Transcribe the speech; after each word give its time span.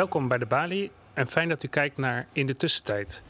Welkom 0.00 0.28
bij 0.28 0.38
de 0.38 0.46
Bali 0.46 0.90
en 1.14 1.26
fijn 1.26 1.48
dat 1.48 1.62
u 1.62 1.68
kijkt 1.68 1.96
naar 1.96 2.26
In 2.32 2.46
de 2.46 2.56
Tussentijd. 2.56 3.22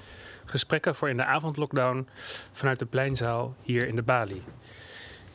Gesprekken 0.45 0.95
voor 0.95 1.09
in 1.09 1.17
de 1.17 1.25
avondlockdown 1.25 2.09
vanuit 2.53 2.79
de 2.79 2.87
pleinzaal 2.87 3.55
hier 3.63 3.87
in 3.87 3.97
de 3.97 4.03
Bali. 4.03 4.43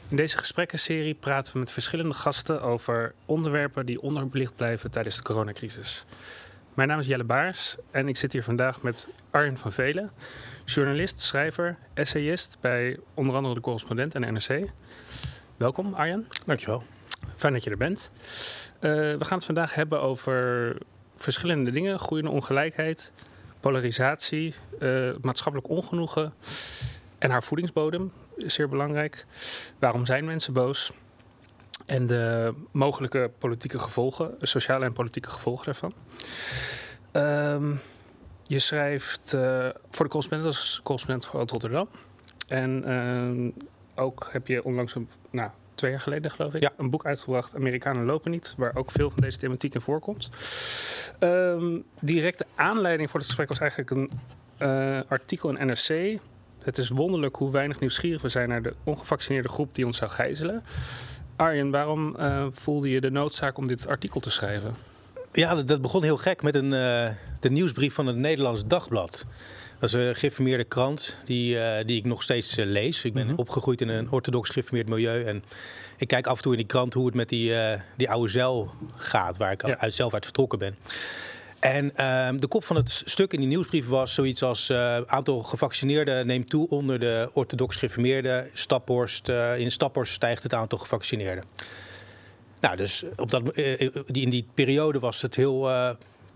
In 0.07 0.15
deze 0.15 0.37
gesprekkenserie 0.37 1.13
praten 1.13 1.53
we 1.53 1.59
met 1.59 1.71
verschillende 1.71 2.13
gasten 2.13 2.61
over 2.61 3.13
onderwerpen 3.25 3.85
die 3.85 4.01
onderbelicht 4.01 4.55
blijven 4.55 4.91
tijdens 4.91 5.15
de 5.15 5.21
coronacrisis. 5.21 6.05
Mijn 6.73 6.87
naam 6.87 6.99
is 6.99 7.07
Jelle 7.07 7.23
Baars 7.23 7.75
en 7.91 8.07
ik 8.07 8.17
zit 8.17 8.33
hier 8.33 8.43
vandaag 8.43 8.81
met 8.81 9.07
Arjen 9.29 9.57
van 9.57 9.71
Velen, 9.71 10.11
journalist, 10.65 11.21
schrijver, 11.21 11.77
essayist 11.93 12.57
bij 12.61 12.99
onder 13.13 13.35
andere 13.35 13.53
de 13.53 13.61
correspondent 13.61 14.15
en 14.15 14.21
de 14.21 14.31
NRC. 14.31 14.69
Welkom 15.57 15.93
Arjen. 15.93 16.27
Dankjewel. 16.45 16.83
Fijn 17.35 17.53
dat 17.53 17.63
je 17.63 17.69
er 17.69 17.77
bent. 17.77 18.11
Uh, 18.75 18.91
we 18.91 19.25
gaan 19.25 19.37
het 19.37 19.45
vandaag 19.45 19.75
hebben 19.75 20.01
over 20.01 20.75
verschillende 21.25 21.71
dingen: 21.71 21.99
groeiende 21.99 22.31
ongelijkheid, 22.31 23.11
polarisatie, 23.59 24.55
uh, 24.79 25.15
maatschappelijk 25.21 25.69
ongenoegen 25.69 26.33
en 27.17 27.29
haar 27.29 27.43
voedingsbodem 27.43 28.11
is 28.35 28.53
zeer 28.53 28.69
belangrijk. 28.69 29.25
Waarom 29.79 30.05
zijn 30.05 30.25
mensen 30.25 30.53
boos? 30.53 30.91
En 31.85 32.07
de 32.07 32.53
mogelijke 32.71 33.31
politieke 33.37 33.79
gevolgen, 33.79 34.35
sociale 34.41 34.85
en 34.85 34.93
politieke 34.93 35.29
gevolgen 35.29 35.65
daarvan. 35.65 35.93
Um, 37.11 37.79
je 38.43 38.59
schrijft 38.59 39.33
uh, 39.33 39.69
voor 39.89 40.05
de 40.05 40.11
correspondent 40.11 40.45
als 40.55 40.79
correspondent 40.83 41.29
uit 41.33 41.51
Rotterdam. 41.51 41.87
En 42.47 42.89
uh, 42.89 44.03
ook 44.03 44.29
heb 44.31 44.47
je 44.47 44.63
onlangs 44.63 44.95
een, 44.95 45.09
nou, 45.31 45.49
twee 45.75 45.91
jaar 45.91 45.99
geleden 45.99 46.31
geloof 46.31 46.53
ik, 46.53 46.61
ja. 46.61 46.71
een 46.77 46.89
boek 46.89 47.05
uitgebracht, 47.05 47.55
Amerikanen 47.55 48.05
lopen 48.05 48.31
niet, 48.31 48.53
waar 48.57 48.75
ook 48.75 48.91
veel 48.91 49.09
van 49.09 49.21
deze 49.21 49.37
thematiek 49.37 49.73
in 49.73 49.81
voorkomt. 49.81 50.29
Um, 51.19 51.83
directe 51.99 52.45
aanleiding 52.55 53.09
voor 53.09 53.19
het 53.19 53.27
gesprek 53.27 53.47
was 53.47 53.59
eigenlijk 53.59 53.91
een 53.91 54.11
uh, 54.59 54.99
artikel 55.07 55.49
in 55.49 55.67
NRC. 55.67 56.19
Het 56.59 56.77
is 56.77 56.89
wonderlijk 56.89 57.35
hoe 57.35 57.51
weinig 57.51 57.79
nieuwsgierig 57.79 58.21
we 58.21 58.29
zijn 58.29 58.49
naar 58.49 58.61
de 58.61 58.73
ongevaccineerde 58.83 59.49
groep 59.49 59.73
die 59.73 59.85
ons 59.85 59.97
zou 59.97 60.11
gijzelen. 60.11 60.63
Arjen, 61.35 61.71
waarom 61.71 62.15
uh, 62.19 62.45
voelde 62.49 62.89
je 62.89 63.01
de 63.01 63.11
noodzaak 63.11 63.57
om 63.57 63.67
dit 63.67 63.87
artikel 63.87 64.19
te 64.19 64.29
schrijven? 64.29 64.75
Ja, 65.31 65.63
dat, 65.63 65.81
begon 65.81 66.03
heel 66.03 66.17
gek 66.17 66.41
met 66.41 66.55
een, 66.55 66.71
uh, 66.71 67.09
de 67.39 67.49
nieuwsbrief 67.49 67.93
van 67.93 68.07
het 68.07 68.15
Nederlands 68.15 68.65
Dagblad. 68.67 69.25
Dat 69.85 69.93
is 69.93 70.07
een 70.07 70.15
geïnformeerde 70.15 70.63
krant 70.63 71.17
die, 71.25 71.55
uh, 71.55 71.75
die 71.85 71.97
ik 71.97 72.05
nog 72.05 72.23
steeds 72.23 72.57
uh, 72.57 72.65
lees. 72.65 73.03
Ik 73.03 73.13
ben 73.13 73.23
mm 73.23 73.29
-hmm. 73.29 73.37
opgegroeid 73.39 73.81
in 73.81 73.89
een 73.89 74.11
orthodox 74.11 74.49
geïnformeerd 74.49 74.89
milieu. 74.89 75.23
En 75.23 75.43
ik 75.97 76.07
kijk 76.07 76.27
af 76.27 76.35
en 76.35 76.41
toe 76.41 76.51
in 76.51 76.57
die 76.57 76.67
krant 76.67 76.93
hoe 76.93 77.05
het 77.05 77.15
met 77.15 77.29
die, 77.29 77.51
uh, 77.51 77.73
die 77.97 78.09
oude 78.09 78.31
zeil 78.31 78.71
gaat, 78.95 79.37
waar 79.37 79.51
ik 79.51 79.67
ja. 79.67 79.77
uit, 79.77 79.93
zelf 79.93 80.13
uit 80.13 80.23
vertrokken 80.23 80.59
ben. 80.59 80.77
En 81.59 81.91
de 82.39 82.47
kop 82.47 82.63
van 82.63 82.75
het 82.75 83.01
stuk 83.05 83.33
in 83.33 83.39
die 83.39 83.47
nieuwsbrief 83.47 83.87
was 83.87 84.13
zoiets 84.13 84.43
als... 84.43 84.67
het 84.67 85.07
aantal 85.07 85.43
gevaccineerden 85.43 86.27
neemt 86.27 86.49
toe 86.49 86.69
onder 86.69 86.99
de 86.99 87.29
orthodox 87.33 87.75
geïnformeerden. 87.75 88.49
Staphorst, 88.53 89.29
in 89.57 89.71
Staphorst 89.71 90.13
stijgt 90.13 90.43
het 90.43 90.53
aantal 90.53 90.77
gevaccineerden. 90.77 91.43
Nou, 92.59 92.75
dus 92.75 93.03
op 93.15 93.31
dat, 93.31 93.55
in 93.55 94.29
die 94.29 94.47
periode 94.53 94.99
was 94.99 95.21
het 95.21 95.35
heel 95.35 95.69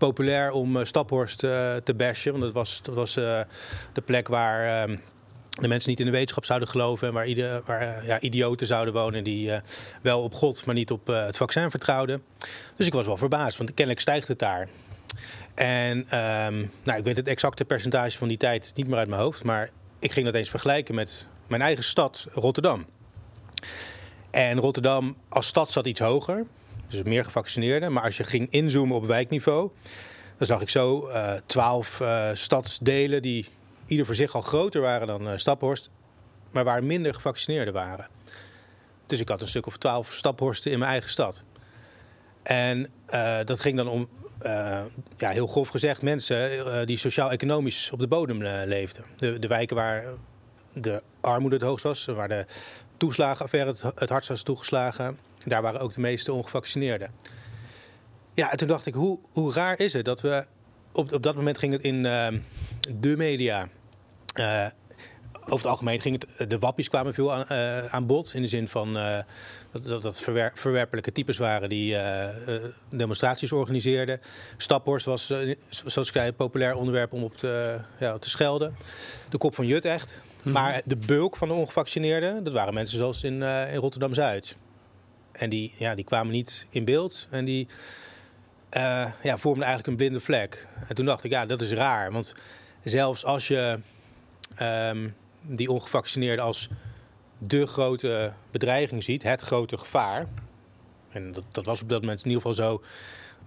populair 0.00 0.52
om 0.52 0.76
uh, 0.76 0.84
Staphorst 0.84 1.42
uh, 1.42 1.76
te 1.76 1.94
bashen. 1.94 2.32
Want 2.32 2.54
dat 2.54 2.94
was, 2.94 3.16
uh, 3.16 3.40
de 3.92 4.00
plek 4.00 4.28
waar 4.28 4.88
uh, 4.88 4.96
de 5.50 5.68
mensen 5.68 5.90
niet 5.90 6.00
in 6.00 6.06
de 6.06 6.12
wetenschap 6.12 6.44
zouden 6.44 6.68
geloven. 6.68 7.08
En 7.08 7.14
waar, 7.14 7.26
ieder, 7.26 7.62
waar 7.64 8.06
ja, 8.06 8.20
idioten 8.20 8.66
zouden 8.66 8.94
wonen 8.94 9.24
die 9.24 9.50
wel 10.02 10.22
op 10.22 10.34
God, 10.34 10.64
maar 10.64 10.74
niet 10.74 10.90
op 10.90 11.06
het 11.06 11.36
vaccin 11.36 11.70
vertrouwden. 11.70 12.22
Dus 12.76 12.86
ik 12.86 12.92
was 12.92 13.06
wel 13.06 13.16
verbaasd, 13.16 13.58
want 13.58 13.74
kennelijk 13.74 14.00
stijgt 14.00 14.28
het 14.28 14.38
daar. 14.38 14.68
En 15.54 15.98
um, 15.98 16.70
nou, 16.82 16.98
ik 16.98 17.04
weet 17.04 17.16
het 17.16 17.28
exacte 17.28 17.64
percentage 17.64 18.18
van 18.18 18.28
die 18.28 18.36
tijd 18.36 18.72
niet 18.74 18.86
meer 18.86 18.98
uit 18.98 19.08
mijn 19.08 19.20
hoofd. 19.20 19.44
Maar 19.44 19.70
ik 19.98 20.12
ging 20.12 20.26
dat 20.26 20.34
eens 20.34 20.50
vergelijken 20.50 20.94
met 20.94 21.26
mijn 21.46 21.62
eigen 21.62 21.84
stad, 21.84 22.26
Rotterdam. 22.32 22.86
En 24.30 24.58
Rotterdam 24.58 25.16
als 25.28 25.46
stad 25.46 25.72
zat 25.72 25.86
iets 25.86 26.00
hoger. 26.00 26.46
Dus 26.90 27.02
meer 27.02 27.24
gevaccineerden. 27.24 27.92
Maar 27.92 28.02
als 28.02 28.16
je 28.16 28.24
ging 28.24 28.50
inzoomen 28.50 28.96
op 28.96 29.06
wijkniveau, 29.06 29.70
dan 30.36 30.46
zag 30.46 30.60
ik 30.60 30.68
zo 30.68 31.08
uh, 31.08 31.32
twaalf 31.46 32.00
uh, 32.00 32.30
stadsdelen 32.32 33.22
die 33.22 33.48
ieder 33.86 34.06
voor 34.06 34.14
zich 34.14 34.34
al 34.34 34.42
groter 34.42 34.80
waren 34.80 35.06
dan 35.06 35.28
uh, 35.28 35.32
Staphorst, 35.36 35.90
maar 36.50 36.64
waar 36.64 36.84
minder 36.84 37.14
gevaccineerden 37.14 37.74
waren. 37.74 38.08
Dus 39.06 39.20
ik 39.20 39.28
had 39.28 39.40
een 39.40 39.48
stuk 39.48 39.66
of 39.66 39.76
twaalf 39.76 40.12
Staphorsten 40.12 40.72
in 40.72 40.78
mijn 40.78 40.90
eigen 40.90 41.10
stad. 41.10 41.42
En 42.42 42.90
dat 43.44 43.60
ging 43.60 43.76
dan 43.76 43.88
om, 43.88 44.08
ja, 45.18 45.30
heel 45.30 45.46
grof 45.46 45.68
gezegd, 45.68 46.02
mensen 46.02 46.86
die 46.86 46.96
sociaal-economisch 46.96 47.90
op 47.90 47.98
de 47.98 48.08
bodem 48.08 48.42
leefden. 48.42 49.04
De, 49.18 49.38
de 49.38 49.46
wijken 49.46 49.76
waar 49.76 50.04
de 50.72 51.02
armoede 51.20 51.56
het 51.56 51.64
hoogst 51.64 51.84
was, 51.84 52.04
waar 52.04 52.28
de 52.28 52.46
toeslagenaffaire 52.96 53.70
het, 53.70 53.82
het 53.94 54.08
hardst 54.08 54.28
was 54.28 54.42
toegeslagen. 54.42 55.18
Daar 55.44 55.62
waren 55.62 55.80
ook 55.80 55.94
de 55.94 56.00
meeste 56.00 56.32
ongevaccineerden. 56.32 57.10
Ja, 58.34 58.50
en 58.50 58.56
toen 58.56 58.68
dacht 58.68 58.86
ik, 58.86 58.94
hoe, 58.94 59.18
hoe 59.32 59.52
raar 59.52 59.78
is 59.78 59.92
het 59.92 60.04
dat 60.04 60.20
we... 60.20 60.46
Op, 60.92 61.12
op 61.12 61.22
dat 61.22 61.34
moment 61.34 61.58
ging 61.58 61.72
het 61.72 61.82
in 61.82 62.04
uh, 62.04 62.28
de 62.98 63.16
media... 63.16 63.68
Uh, 64.34 64.66
over 65.44 65.56
het 65.56 65.66
algemeen 65.66 66.00
ging 66.00 66.24
het... 66.36 66.50
De 66.50 66.58
wappies 66.58 66.88
kwamen 66.88 67.14
veel 67.14 67.32
aan, 67.32 67.44
uh, 67.52 67.86
aan 67.86 68.06
bod. 68.06 68.34
In 68.34 68.42
de 68.42 68.48
zin 68.48 68.68
van 68.68 68.94
dat, 69.72 69.84
dat, 69.84 70.02
dat 70.02 70.20
verwer, 70.20 70.52
verwerpelijke 70.54 71.12
types 71.12 71.38
waren 71.38 71.68
die 71.68 71.96
demonstraties 72.88 73.52
organiseerden. 73.52 74.20
Staphorst 74.56 75.06
was, 75.06 75.26
zoals 75.70 76.08
ik 76.08 76.14
zei, 76.14 76.28
een 76.28 76.34
populair 76.34 76.74
onderwerp 76.74 77.12
om 77.12 77.22
op 77.22 77.36
te, 77.36 77.80
ja, 77.98 78.18
te 78.18 78.30
schelden. 78.30 78.76
De 79.28 79.38
kop 79.38 79.54
van 79.54 79.66
Jut 79.66 79.84
echt. 79.84 80.22
Hmm. 80.42 80.52
Maar 80.52 80.82
de 80.84 80.96
bulk 80.96 81.36
van 81.36 81.48
de 81.48 81.54
ongevaccineerden, 81.54 82.44
dat 82.44 82.52
waren 82.52 82.74
mensen 82.74 82.98
zoals 82.98 83.22
in, 83.24 83.42
in 83.42 83.76
Rotterdam-Zuid. 83.76 84.56
En 85.32 85.50
die, 85.50 85.74
ja, 85.76 85.94
die 85.94 86.04
kwamen 86.04 86.32
niet 86.32 86.66
in 86.70 86.84
beeld. 86.84 87.26
En 87.30 87.44
die 87.44 87.68
uh, 88.76 89.06
ja, 89.22 89.38
vormden 89.38 89.64
eigenlijk 89.64 89.86
een 89.86 89.96
blinde 89.96 90.20
vlek. 90.20 90.66
En 90.88 90.94
toen 90.94 91.06
dacht 91.06 91.24
ik, 91.24 91.30
ja, 91.30 91.46
dat 91.46 91.60
is 91.60 91.72
raar. 91.72 92.12
Want 92.12 92.34
zelfs 92.84 93.24
als 93.24 93.48
je 93.48 93.78
um, 94.60 95.14
die 95.42 95.70
ongevaccineerden 95.70 96.44
als 96.44 96.68
de 97.38 97.66
grote 97.66 98.32
bedreiging 98.50 99.04
ziet, 99.04 99.22
het 99.22 99.40
grote 99.40 99.78
gevaar. 99.78 100.26
En 101.08 101.32
dat, 101.32 101.44
dat 101.50 101.64
was 101.64 101.82
op 101.82 101.88
dat 101.88 102.00
moment 102.00 102.24
in 102.24 102.30
ieder 102.30 102.42
geval 102.42 102.64
zo. 102.66 102.82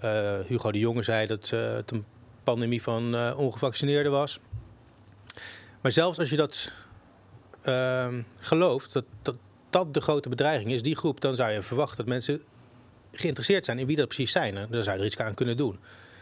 Uh, 0.03 0.39
Hugo 0.47 0.72
de 0.72 0.79
Jonge 0.79 1.03
zei 1.03 1.27
dat 1.27 1.51
uh, 1.53 1.73
het 1.73 1.91
een 1.91 2.05
pandemie 2.43 2.81
van 2.81 3.16
uh, 3.16 3.33
ongevaccineerden 3.38 4.11
was. 4.11 4.39
Maar 5.81 5.91
zelfs 5.91 6.19
als 6.19 6.29
je 6.29 6.35
dat 6.35 6.72
uh, 7.63 8.07
gelooft, 8.39 8.93
dat, 8.93 9.05
dat, 9.22 9.35
dat 9.73 9.94
de 9.94 10.01
grote 10.01 10.29
bedreiging 10.29 10.72
is, 10.72 10.81
die 10.81 10.95
groep, 10.95 11.22
dan 11.22 11.35
zou 11.35 11.51
je 11.51 11.63
verwachten 11.63 11.97
dat 11.97 12.06
mensen 12.06 12.41
geïnteresseerd 13.11 13.66
zijn 13.66 13.79
in 13.79 13.85
wie 13.85 13.95
dat 13.95 14.07
precies 14.07 14.31
zijn. 14.31 14.53
Dan 14.53 14.84
zou 14.84 14.95
je 14.95 15.01
er 15.01 15.06
iets 15.07 15.17
aan 15.17 15.34
kunnen 15.34 15.57
doen. 15.57 15.79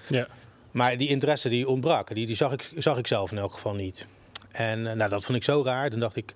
Ja. 0.08 0.28
Maar 0.72 0.98
die 0.98 1.10
interesse 1.10 1.50
die 1.50 1.68
ontbrak, 1.68 2.16
die, 2.16 2.26
die 2.26 2.36
zag, 2.36 2.52
ik, 2.52 2.72
zag 2.78 2.98
ik 2.98 3.08
zelf 3.08 3.32
in 3.32 3.38
elk 3.38 3.54
geval 3.54 3.74
niet. 3.74 4.08
En 4.52 4.82
nou, 4.82 5.10
dat 5.10 5.24
vond 5.24 5.38
ik 5.38 5.44
zo 5.44 5.64
raar. 5.64 5.90
Dan 5.90 6.00
dacht 6.00 6.16
ik, 6.16 6.36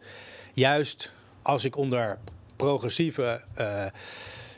juist 0.53 1.11
als 1.41 1.63
ik 1.65 1.75
onder 1.75 2.17
progressieve. 2.55 3.41
Uh, 3.59 3.85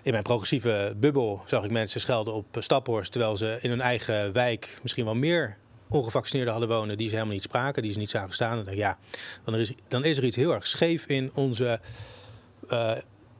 in 0.02 0.12
mijn 0.12 0.24
progressieve 0.24 0.94
bubbel 0.98 1.42
zag 1.46 1.64
ik 1.64 1.72
mensen 1.72 2.02
schelden 2.02 2.34
op 2.34 2.46
Staphorst. 2.60 3.12
Terwijl 3.12 3.38
ze 3.38 3.58
in 3.62 3.70
hun 3.70 3.82
eigen 3.82 4.34
wijk 4.34 4.80
misschien 4.82 5.06
wel 5.06 5.16
meer 5.16 5.58
ongevaccineerden 5.90 6.54
hadden 6.54 6.72
wonen. 6.72 6.98
die 6.98 7.08
ze 7.08 7.14
helemaal 7.14 7.34
niet 7.34 7.44
spraken, 7.44 7.82
die 7.82 7.92
ze 7.92 8.00
niet 8.00 8.10
zagen 8.10 8.34
staan. 8.34 8.56
Dan 8.56 8.66
dacht 8.66 8.78
ja, 8.78 8.98
dan 9.44 9.56
is, 9.56 9.72
dan 9.88 10.04
is 10.04 10.18
er 10.18 10.24
iets 10.24 10.36
heel 10.36 10.54
erg 10.54 10.68
scheef 10.68 11.06
in 11.06 11.32
onze 11.34 11.80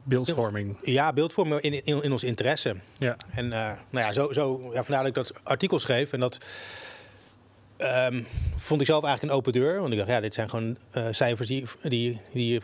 beeldvorming. 0.02 0.76
Ja, 0.82 1.12
beeldvorming 1.12 1.60
in, 1.60 1.84
in, 1.84 2.02
in 2.02 2.12
ons 2.12 2.24
interesse. 2.24 2.76
Ja. 2.98 3.16
En 3.30 3.44
uh, 3.44 3.50
nou 3.90 4.06
ja, 4.06 4.12
zo, 4.12 4.32
zo 4.32 4.70
ja, 4.72 4.84
vandaar 4.84 5.02
dat 5.02 5.06
ik 5.06 5.14
dat 5.14 5.44
artikel 5.44 5.78
schreef. 5.78 6.12
En 6.12 6.20
dat 6.20 6.38
um, 7.78 8.26
vond 8.56 8.80
ik 8.80 8.86
zelf 8.86 9.04
eigenlijk 9.04 9.32
een 9.32 9.38
open 9.38 9.52
deur. 9.52 9.80
Want 9.80 9.92
ik 9.92 9.98
dacht, 9.98 10.10
ja, 10.10 10.20
dit 10.20 10.34
zijn 10.34 10.50
gewoon 10.50 10.76
uh, 10.96 11.06
cijfers 11.10 11.48
die, 11.48 11.64
die, 11.82 12.20
die 12.32 12.60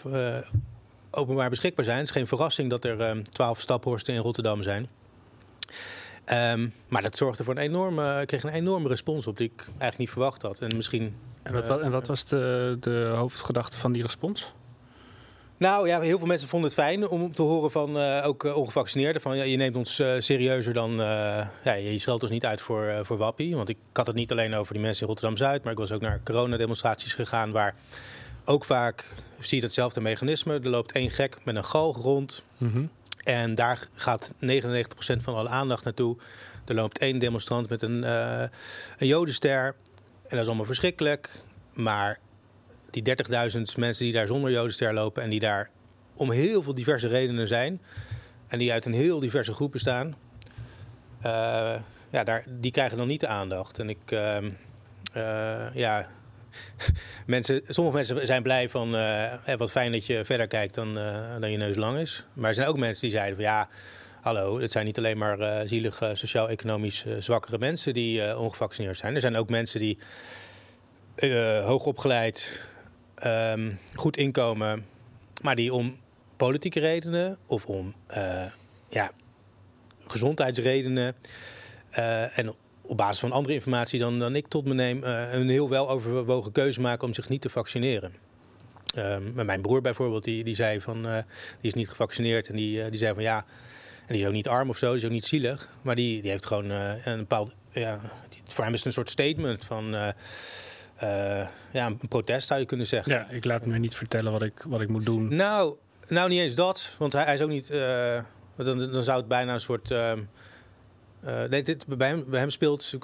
openbaar 1.11 1.51
beschikbaar 1.51 1.85
zijn. 1.85 1.99
Het 1.99 2.07
is 2.07 2.13
geen 2.13 2.27
verrassing 2.27 2.71
dat 2.71 2.85
er 2.85 3.01
um, 3.01 3.23
twaalf 3.33 3.61
staphorsten 3.61 4.15
in 4.15 4.21
Rotterdam 4.21 4.63
zijn. 4.63 4.89
Um, 6.33 6.73
maar 6.89 7.03
dat 7.03 7.17
zorgde 7.17 7.45
voor 7.45 7.55
een 7.55 7.63
enorme, 7.63 8.21
ik 8.21 8.27
kreeg 8.27 8.43
een 8.43 8.51
enorme 8.51 8.89
respons 8.89 9.27
op 9.27 9.37
die 9.37 9.53
ik 9.55 9.61
eigenlijk 9.67 9.99
niet 9.99 10.11
verwacht 10.11 10.43
had. 10.43 10.59
En 10.59 10.77
misschien. 10.77 11.17
En 11.43 11.53
wat, 11.53 11.81
en 11.81 11.91
wat 11.91 12.07
was 12.07 12.25
de, 12.25 12.77
de 12.81 13.13
hoofdgedachte 13.15 13.79
van 13.79 13.93
die 13.93 14.03
respons? 14.03 14.53
Nou 15.57 15.89
ja, 15.89 16.01
heel 16.01 16.19
veel 16.19 16.27
mensen 16.27 16.49
vonden 16.49 16.71
het 16.71 16.79
fijn 16.79 17.09
om 17.09 17.35
te 17.35 17.43
horen 17.43 17.71
van 17.71 17.97
uh, 17.97 18.23
ook 18.25 18.45
uh, 18.45 18.57
ongevaccineerden. 18.57 19.23
Van 19.23 19.37
ja, 19.37 19.43
je 19.43 19.57
neemt 19.57 19.77
ons 19.77 20.01
uh, 20.01 20.15
serieuzer 20.19 20.73
dan. 20.73 20.97
ja, 21.65 21.73
je 21.73 21.99
scheldt 21.99 22.23
ons 22.23 22.33
niet 22.33 22.47
uit 22.47 22.61
voor, 22.61 23.01
voor 23.03 23.17
Wappie. 23.17 23.57
Want 23.57 23.69
ik 23.69 23.77
had 23.93 24.07
het 24.07 24.17
niet 24.17 24.31
alleen 24.31 24.55
over 24.55 24.73
die 24.73 24.83
mensen 24.83 25.03
in 25.03 25.09
Rotterdam 25.09 25.37
Zuid. 25.37 25.63
Maar 25.63 25.73
ik 25.73 25.79
was 25.79 25.93
ook 25.93 26.01
naar 26.01 26.21
coronademonstraties 26.25 27.15
gegaan. 27.15 27.53
Waar 27.53 27.75
ook 28.45 28.65
vaak 28.65 29.15
zie 29.39 29.57
je 29.57 29.63
datzelfde 29.63 30.01
mechanisme. 30.01 30.55
Er 30.55 30.69
loopt 30.69 30.93
één 30.93 31.11
gek 31.11 31.37
met 31.45 31.57
een 31.57 31.65
galg 31.65 31.97
rond. 31.97 32.45
Mm 32.57 32.71
-hmm. 32.73 32.91
En 33.25 33.55
daar 33.55 33.89
gaat 33.95 34.33
99% 34.33 34.37
van 35.17 35.35
alle 35.35 35.49
aandacht 35.49 35.85
naartoe. 35.85 36.17
Er 36.67 36.75
loopt 36.75 36.99
één 36.99 37.19
demonstrant 37.19 37.69
met 37.69 37.83
een, 37.83 38.03
een 38.03 39.07
jodenster. 39.07 39.75
En 40.23 40.31
dat 40.31 40.41
is 40.41 40.47
allemaal 40.47 40.67
verschrikkelijk. 40.67 41.31
Maar 41.73 42.19
die 42.95 43.17
30.000 43.57 43.63
mensen 43.77 44.05
die 44.05 44.13
daar 44.13 44.27
zonder 44.27 44.51
jodenster 44.51 44.95
lopen... 44.95 45.23
en 45.23 45.31
die 45.31 45.41
daar 45.41 45.71
om 46.15 46.31
heel 46.31 46.63
veel 46.63 46.75
diverse 46.75 47.09
redenen 47.09 47.49
zijn... 47.49 47.81
en 48.47 48.59
die 48.59 48.73
uit 48.73 48.87
een 48.87 48.93
heel 48.93 49.21
diverse 49.21 49.53
groep 49.53 49.73
bestaan... 49.73 50.15
Uh, 51.27 51.75
ja, 52.11 52.25
daar, 52.25 52.45
die 52.49 52.71
krijgen 52.71 52.99
dan 52.99 53.07
niet 53.07 53.21
de 53.21 53.27
aandacht. 53.27 53.79
En 53.79 53.89
ik... 53.89 54.11
Uh, 54.11 55.75
ja, 55.75 56.09
mensen, 57.27 57.63
sommige 57.67 57.97
mensen 57.97 58.27
zijn 58.27 58.43
blij 58.43 58.69
van 58.69 58.95
uh, 58.95 59.33
wat 59.57 59.71
fijn 59.71 59.93
dat 59.93 60.07
je 60.07 60.25
verder 60.25 60.47
kijkt 60.47 60.75
dan, 60.75 60.95
dan 61.41 61.51
je 61.51 61.57
neus 61.57 61.77
lang 61.77 61.99
is. 61.99 62.25
Maar 62.33 62.49
er 62.49 62.55
zijn 62.55 62.69
ook 62.69 62.79
mensen 62.79 63.03
die 63.03 63.17
zeiden 63.17 63.35
van 63.35 63.45
ja, 63.45 63.69
hallo, 64.21 64.61
het 64.61 64.73
zijn 64.73 64.85
niet 64.85 64.99
alleen 64.99 65.19
maar 65.19 65.69
zielige 65.69 66.11
sociaal-economisch 66.15 67.05
zwakkere 67.19 67.59
mensen 67.59 67.95
die 67.95 68.39
ongevaccineerd 68.39 68.97
zijn. 68.97 69.15
Er 69.15 69.21
zijn 69.21 69.37
ook 69.37 69.49
mensen 69.49 69.81
die 69.81 69.99
hoog 71.65 71.85
opgeleid, 71.85 72.67
um, 73.27 73.79
goed 73.95 74.17
inkomen, 74.17 74.87
maar 75.43 75.57
die 75.57 75.73
om 75.73 75.97
politieke 76.37 76.81
redenen 76.81 77.39
of 77.47 77.67
om 77.67 77.95
ja, 78.89 79.11
gezondheidsredenen 80.07 81.15
en 82.35 82.55
op 82.87 82.97
basis 82.97 83.19
van 83.19 83.33
andere 83.33 83.55
informatie 83.55 83.99
dan, 83.99 84.19
dan 84.19 84.37
ik 84.37 84.49
tot 84.49 84.65
me 84.65 84.75
neem, 84.75 85.05
uh, 85.05 85.33
een 85.33 85.49
heel 85.49 85.69
wel 85.69 85.91
overwogen 85.91 86.53
keuze 86.53 86.81
maken 86.81 87.07
om 87.07 87.15
zich 87.15 87.29
niet 87.29 87.41
te 87.41 87.49
vaccineren. 87.49 88.15
Uh, 88.97 89.17
mijn 89.35 89.61
broer 89.61 89.81
bijvoorbeeld, 89.81 90.25
die, 90.25 90.45
die 90.45 90.55
zei 90.55 90.81
van, 90.81 91.03
die 91.03 91.71
is 91.71 91.75
niet 91.75 91.89
gevaccineerd 91.89 92.49
en 92.49 92.57
die, 92.57 92.91
die 92.91 92.99
zei 92.99 93.15
van 93.15 93.23
ja, 93.23 93.45
en 94.07 94.13
die 94.13 94.21
is 94.21 94.27
ook 94.27 94.33
niet 94.33 94.49
arm 94.49 94.69
of 94.69 94.79
zo, 94.79 94.89
die 94.89 94.97
is 94.97 95.05
ook 95.05 95.11
niet 95.11 95.25
zielig, 95.25 95.69
maar 95.83 95.95
die, 95.95 96.23
die 96.23 96.31
heeft 96.31 96.47
gewoon 96.47 96.71
een 97.05 97.19
bepaald, 97.19 97.53
ja, 97.73 98.01
voor 98.47 98.65
hem 98.65 98.73
is 98.73 98.79
het 98.79 98.87
een 98.87 98.93
soort 98.93 99.11
statement 99.11 99.65
van, 99.65 100.15
ja, 101.73 101.87
een 101.87 102.09
protest 102.09 102.47
zou 102.47 102.61
je 102.61 102.67
kunnen 102.67 102.87
zeggen. 102.87 103.13
Ja, 103.13 103.29
ik 103.31 103.45
laat 103.45 103.67
me 103.67 103.79
niet 103.79 103.95
vertellen 103.95 104.33
wat 104.33 104.43
ik, 104.43 104.65
wat 104.67 104.81
ik 104.81 104.89
moet 104.89 105.05
doen. 105.05 105.35
Nou, 105.35 105.75
nou 106.09 106.29
niet 106.29 106.41
eens 106.41 106.55
dat, 106.55 106.95
want 106.99 107.13
hij, 107.13 107.25
hij 107.25 107.35
is 107.35 107.41
ook 107.41 107.49
niet, 107.49 107.69
dan, 108.57 108.79
dan 108.93 109.03
zou 109.03 109.19
het 109.19 109.29
bijna 109.29 109.55
een 109.55 109.61
soort 109.61 109.91
ehm, 109.91 110.19
uh, 111.25 111.45
nee, 111.45 111.63
dit, 111.63 111.87
bij, 111.87 112.09
hem, 112.09 112.25
bij 112.29 112.41
hem 112.41 112.51
speelt 112.51 112.99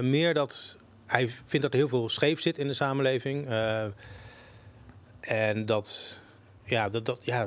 meer 0.00 0.34
dat 0.34 0.78
hij 1.06 1.28
vindt 1.28 1.62
dat 1.62 1.72
er 1.72 1.78
heel 1.78 1.88
veel 1.88 2.08
scheef 2.08 2.40
zit 2.40 2.58
in 2.58 2.66
de 2.66 2.74
samenleving. 2.74 3.48
Uh, 3.48 3.84
en 5.20 5.66
dat, 5.66 6.20
ja, 6.64 6.88
dat, 6.88 7.06
dat, 7.06 7.18
ja 7.22 7.46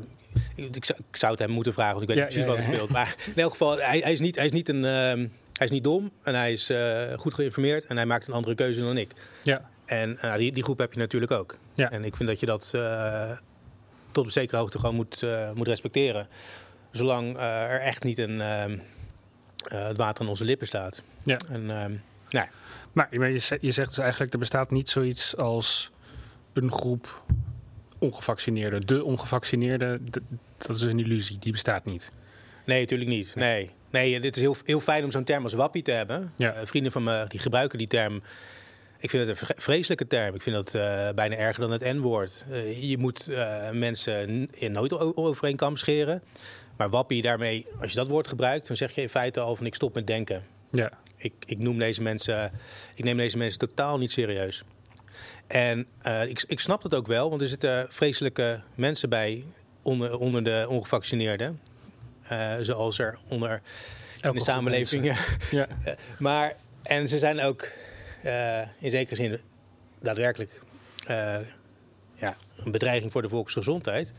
ik, 0.55 0.75
ik, 0.75 0.85
zou, 1.11 1.31
het 1.31 1.41
hem 1.41 1.49
moeten 1.49 1.73
vragen, 1.73 1.95
want 1.97 2.09
ik 2.09 2.15
weet 2.15 2.23
niet 2.23 2.33
precies 2.33 2.49
wat 2.49 2.57
hij 2.57 2.73
speelt. 2.73 2.89
Maar 2.89 3.15
in 3.35 3.41
elk 3.41 3.51
geval, 3.51 3.77
hij, 3.77 3.99
hij, 3.99 4.13
is, 4.13 4.19
niet, 4.19 4.35
hij, 4.35 4.45
is, 4.45 4.51
niet 4.51 4.69
een, 4.69 4.83
uh, 4.83 5.27
hij 5.57 5.68
is 5.68 5.71
niet 5.71 5.83
dom 5.83 6.12
en 6.24 6.36
hij 6.36 6.51
is 6.51 6.71
goed 7.15 7.33
geïnformeerd 7.33 7.86
en 7.86 7.95
hij 7.95 8.06
maakt 8.06 8.27
een 8.27 8.33
andere 8.33 8.56
keuze 8.56 8.80
dan 8.80 8.98
ik. 8.98 9.12
Ja. 9.44 9.69
En 9.86 10.19
die, 10.38 10.51
die 10.51 10.63
groep 10.63 10.77
heb 10.77 10.94
je 10.94 11.00
natuurlijk 11.00 11.31
ook. 11.31 11.57
Ja. 11.74 11.92
En 11.92 12.04
ik 12.04 12.15
vind 12.15 12.30
dat 12.30 12.39
je 12.39 12.45
dat 12.45 12.69
tot 14.12 14.25
op 14.25 14.31
zekere 14.31 14.57
hoogte 14.57 14.80
gewoon 14.80 14.95
moet, 14.95 15.25
moet 15.54 15.68
respecteren. 15.68 16.27
Zolang 16.92 17.38
er 17.38 17.80
echt 17.80 18.04
niet 18.04 18.18
een 18.18 18.42
ehm, 18.42 18.77
het 19.63 19.98
water 19.98 20.24
aan 20.24 20.30
onze 20.30 20.45
lippen 20.45 20.68
staat. 20.68 21.04
Ja. 21.24 21.38
En, 21.50 21.62
uh, 21.62 21.86
nou. 22.30 22.48
Maar 22.94 23.07
je, 23.12 23.57
je 23.62 23.71
zegt 23.71 23.89
dus 23.89 23.98
eigenlijk, 23.98 24.33
er 24.33 24.39
bestaat 24.39 24.71
niet 24.71 24.89
zoiets 24.89 25.38
als 25.38 25.92
een 26.54 26.71
groep 26.71 27.24
ongevaccineerden. 28.00 28.88
De 28.88 29.04
ongevaccineerde, 29.04 30.00
dat 30.57 30.75
is 30.75 30.81
een 30.81 31.00
illusie, 31.00 31.38
die 31.39 31.51
bestaat 31.51 31.86
niet. 31.86 32.12
Nee, 32.65 32.80
natuurlijk 32.80 33.09
niet. 33.09 33.36
Nee. 33.36 33.71
Nee, 33.89 34.19
dit 34.19 34.35
is 34.35 34.41
heel, 34.41 34.55
heel 34.63 34.79
fijn 34.79 35.03
om 35.03 35.11
zo'n 35.11 35.23
term 35.23 35.43
als 35.43 35.53
wappie 35.53 35.81
te 35.81 35.91
hebben. 35.91 36.33
Ja. 36.37 36.55
Uh, 36.55 36.61
vrienden 36.63 36.91
van 36.91 37.03
me 37.03 37.25
die 37.27 37.39
gebruiken 37.39 37.77
die 37.77 37.87
term. 37.87 38.23
Ik 38.99 39.09
vind 39.09 39.27
het 39.27 39.41
een 39.41 39.55
vreselijke 39.57 40.07
term. 40.07 40.35
Ik 40.35 40.41
vind 40.41 40.55
dat 40.55 40.73
uh, 40.73 41.09
bijna 41.15 41.35
erger 41.35 41.61
dan 41.61 41.71
het 41.71 41.81
N-woord. 41.81 42.45
Uh, 42.51 42.89
je 42.89 42.97
moet 42.97 43.29
mensen 43.71 44.47
in 44.53 44.71
nooit 44.71 45.15
over 45.15 45.47
één 45.47 45.55
kam 45.55 45.75
scheren. 45.75 46.23
Maar 46.77 46.89
wappie 46.89 47.21
daarmee, 47.21 47.65
als 47.81 47.91
je 47.91 47.97
dat 47.97 48.07
woord 48.07 48.27
gebruikt, 48.27 48.67
dan 48.67 48.77
zeg 48.77 48.95
je 48.95 49.01
in 49.01 49.09
feite 49.09 49.39
al 49.39 49.55
van 49.55 49.65
ik 49.65 49.75
stop 49.75 49.93
met 49.93 50.07
denken. 50.07 50.43
Ja. 50.71 50.91
Ik, 51.15 51.33
ik, 51.45 51.57
noem 51.57 51.77
deze 51.77 52.01
mensen, 52.01 52.51
ik 52.95 53.03
neem 53.03 53.17
deze 53.17 53.37
mensen 53.37 53.59
totaal 53.59 53.97
niet 53.97 54.11
serieus. 54.11 54.63
En 55.47 55.87
ik, 56.27 56.43
ik 56.47 56.59
snap 56.59 56.83
het 56.83 56.95
ook 56.95 57.07
wel, 57.07 57.29
want 57.29 57.41
er 57.41 57.47
zitten 57.47 57.87
vreselijke 57.89 58.61
mensen 58.75 59.09
bij 59.09 59.43
onder, 59.81 60.17
onder 60.17 60.43
de 60.43 60.65
ongevaccineerden. 60.69 61.59
Uh, 62.31 62.53
zoals 62.62 63.00
er 63.00 63.18
onder 63.27 63.62
in 64.21 64.31
de 64.31 64.41
samenleving. 64.44 65.18
ja. 65.51 65.68
maar, 66.19 66.56
en 66.83 67.07
ze 67.07 67.19
zijn 67.19 67.41
ook 67.41 67.69
in 68.79 68.91
zekere 68.91 69.15
zin 69.15 69.39
daadwerkelijk 70.00 70.62
ja, 72.15 72.35
een 72.63 72.71
bedreiging 72.71 73.12
voor 73.12 73.21
de 73.21 73.29
volksgezondheid, 73.29 74.13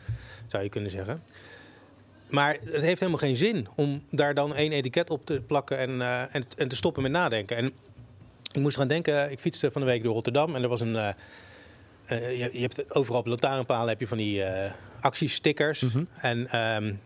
zou 0.46 0.62
je 0.62 0.68
kunnen 0.68 0.90
zeggen. 0.90 1.22
Maar 2.28 2.56
het 2.64 2.82
heeft 2.82 3.00
helemaal 3.00 3.20
geen 3.20 3.36
zin 3.36 3.68
om 3.74 4.02
daar 4.10 4.34
dan 4.34 4.54
één 4.54 4.72
etiket 4.72 5.10
op 5.10 5.26
te 5.26 5.42
plakken 5.46 5.78
en, 5.78 5.90
uh, 5.90 6.34
en, 6.34 6.46
en, 6.56 6.68
te 6.68 6.76
stoppen 6.76 7.02
met 7.02 7.12
nadenken. 7.12 7.56
En 7.56 7.66
ik 8.52 8.60
moest 8.60 8.76
gaan 8.76 8.88
denken, 8.88 9.30
ik 9.30 9.38
fietste 9.38 9.70
van 9.70 9.80
de 9.80 9.86
week 9.86 10.02
door 10.02 10.12
Rotterdam 10.12 10.54
en 10.54 10.62
er 10.62 10.68
was 10.68 10.80
een. 10.80 10.94
Uh, 10.94 11.08
uh, 12.08 12.38
je, 12.38 12.50
je, 12.52 12.60
hebt 12.60 12.94
overal 12.94 13.20
op 13.20 13.26
lantaarnpalen 13.26 13.88
heb 13.88 14.00
je 14.00 14.06
van 14.06 14.18
die 14.18 14.44
actiestickers. 15.00 15.80
Mhm. 15.80 16.04
En 16.20 16.58
um, 16.60 17.00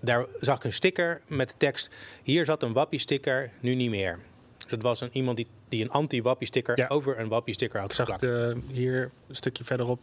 daar 0.00 0.26
zag 0.40 0.56
ik 0.56 0.64
een 0.64 0.72
sticker 0.72 1.20
met 1.26 1.48
de 1.48 1.54
tekst: 1.56 1.90
Hier 2.22 2.44
zat 2.44 2.62
een 2.62 2.72
wappie-sticker, 2.72 3.50
nu 3.60 3.74
niet 3.74 3.90
meer. 3.90 4.18
Dus 4.58 4.70
het 4.70 4.82
was 4.82 5.00
een, 5.00 5.10
iemand 5.12 5.36
die, 5.36 5.46
die 5.68 5.82
een 5.84 5.90
anti-wappie-sticker 5.90 6.78
Ja. 6.78 6.86
over 6.88 7.18
een 7.18 7.28
wappie-sticker 7.28 7.80
had 7.80 7.88
Ik 7.90 7.94
zag 7.96 8.16
de, 8.16 8.56
hier 8.72 9.10
een 9.28 9.36
stukje 9.36 9.64
verderop 9.64 10.00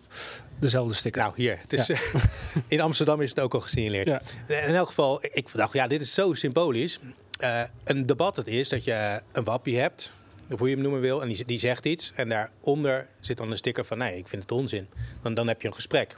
dezelfde 0.60 0.94
sticker. 0.94 1.22
Nou, 1.22 1.34
hier. 1.36 1.58
Het 1.62 1.74
is, 1.74 1.88
Ja. 1.88 1.96
in 2.68 2.82
Amsterdam 2.82 3.22
is 3.22 3.30
het 3.30 3.40
ook 3.40 3.54
al 3.54 3.62
gesignaleerd. 3.62 4.08
Ja. 4.08 4.22
In 4.68 4.76
elk 4.76 4.88
geval, 4.88 5.20
ik 5.32 5.48
dacht, 5.54 5.74
ja, 5.74 5.88
dit 5.88 6.02
is 6.02 6.14
zo 6.14 6.34
symbolisch. 6.34 7.00
Eh, 7.40 7.62
een 7.84 8.06
debat 8.06 8.36
het 8.36 8.48
is 8.48 8.70
dat 8.70 8.84
je 8.84 9.22
een 9.32 9.44
wappie 9.44 9.80
hebt, 9.80 10.14
of 10.52 10.60
hoe 10.60 10.68
je 10.68 10.74
hem 10.74 10.84
noemen 10.84 11.02
wil, 11.02 11.22
en 11.22 11.28
die, 11.28 11.46
die 11.46 11.60
zegt 11.60 11.86
iets. 11.86 12.12
En 12.16 12.30
daaronder 12.30 13.08
zit 13.20 13.38
dan 13.38 13.52
een 13.52 13.58
sticker 13.58 13.86
van, 13.86 13.98
nee, 13.98 14.18
ik 14.18 14.28
vind 14.28 14.42
het 14.42 14.52
onzin. 14.52 14.88
Dan, 15.22 15.34
dan 15.34 15.48
heb 15.48 15.62
je 15.62 15.68
een 15.68 15.74
gesprek. 15.74 16.18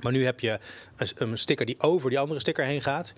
Maar 0.00 0.12
nu 0.12 0.24
heb 0.24 0.40
je 0.40 0.58
een, 0.96 1.08
een 1.14 1.38
sticker 1.38 1.66
die 1.66 1.80
over 1.80 2.10
die 2.10 2.18
andere 2.18 2.40
sticker 2.40 2.64
heen 2.64 2.82
gaat. 2.82 3.14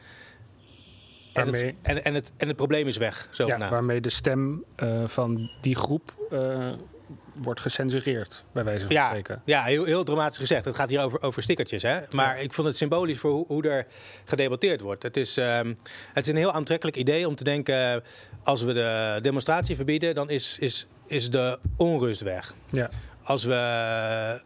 En 1.32 1.46
het, 1.46 1.74
en, 1.82 2.04
en, 2.04 2.14
het, 2.14 2.32
en 2.36 2.48
het 2.48 2.56
probleem 2.56 2.86
is 2.86 2.96
weg, 2.96 3.28
Ja, 3.32 3.70
waarmee 3.70 4.00
de 4.00 4.10
stem 4.10 4.64
eh, 4.76 5.06
van 5.06 5.50
die 5.60 5.76
groep 5.76 6.14
eh, 6.30 6.72
wordt 7.34 7.60
gecensureerd, 7.60 8.44
bij 8.52 8.64
wijze 8.64 8.86
van 8.86 8.94
Ja, 8.94 9.06
spreken. 9.08 9.42
ja 9.44 9.62
heel, 9.62 9.84
heel 9.84 10.04
dramatisch 10.04 10.38
gezegd. 10.38 10.64
Het 10.64 10.74
gaat 10.76 10.90
hier 10.90 11.00
over, 11.00 11.22
over 11.22 11.42
stickertjes. 11.42 11.82
Hè? 11.82 12.00
Maar 12.10 12.40
ik 12.40 12.52
vond 12.52 12.66
het 12.66 12.76
symbolisch 12.76 13.18
voor 13.18 13.30
hoe, 13.30 13.46
hoe 13.46 13.68
er 13.68 13.86
gedebatteerd 14.24 14.80
wordt. 14.80 15.02
Het 15.02 15.16
is, 15.16 15.36
ehm, 15.36 15.74
het 16.12 16.24
is 16.24 16.32
een 16.32 16.38
heel 16.38 16.52
aantrekkelijk 16.52 16.96
idee 16.96 17.28
om 17.28 17.34
te 17.34 17.44
denken... 17.44 18.02
als 18.42 18.62
we 18.62 18.72
de 18.72 19.18
demonstratie 19.22 19.76
verbieden, 19.76 20.14
dan 20.14 20.30
is, 20.30 20.56
is, 20.58 20.86
is 21.06 21.30
de 21.30 21.58
onrust 21.76 22.20
weg. 22.20 22.54
Ja. 22.70 22.90
Als 23.22 23.44
we 23.44 24.42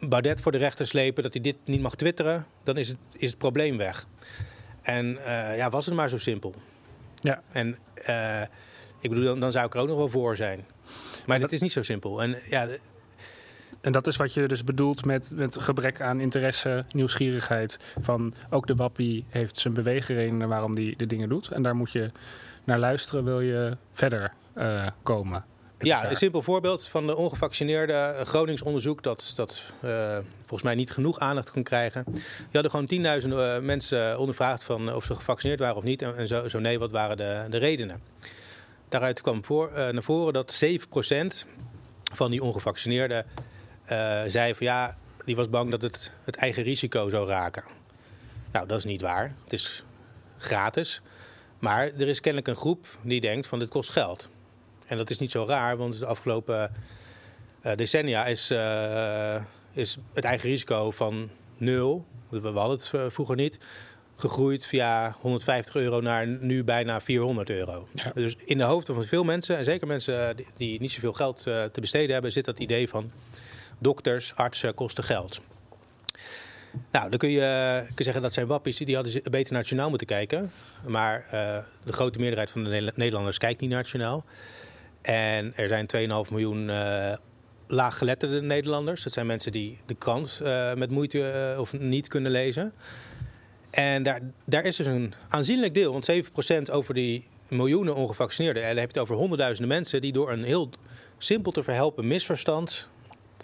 Baudet 0.00 0.40
voor 0.40 0.52
de 0.52 0.58
rechter 0.58 0.86
slepen 0.86 1.22
dat 1.22 1.32
hij 1.32 1.42
dit 1.42 1.56
niet 1.64 1.80
mag 1.80 1.94
twitteren... 1.94 2.46
dan 2.62 2.76
is 2.76 2.88
het, 2.88 2.98
is 3.12 3.30
het 3.30 3.38
probleem 3.38 3.76
weg. 3.76 4.06
En 4.82 5.24
eh, 5.24 5.56
ja, 5.56 5.70
was 5.70 5.86
het 5.86 5.94
maar 5.94 6.08
zo 6.08 6.18
simpel. 6.18 6.54
Ja. 7.20 7.42
En 7.52 7.78
eh, 7.94 8.42
ik 9.00 9.10
bedoel, 9.10 9.24
dan, 9.24 9.40
dan 9.40 9.52
zou 9.52 9.66
ik 9.66 9.74
er 9.74 9.80
ook 9.80 9.88
nog 9.88 9.96
wel 9.96 10.08
voor 10.08 10.36
zijn. 10.36 10.66
Maar 11.26 11.40
het 11.40 11.52
is 11.52 11.60
niet 11.60 11.72
zo 11.72 11.82
simpel. 11.82 12.22
En 12.22 12.38
ja, 12.50 12.68
En 13.80 13.92
dat 13.92 14.06
is 14.06 14.16
wat 14.16 14.34
je 14.34 14.48
dus 14.48 14.64
bedoelt 14.64 15.04
met, 15.04 15.32
met 15.34 15.58
gebrek 15.58 16.00
aan 16.00 16.20
interesse, 16.20 16.84
nieuwsgierigheid. 16.90 17.78
Van 18.00 18.34
ook 18.50 18.66
de 18.66 18.74
wappie 18.74 19.24
heeft 19.28 19.56
zijn 19.56 19.74
beweegredenen 19.74 20.48
waarom 20.48 20.74
die 20.74 20.96
de 20.96 21.06
dingen 21.06 21.28
doet. 21.28 21.48
En 21.48 21.62
daar 21.62 21.76
moet 21.76 21.92
je 21.92 22.10
naar 22.64 22.78
luisteren, 22.78 23.24
wil 23.24 23.40
je 23.40 23.76
verder 23.90 24.32
eh, 24.52 24.86
komen. 25.02 25.44
Ja, 25.78 26.10
een 26.10 26.16
simpel 26.16 26.42
voorbeeld 26.42 26.86
van 26.86 27.06
de 27.06 27.16
ongevaccineerde 27.16 28.14
een 28.18 28.26
Gronings 28.26 28.62
onderzoek 28.62 29.02
dat, 29.02 29.32
dat 29.36 29.62
eh, 29.80 30.18
volgens 30.38 30.62
mij 30.62 30.74
niet 30.74 30.90
genoeg 30.90 31.18
aandacht 31.18 31.50
kon 31.50 31.62
krijgen. 31.62 32.04
Die 32.12 32.22
hadden 32.52 32.70
gewoon 32.70 32.86
tienduizenden 32.86 33.54
eh, 33.54 33.62
mensen 33.62 34.18
ondervraagd 34.18 34.64
van 34.64 34.94
of 34.94 35.04
ze 35.04 35.14
gevaccineerd 35.14 35.60
waren 35.60 35.76
of 35.76 35.82
niet. 35.82 36.02
En, 36.02 36.16
en 36.16 36.28
zo, 36.28 36.48
zo 36.48 36.58
nee, 36.58 36.78
wat 36.78 36.90
waren 36.90 37.16
de, 37.16 37.46
de 37.50 37.58
redenen? 37.58 38.02
Daaruit 38.88 39.20
kwam 39.20 39.44
voor, 39.44 39.72
eh, 39.72 39.88
naar 39.88 40.02
voren 40.02 40.32
dat 40.32 40.60
7% 40.64 41.46
van 42.12 42.30
die 42.30 42.42
ongevaccineerden 42.42 43.26
eh, 43.84 44.22
zei 44.26 44.54
van 44.54 44.66
ja, 44.66 44.96
die 45.24 45.36
was 45.36 45.50
bang 45.50 45.70
dat 45.70 45.82
het 45.82 46.12
het 46.24 46.36
eigen 46.36 46.62
risico 46.62 47.08
zou 47.08 47.28
raken. 47.28 47.64
Nou, 48.52 48.66
dat 48.66 48.78
is 48.78 48.84
niet 48.84 49.00
waar. 49.00 49.34
Het 49.44 49.52
is 49.52 49.84
gratis. 50.38 51.00
Maar 51.58 51.84
er 51.84 52.08
is 52.08 52.20
kennelijk 52.20 52.50
een 52.50 52.56
groep 52.56 52.86
die 53.02 53.20
denkt 53.20 53.46
van 53.46 53.58
dit 53.58 53.68
kost 53.68 53.90
geld. 53.90 54.28
En 54.88 54.96
dat 54.96 55.10
is 55.10 55.18
niet 55.18 55.30
zo 55.30 55.44
raar, 55.48 55.76
want 55.76 55.98
de 55.98 56.06
afgelopen 56.06 56.72
eh, 57.60 57.76
decennia 57.76 58.26
is, 58.26 58.50
eh, 58.50 59.42
is 59.72 59.98
het 60.14 60.24
eigen 60.24 60.48
risico 60.48 60.90
van 60.90 61.30
nul, 61.56 62.04
we 62.28 62.40
hadden 62.40 62.76
het 62.76 62.90
eh, 62.94 63.04
vroeger 63.08 63.36
niet, 63.36 63.58
gegroeid 64.16 64.66
via 64.66 65.16
150 65.20 65.74
euro 65.74 66.00
naar 66.00 66.26
nu 66.26 66.64
bijna 66.64 67.00
400 67.00 67.50
euro. 67.50 67.88
Dus 68.14 68.36
in 68.44 68.58
de 68.58 68.64
hoofden 68.64 68.94
van 68.94 69.04
veel 69.04 69.24
mensen, 69.24 69.56
en 69.56 69.64
zeker 69.64 69.86
mensen 69.86 70.36
die, 70.36 70.46
die 70.56 70.80
niet 70.80 70.92
zoveel 70.92 71.12
geld 71.12 71.42
te 71.42 71.80
besteden 71.80 72.12
hebben, 72.12 72.32
zit 72.32 72.44
dat 72.44 72.58
idee 72.58 72.88
van 72.88 73.10
dokters, 73.78 74.34
artsen 74.34 74.74
kosten 74.74 75.04
geld. 75.04 75.40
Nou, 76.90 77.10
dan 77.10 77.18
kun 77.18 77.30
je, 77.30 77.80
kun 77.84 77.94
je 77.96 78.04
zeggen 78.04 78.22
dat 78.22 78.32
zijn 78.32 78.46
wappies, 78.46 78.76
die 78.76 78.94
hadden 78.94 79.22
beter 79.30 79.52
nationaal 79.52 79.88
moeten 79.88 80.06
kijken. 80.06 80.52
Maar 80.86 81.24
uh, 81.24 81.30
de 81.84 81.92
grote 81.92 82.18
meerderheid 82.18 82.50
van 82.50 82.64
de 82.64 82.92
Nederlanders 82.94 83.38
kijkt 83.38 83.60
niet 83.60 83.70
nationaal. 83.70 84.24
En 85.02 85.52
er 85.56 85.68
zijn 85.68 85.86
2,5 86.26 86.30
miljoen 86.30 86.68
uh, 86.68 87.12
laaggeletterde 87.66 88.42
Nederlanders. 88.42 89.02
Dat 89.02 89.12
zijn 89.12 89.26
mensen 89.26 89.52
die 89.52 89.78
de 89.86 89.94
krant 89.94 90.40
uh, 90.42 90.74
met 90.74 90.90
moeite 90.90 91.54
of 91.58 91.72
niet 91.72 92.08
kunnen 92.08 92.32
lezen. 92.32 92.72
En 93.70 94.02
daar, 94.02 94.20
daar 94.44 94.64
is 94.64 94.76
dus 94.76 94.86
een 94.86 95.14
aanzienlijk 95.28 95.74
deel, 95.74 95.92
want 95.92 96.10
7% 96.12 96.70
over 96.70 96.94
die 96.94 97.26
miljoenen 97.48 97.94
ongevaccineerden. 97.94 98.62
En 98.62 98.68
dan 98.68 98.78
heb 98.78 98.90
je 98.90 99.00
het 99.00 99.02
over 99.08 99.16
honderdduizenden 99.16 99.76
mensen 99.76 100.00
die 100.00 100.12
door 100.12 100.32
een 100.32 100.44
heel 100.44 100.70
simpel 101.18 101.52
te 101.52 101.62
verhelpen 101.62 102.06
misverstand 102.06 102.88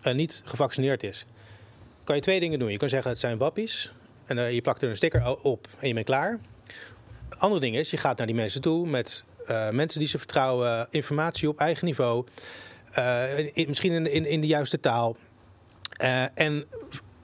niet 0.03 0.43
gevaccineerd 0.45 1.03
is 1.03 1.27
kan 2.05 2.17
je 2.17 2.23
twee 2.23 2.41
dingen 2.41 2.59
doen. 2.59 2.71
Je 2.71 2.77
kan 2.77 2.89
zeggen 2.89 3.11
het 3.11 3.19
zijn 3.19 3.39
wappies. 3.39 3.93
En 4.25 4.55
je 4.55 4.61
plakt 4.61 4.83
er 4.83 4.89
een 4.89 4.97
sticker 4.97 5.43
op 5.43 5.69
en 5.79 5.89
je 5.89 5.95
bent 5.95 6.07
klaar. 6.07 6.41
Andere 7.29 7.61
ding 7.61 7.77
is, 7.77 7.91
je 7.91 7.97
gaat 7.97 8.19
naar 8.19 8.27
die 8.27 8.37
mensen 8.37 8.61
toe 8.61 8.87
met 8.87 9.25
uh, 9.51 9.71
mensen 9.71 10.01
die 10.01 10.09
ze 10.09 10.19
vertrouwen, 10.19 10.87
informatie 10.91 11.49
op 11.49 11.59
eigen 11.59 11.87
niveau. 11.87 12.27
In, 13.53 13.69
misschien 13.69 14.07
in, 14.07 14.27
in, 14.27 14.41
de 14.41 14.47
juiste 14.47 14.81
taal. 14.81 15.17
en 16.35 16.65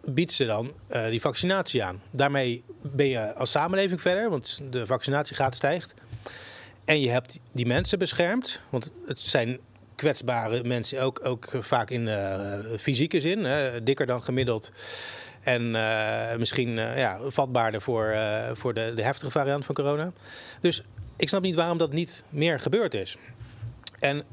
biedt 0.05 0.33
ze 0.33 0.47
dan 0.47 0.73
die 1.11 1.21
vaccinatie 1.21 1.85
aan. 1.85 2.03
Daarmee 2.11 2.65
ben 2.83 3.07
je 3.07 3.35
als 3.35 3.50
samenleving 3.50 4.00
verder, 4.00 4.31
want 4.31 4.61
de 4.71 4.87
vaccinatiegraad 4.87 5.55
stijgt. 5.55 5.95
En 6.85 7.00
je 7.00 7.11
hebt 7.11 7.39
die 7.53 7.67
mensen 7.67 7.99
beschermd, 7.99 8.61
want 8.71 8.91
het 9.07 9.21
zijn 9.21 9.59
kwetsbare 9.95 10.65
mensen, 10.65 11.03
ook, 11.03 11.21
ook 11.25 11.49
vaak 11.61 11.91
in 11.91 12.09
fysieke 12.79 13.21
zin, 13.21 13.47
dikker 13.85 14.07
dan 14.07 14.23
gemiddeld. 14.23 14.71
En 15.41 15.71
misschien 16.39 16.69
uh, 16.69 16.99
ja, 16.99 17.19
vatbaarder 17.27 17.81
voor, 17.81 18.15
voor 18.53 18.75
de, 18.75 18.93
de 18.95 19.03
heftige 19.03 19.31
variant 19.31 19.65
van 19.65 19.75
corona. 19.75 20.12
Dus 20.61 20.83
ik 21.21 21.29
snap 21.29 21.43
niet 21.43 21.55
waarom 21.55 21.79
dat 21.79 21.93
niet 21.93 22.25
meer 22.29 22.61
gebeurd 22.61 22.95
is. 22.95 23.17
En 23.99 24.25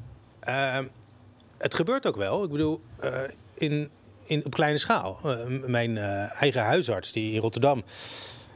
het 1.57 1.73
gebeurt 1.73 2.07
ook 2.07 2.15
wel. 2.15 2.43
Ik 2.43 2.51
bedoel, 2.51 2.81
in, 3.53 3.89
in, 4.23 4.45
op 4.45 4.53
kleine 4.53 4.77
schaal. 4.77 5.19
mijn 5.65 5.97
eigen 6.27 6.61
huisarts 6.61 7.11
die 7.11 7.33
in 7.33 7.39
Rotterdam. 7.39 7.83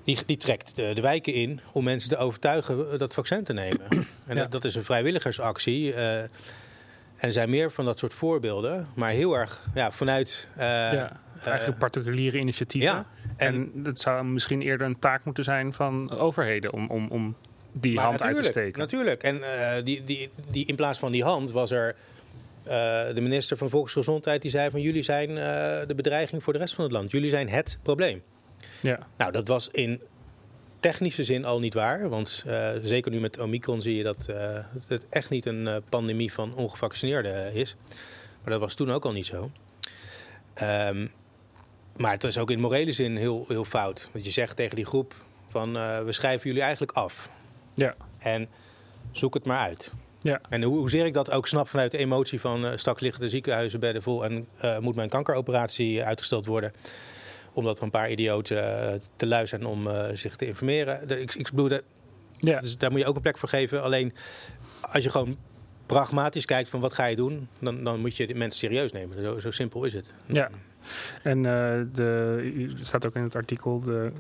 Die, 0.04 0.18
die 0.26 0.38
trekt 0.38 0.76
de, 0.76 0.92
de, 0.94 1.02
wijken 1.02 1.34
in 1.34 1.60
om 1.72 1.84
mensen 1.84 2.10
te 2.10 2.18
overtuigen 2.18 3.00
dat 3.00 3.14
vaccin 3.14 3.44
te 3.44 3.54
nemen. 3.54 3.88
En 4.28 4.38
dat, 4.38 4.52
dat, 4.52 4.66
is 4.66 4.76
een 4.76 4.84
vrijwilligersactie. 4.84 5.94
En 5.94 6.30
er 7.28 7.32
zijn 7.32 7.50
meer 7.50 7.72
van 7.72 7.86
dat 7.86 8.00
soort 8.00 8.14
voorbeelden, 8.14 8.88
maar 8.96 9.12
heel 9.12 9.38
erg 9.38 9.68
ja, 9.74 9.92
vanuit. 9.92 10.48
Ja, 10.58 11.20
eigenlijk 11.44 11.80
particuliere 11.80 12.38
initiatieven. 12.38 12.92
Ja, 12.92 13.06
en, 13.38 13.54
en 13.54 13.84
het 13.84 14.00
zou 14.00 14.26
misschien 14.26 14.62
eerder 14.62 14.88
een 14.88 15.00
taak 15.00 15.26
moeten 15.26 15.44
zijn 15.44 15.74
van 15.74 16.12
overheden 16.12 16.74
om, 16.74 16.90
om, 16.90 17.08
om 17.08 17.36
die 17.72 18.00
hand 18.00 18.22
uit 18.22 18.36
te 18.36 18.44
steken. 18.44 18.80
Natuurlijk. 18.80 19.24
En 19.24 19.36
uh, 19.36 19.74
die, 19.84 20.04
die, 20.04 20.30
die, 20.50 20.66
in 20.66 20.76
plaats 20.76 21.00
van 21.00 21.12
die 21.12 21.24
hand 21.24 21.52
was 21.52 21.72
er. 21.72 21.96
Uh, 22.64 22.72
de 23.14 23.22
minister 23.22 23.58
van 23.58 23.70
Volksgezondheid 23.70 24.42
die 24.42 24.52
zei 24.52 24.70
van 24.70 24.82
jullie 24.82 25.04
zijn 25.04 25.30
uh, 25.30 25.36
de 25.88 25.94
bedreiging 25.96 26.44
voor 26.44 26.54
de 26.54 26.60
rest 26.60 26.74
van 26.74 26.84
het 26.84 26.94
land. 26.94 27.12
Jullie 27.12 27.30
zijn 27.30 27.50
het 27.50 27.78
probleem. 27.82 28.24
Ja. 28.82 29.08
Nou, 29.18 29.32
dat 29.32 29.48
was 29.48 29.70
in 29.72 30.02
technische 30.80 31.24
zin 31.24 31.46
al 31.46 31.60
niet 31.60 31.74
waar. 31.74 32.10
Want 32.10 32.46
zeker 32.84 33.12
nu 33.12 33.20
met 33.20 33.40
Omicron 33.40 33.82
zie 33.82 33.96
je 33.96 34.04
dat 34.04 34.28
het 34.88 35.08
echt 35.10 35.30
niet 35.30 35.46
een 35.46 35.82
pandemie 35.90 36.34
van 36.34 36.56
ongevaccineerden 36.56 37.54
is. 37.54 37.76
Maar 38.44 38.52
dat 38.52 38.60
was 38.60 38.76
toen 38.76 38.92
ook 38.92 39.06
al 39.06 39.12
niet 39.12 39.26
zo. 39.26 39.52
Um, 40.62 41.12
maar 41.98 42.12
het 42.12 42.24
is 42.24 42.38
ook 42.38 42.52
in 42.52 42.60
morele 42.60 42.92
zin 42.92 43.16
heel, 43.16 43.46
heel 43.48 43.66
fout. 43.66 44.10
Want 44.12 44.26
je 44.26 44.32
zegt 44.32 44.56
tegen 44.56 44.76
die 44.76 44.86
groep 44.86 45.16
van 45.50 45.74
we 46.06 46.12
schrijven 46.12 46.48
jullie 46.48 46.64
eigenlijk 46.64 46.92
af. 46.92 47.30
Ja. 47.82 47.96
En 48.18 48.48
zoek 49.12 49.34
het 49.34 49.46
maar 49.46 49.58
uit. 49.58 49.94
Ja. 50.22 50.42
En 50.50 50.64
hoe, 50.64 50.78
hoezeer 50.78 51.06
ik 51.06 51.14
dat 51.14 51.32
ook 51.32 51.48
snap 51.48 51.68
vanuit 51.68 51.92
de 51.92 51.98
emotie 51.98 52.40
van 52.40 52.80
straks 52.80 53.02
liggen 53.02 53.22
de 53.22 53.30
ziekenhuizenbedden 53.30 54.04
vol 54.04 54.26
en 54.26 54.48
moet 54.80 54.96
mijn 54.96 55.10
kankeroperatie 55.10 56.04
uitgesteld 56.04 56.46
worden 56.46 56.74
omdat 57.54 57.78
er 57.78 57.84
een 57.84 57.92
paar 57.92 58.12
idioten 58.12 58.90
eh, 58.92 59.00
te 59.16 59.28
lui 59.28 59.48
zijn 59.48 59.66
om 59.66 59.88
eh, 59.88 60.06
zich 60.14 60.36
te 60.36 60.46
informeren. 60.46 61.22
ik, 61.22 61.36
ik 61.36 61.50
bedoel, 61.52 61.80
ja. 62.38 62.60
dus 62.60 62.78
daar 62.78 62.92
moet 62.92 63.00
je 63.00 63.06
ook 63.06 63.16
een 63.16 63.22
plek 63.22 63.38
voor 63.38 63.50
geven. 63.50 63.84
Alleen 63.84 64.14
als 64.82 65.04
je 65.04 65.10
gewoon 65.10 65.38
pragmatisch 65.86 66.46
kijkt 66.46 66.70
van 66.70 66.80
wat 66.80 66.94
ga 66.94 67.06
je 67.06 67.16
doen, 67.16 67.48
dan, 67.60 67.84
dan 67.84 68.00
moet 68.00 68.18
je 68.18 68.28
de 68.28 68.36
mensen 68.36 68.60
serieus 68.60 68.92
nemen. 68.92 69.24
Zo, 69.24 69.40
zo 69.40 69.52
simpel 69.52 69.84
is 69.84 69.94
het. 69.94 70.12
Ja, 70.26 70.50
en 71.24 71.38
uh, 71.38 71.44
de, 71.94 72.74
er 72.80 72.86
staat 72.86 73.06
ook 73.06 73.16
in 73.16 73.24
het 73.24 73.36
artikel, 73.36 73.80
de, 73.80 74.12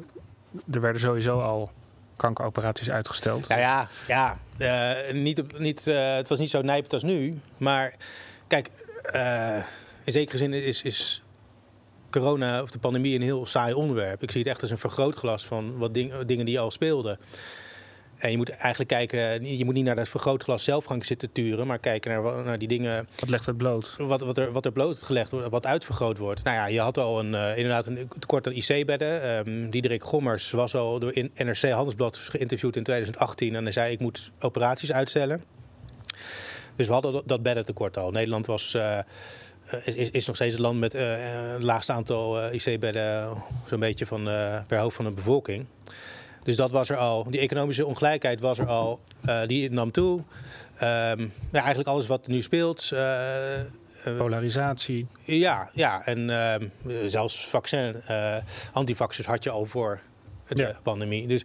er 0.71 0.81
werden 0.81 1.01
sowieso 1.01 1.39
al 1.39 1.71
kankeroperaties 2.21 2.89
uitgesteld. 2.89 3.47
Nou 3.47 3.61
ja, 3.61 3.87
ja 4.07 4.39
uh, 4.57 5.13
niet, 5.13 5.59
niet, 5.59 5.87
uh, 5.87 6.15
het 6.15 6.29
was 6.29 6.39
niet 6.39 6.49
zo 6.49 6.61
nijpend 6.61 6.93
als 6.93 7.03
nu. 7.03 7.39
Maar 7.57 7.93
kijk, 8.47 8.69
in 10.03 10.11
zekere 10.11 10.37
zin 10.37 10.53
is, 10.53 10.81
is 10.81 11.23
corona 12.09 12.61
of 12.61 12.71
de 12.71 12.79
pandemie 12.79 13.15
een 13.15 13.21
heel 13.21 13.45
saai 13.45 13.73
onderwerp. 13.73 14.23
Ik 14.23 14.31
zie 14.31 14.41
het 14.41 14.49
echt 14.49 14.61
als 14.61 14.71
een 14.71 14.77
vergrootglas 14.77 15.45
van 15.45 15.77
wat 15.77 15.93
ding, 15.93 16.25
dingen 16.25 16.45
die 16.45 16.59
al 16.59 16.71
speelden. 16.71 17.19
En 18.21 18.31
je 18.31 18.37
moet 18.37 18.49
eigenlijk 18.49 18.89
kijken, 18.89 19.57
je 19.57 19.65
moet 19.65 19.73
niet 19.73 19.85
naar 19.85 19.95
dat 19.95 20.09
vergrootglas 20.09 20.63
zelf 20.63 20.85
gaan 20.85 21.03
zitten 21.03 21.31
turen, 21.31 21.67
maar 21.67 21.79
kijken 21.79 22.11
naar, 22.11 22.43
naar 22.43 22.59
die 22.59 22.67
dingen. 22.67 23.07
Wat 23.19 23.29
legt 23.29 23.45
het 23.45 23.57
bloot? 23.57 23.95
Wat, 23.97 24.21
wat, 24.21 24.37
er, 24.37 24.51
wat 24.51 24.65
er 24.65 24.71
blootgelegd 24.71 25.31
wordt, 25.31 25.49
wat 25.49 25.65
uitvergroot 25.65 26.17
wordt. 26.17 26.43
Nou 26.43 26.55
ja, 26.55 26.65
je 26.65 26.79
had 26.79 26.97
al 26.97 27.19
een, 27.19 27.33
uh, 27.33 27.57
inderdaad 27.57 27.85
een 27.85 28.07
tekort 28.19 28.47
aan 28.47 28.53
IC-bedden. 28.53 29.47
Um, 29.47 29.69
Diederik 29.69 30.03
Gommers 30.03 30.51
was 30.51 30.75
al 30.75 30.99
door 30.99 31.15
in 31.15 31.31
NRC 31.35 31.69
Handelsblad 31.69 32.17
geïnterviewd 32.17 32.75
in 32.75 32.83
2018 32.83 33.55
en 33.55 33.63
hij 33.63 33.71
zei: 33.71 33.93
Ik 33.93 33.99
moet 33.99 34.31
operaties 34.39 34.91
uitstellen. 34.91 35.43
Dus 36.75 36.87
we 36.87 36.93
hadden 36.93 37.23
dat 37.25 37.43
beddentekort 37.43 37.97
al. 37.97 38.11
Nederland 38.11 38.45
was. 38.45 38.73
Uh, 38.73 38.97
eh, 38.97 39.05
is, 39.83 40.09
is 40.09 40.27
nog 40.27 40.35
steeds 40.35 40.53
het 40.53 40.61
land 40.61 40.79
met 40.79 40.95
uh, 40.95 41.01
het 41.53 41.63
laagste 41.63 41.91
aantal 41.91 42.51
IC-bedden, 42.51 43.43
zo'n 43.65 43.79
beetje 43.79 44.05
van, 44.05 44.23
per 44.67 44.77
hoofd 44.77 44.95
van 44.95 45.05
de 45.05 45.11
bevolking. 45.11 45.65
Dus 46.43 46.55
dat 46.55 46.71
was 46.71 46.89
er 46.89 46.97
al. 46.97 47.23
Die 47.29 47.39
economische 47.39 47.85
ongelijkheid 47.85 48.39
was 48.39 48.59
er 48.59 48.67
al. 48.67 48.99
die 49.47 49.71
nam 49.71 49.91
toe. 49.91 50.11
Um, 50.19 51.33
ja, 51.51 51.59
eigenlijk 51.59 51.87
alles 51.87 52.07
wat 52.07 52.27
nu 52.27 52.41
speelt. 52.41 52.93
Polarisatie. 54.17 55.07
Ja, 55.25 55.69
ja. 55.73 56.05
en 56.05 56.29
ehm, 56.29 56.67
zelfs 57.07 57.47
vaccin, 57.47 57.95
antivaxers 58.73 59.27
had 59.27 59.43
je 59.43 59.49
al 59.49 59.65
voor 59.65 60.01
de 60.47 60.75
pandemie. 60.83 61.27
Dus 61.27 61.43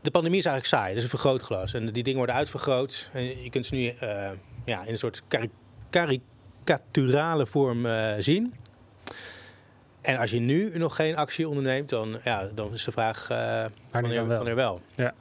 de 0.00 0.10
pandemie 0.10 0.38
is 0.38 0.44
eigenlijk 0.44 0.74
saai. 0.76 0.88
Dat 0.88 0.96
is 0.96 1.02
een 1.02 1.18
vergrootglas. 1.18 1.74
En 1.74 1.92
die 1.92 2.02
dingen 2.02 2.18
worden 2.18 2.36
uitvergroot. 2.36 3.10
En 3.12 3.42
je 3.42 3.50
kunt 3.50 3.66
ze 3.66 3.74
nu 3.74 3.94
ja, 4.66 4.84
in 4.84 4.92
een 4.92 4.98
soort 4.98 5.22
karikaturale 5.90 7.46
vorm 7.46 7.86
uh, 7.86 8.12
zien. 8.18 8.54
En 10.06 10.16
als 10.16 10.30
je 10.30 10.40
nu 10.40 10.78
nog 10.78 10.96
geen 10.96 11.16
actie 11.16 11.48
onderneemt, 11.48 11.88
dan, 11.88 12.18
ja, 12.24 12.48
dan 12.54 12.72
is 12.72 12.84
de 12.84 12.92
vraag 12.92 13.30
uh, 13.30 13.64
wanneer, 13.90 14.26
wanneer, 14.26 14.54
wel. 14.54 14.80
Ja. 14.94 15.14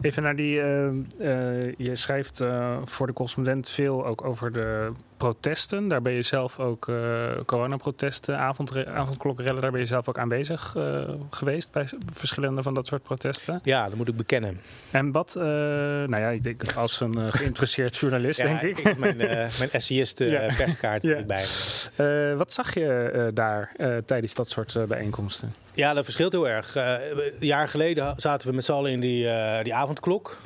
Even 0.00 0.22
naar 0.22 0.36
die. 0.36 0.56
Uh, 0.56 1.72
je 1.76 1.96
schrijft 1.96 2.42
voor 2.84 3.06
de 3.06 3.12
correspondent 3.12 3.68
veel 3.68 4.06
ook 4.06 4.24
over 4.24 4.52
de 4.52 4.92
protesten. 5.24 5.88
Daar 5.88 6.02
ben 6.02 6.12
je 6.12 6.22
zelf 6.22 6.58
ook 6.58 6.88
uh, 6.88 7.30
coronaprotesten, 7.46 8.38
avond, 8.38 8.86
avondklokkerellen, 8.86 9.62
daar 9.62 9.70
ben 9.70 9.80
je 9.80 9.86
zelf 9.86 10.08
ook 10.08 10.18
aanwezig 10.18 10.74
uh, 10.76 11.08
geweest 11.30 11.72
bij 11.72 11.88
verschillende 12.12 12.62
van 12.62 12.74
dat 12.74 12.86
soort 12.86 13.02
protesten. 13.02 13.60
Ja, 13.62 13.88
dat 13.88 13.94
moet 13.94 14.08
ik 14.08 14.16
bekennen. 14.16 14.60
En 14.90 15.12
wat, 15.12 15.34
uh, 15.36 15.42
nou 15.42 16.16
ja, 16.16 16.28
ik 16.28 16.42
denk 16.42 16.72
als 16.72 17.00
een 17.00 17.32
geïnteresseerd 17.32 17.96
journalist, 17.96 18.38
denk 18.38 18.60
ik. 18.60 18.78
ik 18.78 18.98
mijn, 18.98 19.16
mijn 19.16 19.70
essayist 19.70 20.18
ja. 20.18 20.54
perskaart 20.56 21.02
ja. 21.02 21.22
bij. 21.22 22.36
wat 22.36 22.52
zag 22.52 22.74
je 22.74 23.30
daar 23.34 23.74
tijdens 24.06 24.34
dat 24.34 24.48
soort 24.48 24.76
bijeenkomsten? 24.88 25.54
Ja, 25.72 25.94
dat 25.94 26.04
verschilt 26.04 26.32
heel 26.32 26.48
erg. 26.48 26.74
een 26.74 27.32
jaar 27.38 27.68
geleden 27.68 28.14
zaten 28.16 28.48
we 28.48 28.54
met 28.54 28.64
z'n 28.64 28.72
allen 28.72 28.90
in 28.90 29.00
die, 29.00 29.28
die 29.62 29.74
avondklok. 29.74 30.38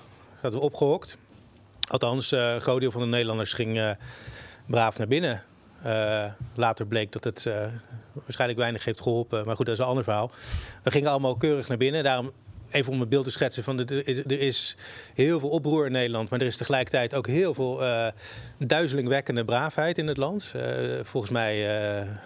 Zaten 0.43 0.59
we 0.59 0.65
opgehokt. 0.65 1.17
Althans, 1.89 2.31
een 2.31 2.61
groot 2.61 2.81
deel 2.81 2.91
van 2.91 3.01
de 3.01 3.07
Nederlanders 3.07 3.53
ging 3.53 3.97
braaf 4.69 4.99
naar 4.99 5.09
binnen. 5.09 5.43
Uh, 5.87 6.25
later 6.55 6.87
bleek 6.87 7.13
dat 7.13 7.25
het 7.25 7.45
uh, 7.45 7.67
waarschijnlijk 8.13 8.61
weinig 8.61 8.85
heeft 8.85 9.01
geholpen. 9.01 9.47
Maar 9.47 9.57
goed, 9.57 9.67
dat 9.67 9.75
is 9.75 9.81
een 9.81 9.89
ander 9.89 10.05
verhaal. 10.05 10.31
We 10.83 10.91
gingen 10.91 11.11
allemaal 11.11 11.37
keurig 11.37 11.69
naar 11.69 11.77
binnen. 11.77 12.05
Daarom 12.05 12.33
even 12.71 12.93
om 12.93 13.01
een 13.01 13.09
beeld 13.09 13.25
te 13.25 13.31
schetsen, 13.31 13.65
van 13.65 13.79
er, 13.79 14.09
is, 14.09 14.19
er 14.19 14.41
is 14.41 14.77
heel 15.15 15.41
veel 15.41 15.49
oproer 15.49 15.87
in 15.87 15.93
Nederland, 15.93 16.31
maar 16.31 16.41
er 16.41 16.47
is 16.47 16.57
tegelijkertijd 16.57 17.15
ook 17.15 17.27
heel 17.27 17.55
veel 17.55 17.83
duizelingwekkende 18.59 19.45
braafheid 19.45 19.99
in 19.99 20.07
het 20.07 20.17
land. 20.17 20.55
Volgens 21.03 21.33
mij 21.33 21.57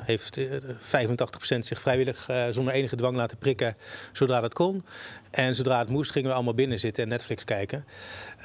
heeft 0.04 0.40
85% 0.40 1.58
zich 1.58 1.80
vrijwillig 1.80 2.28
zonder 2.50 2.74
enige 2.74 2.96
dwang 2.96 3.16
laten 3.16 3.38
prikken 3.38 3.76
zodra 4.12 4.40
dat 4.40 4.54
kon. 4.54 4.84
En 5.30 5.54
zodra 5.54 5.78
het 5.78 5.88
moest, 5.88 6.10
gingen 6.10 6.28
we 6.28 6.34
allemaal 6.34 6.54
binnen 6.54 6.78
zitten 6.78 7.02
en 7.02 7.08
Netflix 7.08 7.44
kijken. 7.44 7.84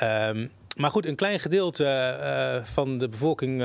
Um, 0.04 0.52
maar 0.78 0.92
goed, 0.92 1.06
een 1.06 1.16
klein 1.16 1.40
gedeelte 1.40 2.62
van 2.64 2.98
de 2.98 3.10
bevolking 3.10 3.62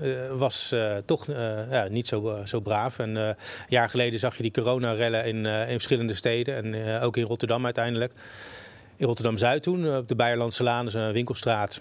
uh, 0.00 0.30
was 0.38 0.70
uh, 0.74 0.96
toch 1.04 1.26
uh, 1.26 1.70
ja, 1.70 1.88
niet 1.90 2.06
zo, 2.06 2.38
zo 2.44 2.60
braaf. 2.60 2.98
En 2.98 3.14
een 3.14 3.36
jaar 3.68 3.90
geleden 3.90 4.18
zag 4.18 4.36
je 4.36 4.42
die 4.42 4.52
coronarellen 4.52 5.24
in, 5.24 5.46
in 5.46 5.72
verschillende 5.72 6.14
steden. 6.14 6.74
En 6.74 7.00
ook 7.00 7.16
in 7.16 7.24
Rotterdam 7.24 7.64
uiteindelijk. 7.64 8.12
In 8.96 9.06
Rotterdam-Zuid 9.06 9.62
toen, 9.62 9.96
op 9.96 10.08
de 10.08 10.16
Beierlandse 10.16 10.62
Laan, 10.62 10.84
dus 10.84 10.94
een 10.94 11.12
winkelstraat. 11.12 11.80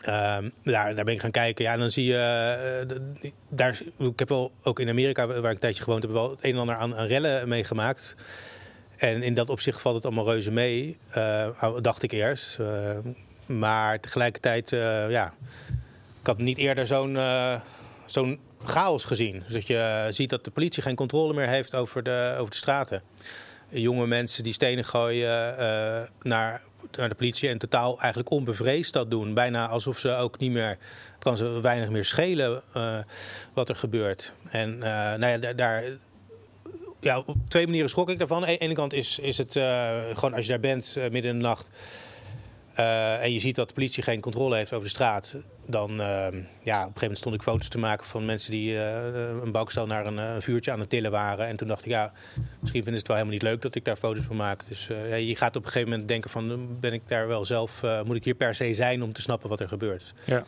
Ehm, 0.00 0.48
daar, 0.62 0.94
daar 0.94 1.04
ben 1.04 1.14
ik 1.14 1.20
gaan 1.20 1.30
kijken. 1.30 1.64
Ja, 1.64 1.76
dan 1.76 1.90
zie 1.90 2.04
je. 2.04 3.36
daar, 3.48 3.80
ik 3.98 4.18
heb 4.18 4.28
wel 4.28 4.52
ook 4.62 4.80
in 4.80 4.88
Amerika, 4.88 5.26
waar 5.26 5.38
ik 5.38 5.44
een 5.44 5.58
tijdje 5.58 5.82
gewoond 5.82 6.02
heb, 6.02 6.12
wel 6.12 6.30
het 6.30 6.44
een 6.44 6.52
en 6.52 6.58
ander 6.58 6.74
aan, 6.74 6.96
aan 6.96 7.06
rellen 7.06 7.48
meegemaakt. 7.48 8.14
En 8.96 9.22
in 9.22 9.34
dat 9.34 9.50
opzicht 9.50 9.80
valt 9.80 9.94
het 9.94 10.04
allemaal 10.04 10.24
reuze 10.24 10.50
mee, 10.50 10.98
dacht 11.80 12.02
ik 12.02 12.12
eerst. 12.12 12.58
Maar 13.48 14.00
tegelijkertijd, 14.00 14.70
ja 15.08 15.32
had 16.28 16.38
niet 16.38 16.58
eerder 16.58 16.86
zo'n 16.86 17.18
zo'n 18.06 18.40
chaos 18.64 19.04
gezien. 19.04 19.42
Dus 19.44 19.52
dat 19.52 19.66
je 19.66 20.08
ziet 20.10 20.30
dat 20.30 20.44
de 20.44 20.50
politie 20.50 20.82
geen 20.82 20.94
controle 20.94 21.34
meer 21.34 21.48
heeft 21.48 21.74
over 21.74 22.02
de, 22.02 22.34
over 22.38 22.50
de 22.50 22.56
straten. 22.56 23.02
Jonge 23.68 24.06
mensen 24.06 24.44
die 24.44 24.52
stenen 24.52 24.84
gooien 24.84 25.56
naar, 26.22 26.62
naar 26.96 27.08
de 27.08 27.14
politie 27.14 27.48
en 27.48 27.58
totaal 27.58 28.00
eigenlijk 28.00 28.30
onbevreesd 28.30 28.92
dat 28.92 29.10
doen. 29.10 29.34
Bijna 29.34 29.68
alsof 29.68 29.98
ze 29.98 30.10
ook 30.10 30.38
niet 30.38 30.50
meer, 30.50 30.68
het 30.68 30.78
kan 31.18 31.36
ze 31.36 31.60
weinig 31.60 31.88
meer 31.88 32.04
schelen 32.04 32.62
wat 33.54 33.68
er 33.68 33.76
gebeurt. 33.76 34.32
En 34.50 34.78
nou 34.78 35.26
ja, 35.26 35.52
daar, 35.52 35.84
ja, 37.00 37.18
op 37.18 37.36
twee 37.48 37.64
manieren 37.66 37.90
schrok 37.90 38.10
ik 38.10 38.18
daarvan. 38.18 38.40
Aan 38.40 38.48
de 38.52 38.58
ene 38.58 38.74
kant 38.74 38.92
is, 38.92 39.18
is 39.18 39.38
het 39.38 39.52
gewoon 40.14 40.34
als 40.34 40.44
je 40.44 40.50
daar 40.50 40.60
bent 40.60 40.94
midden 40.94 41.30
in 41.30 41.38
de 41.38 41.44
nacht 41.44 41.70
uh, 42.78 43.22
en 43.22 43.32
je 43.32 43.38
ziet 43.38 43.56
dat 43.56 43.68
de 43.68 43.74
politie 43.74 44.02
geen 44.02 44.20
controle 44.20 44.56
heeft 44.56 44.72
over 44.72 44.84
de 44.84 44.90
straat. 44.90 45.34
Dan, 45.66 45.90
uh, 45.90 45.98
ja, 45.98 46.26
op 46.26 46.32
een 46.32 46.32
gegeven 46.62 47.00
moment 47.00 47.18
stond 47.18 47.34
ik 47.34 47.42
foto's 47.42 47.68
te 47.68 47.78
maken 47.78 48.06
van 48.06 48.24
mensen 48.24 48.50
die 48.50 48.72
uh, 48.72 49.04
een 49.42 49.52
bouwstel 49.52 49.86
naar 49.86 50.06
een, 50.06 50.16
een, 50.16 50.42
vuurtje 50.42 50.72
aan 50.72 50.80
het 50.80 50.90
tillen 50.90 51.10
waren. 51.10 51.46
En 51.46 51.56
toen 51.56 51.68
dacht 51.68 51.84
ik, 51.84 51.90
ja, 51.90 52.12
misschien 52.60 52.82
vinden 52.82 52.92
ze 52.92 52.98
het 52.98 53.06
wel 53.06 53.16
helemaal 53.16 53.38
niet 53.38 53.48
leuk 53.48 53.62
dat 53.62 53.74
ik 53.74 53.84
daar 53.84 53.96
foto's 53.96 54.24
van 54.24 54.36
maak. 54.36 54.68
Dus 54.68 54.86
ja, 54.86 55.14
je 55.14 55.36
gaat 55.36 55.56
op 55.56 55.62
een 55.62 55.70
gegeven 55.70 55.90
moment 55.90 56.08
denken 56.08 56.30
van, 56.30 56.76
ben 56.80 56.92
ik 56.92 57.02
daar 57.06 57.28
wel 57.28 57.44
zelf, 57.44 57.82
moet 58.04 58.16
ik 58.16 58.24
hier 58.24 58.34
per 58.34 58.54
se 58.54 58.74
zijn 58.74 59.02
om 59.02 59.12
te 59.12 59.22
snappen 59.22 59.48
wat 59.48 59.60
er 59.60 59.68
gebeurt. 59.68 60.14
Ja. 60.24 60.44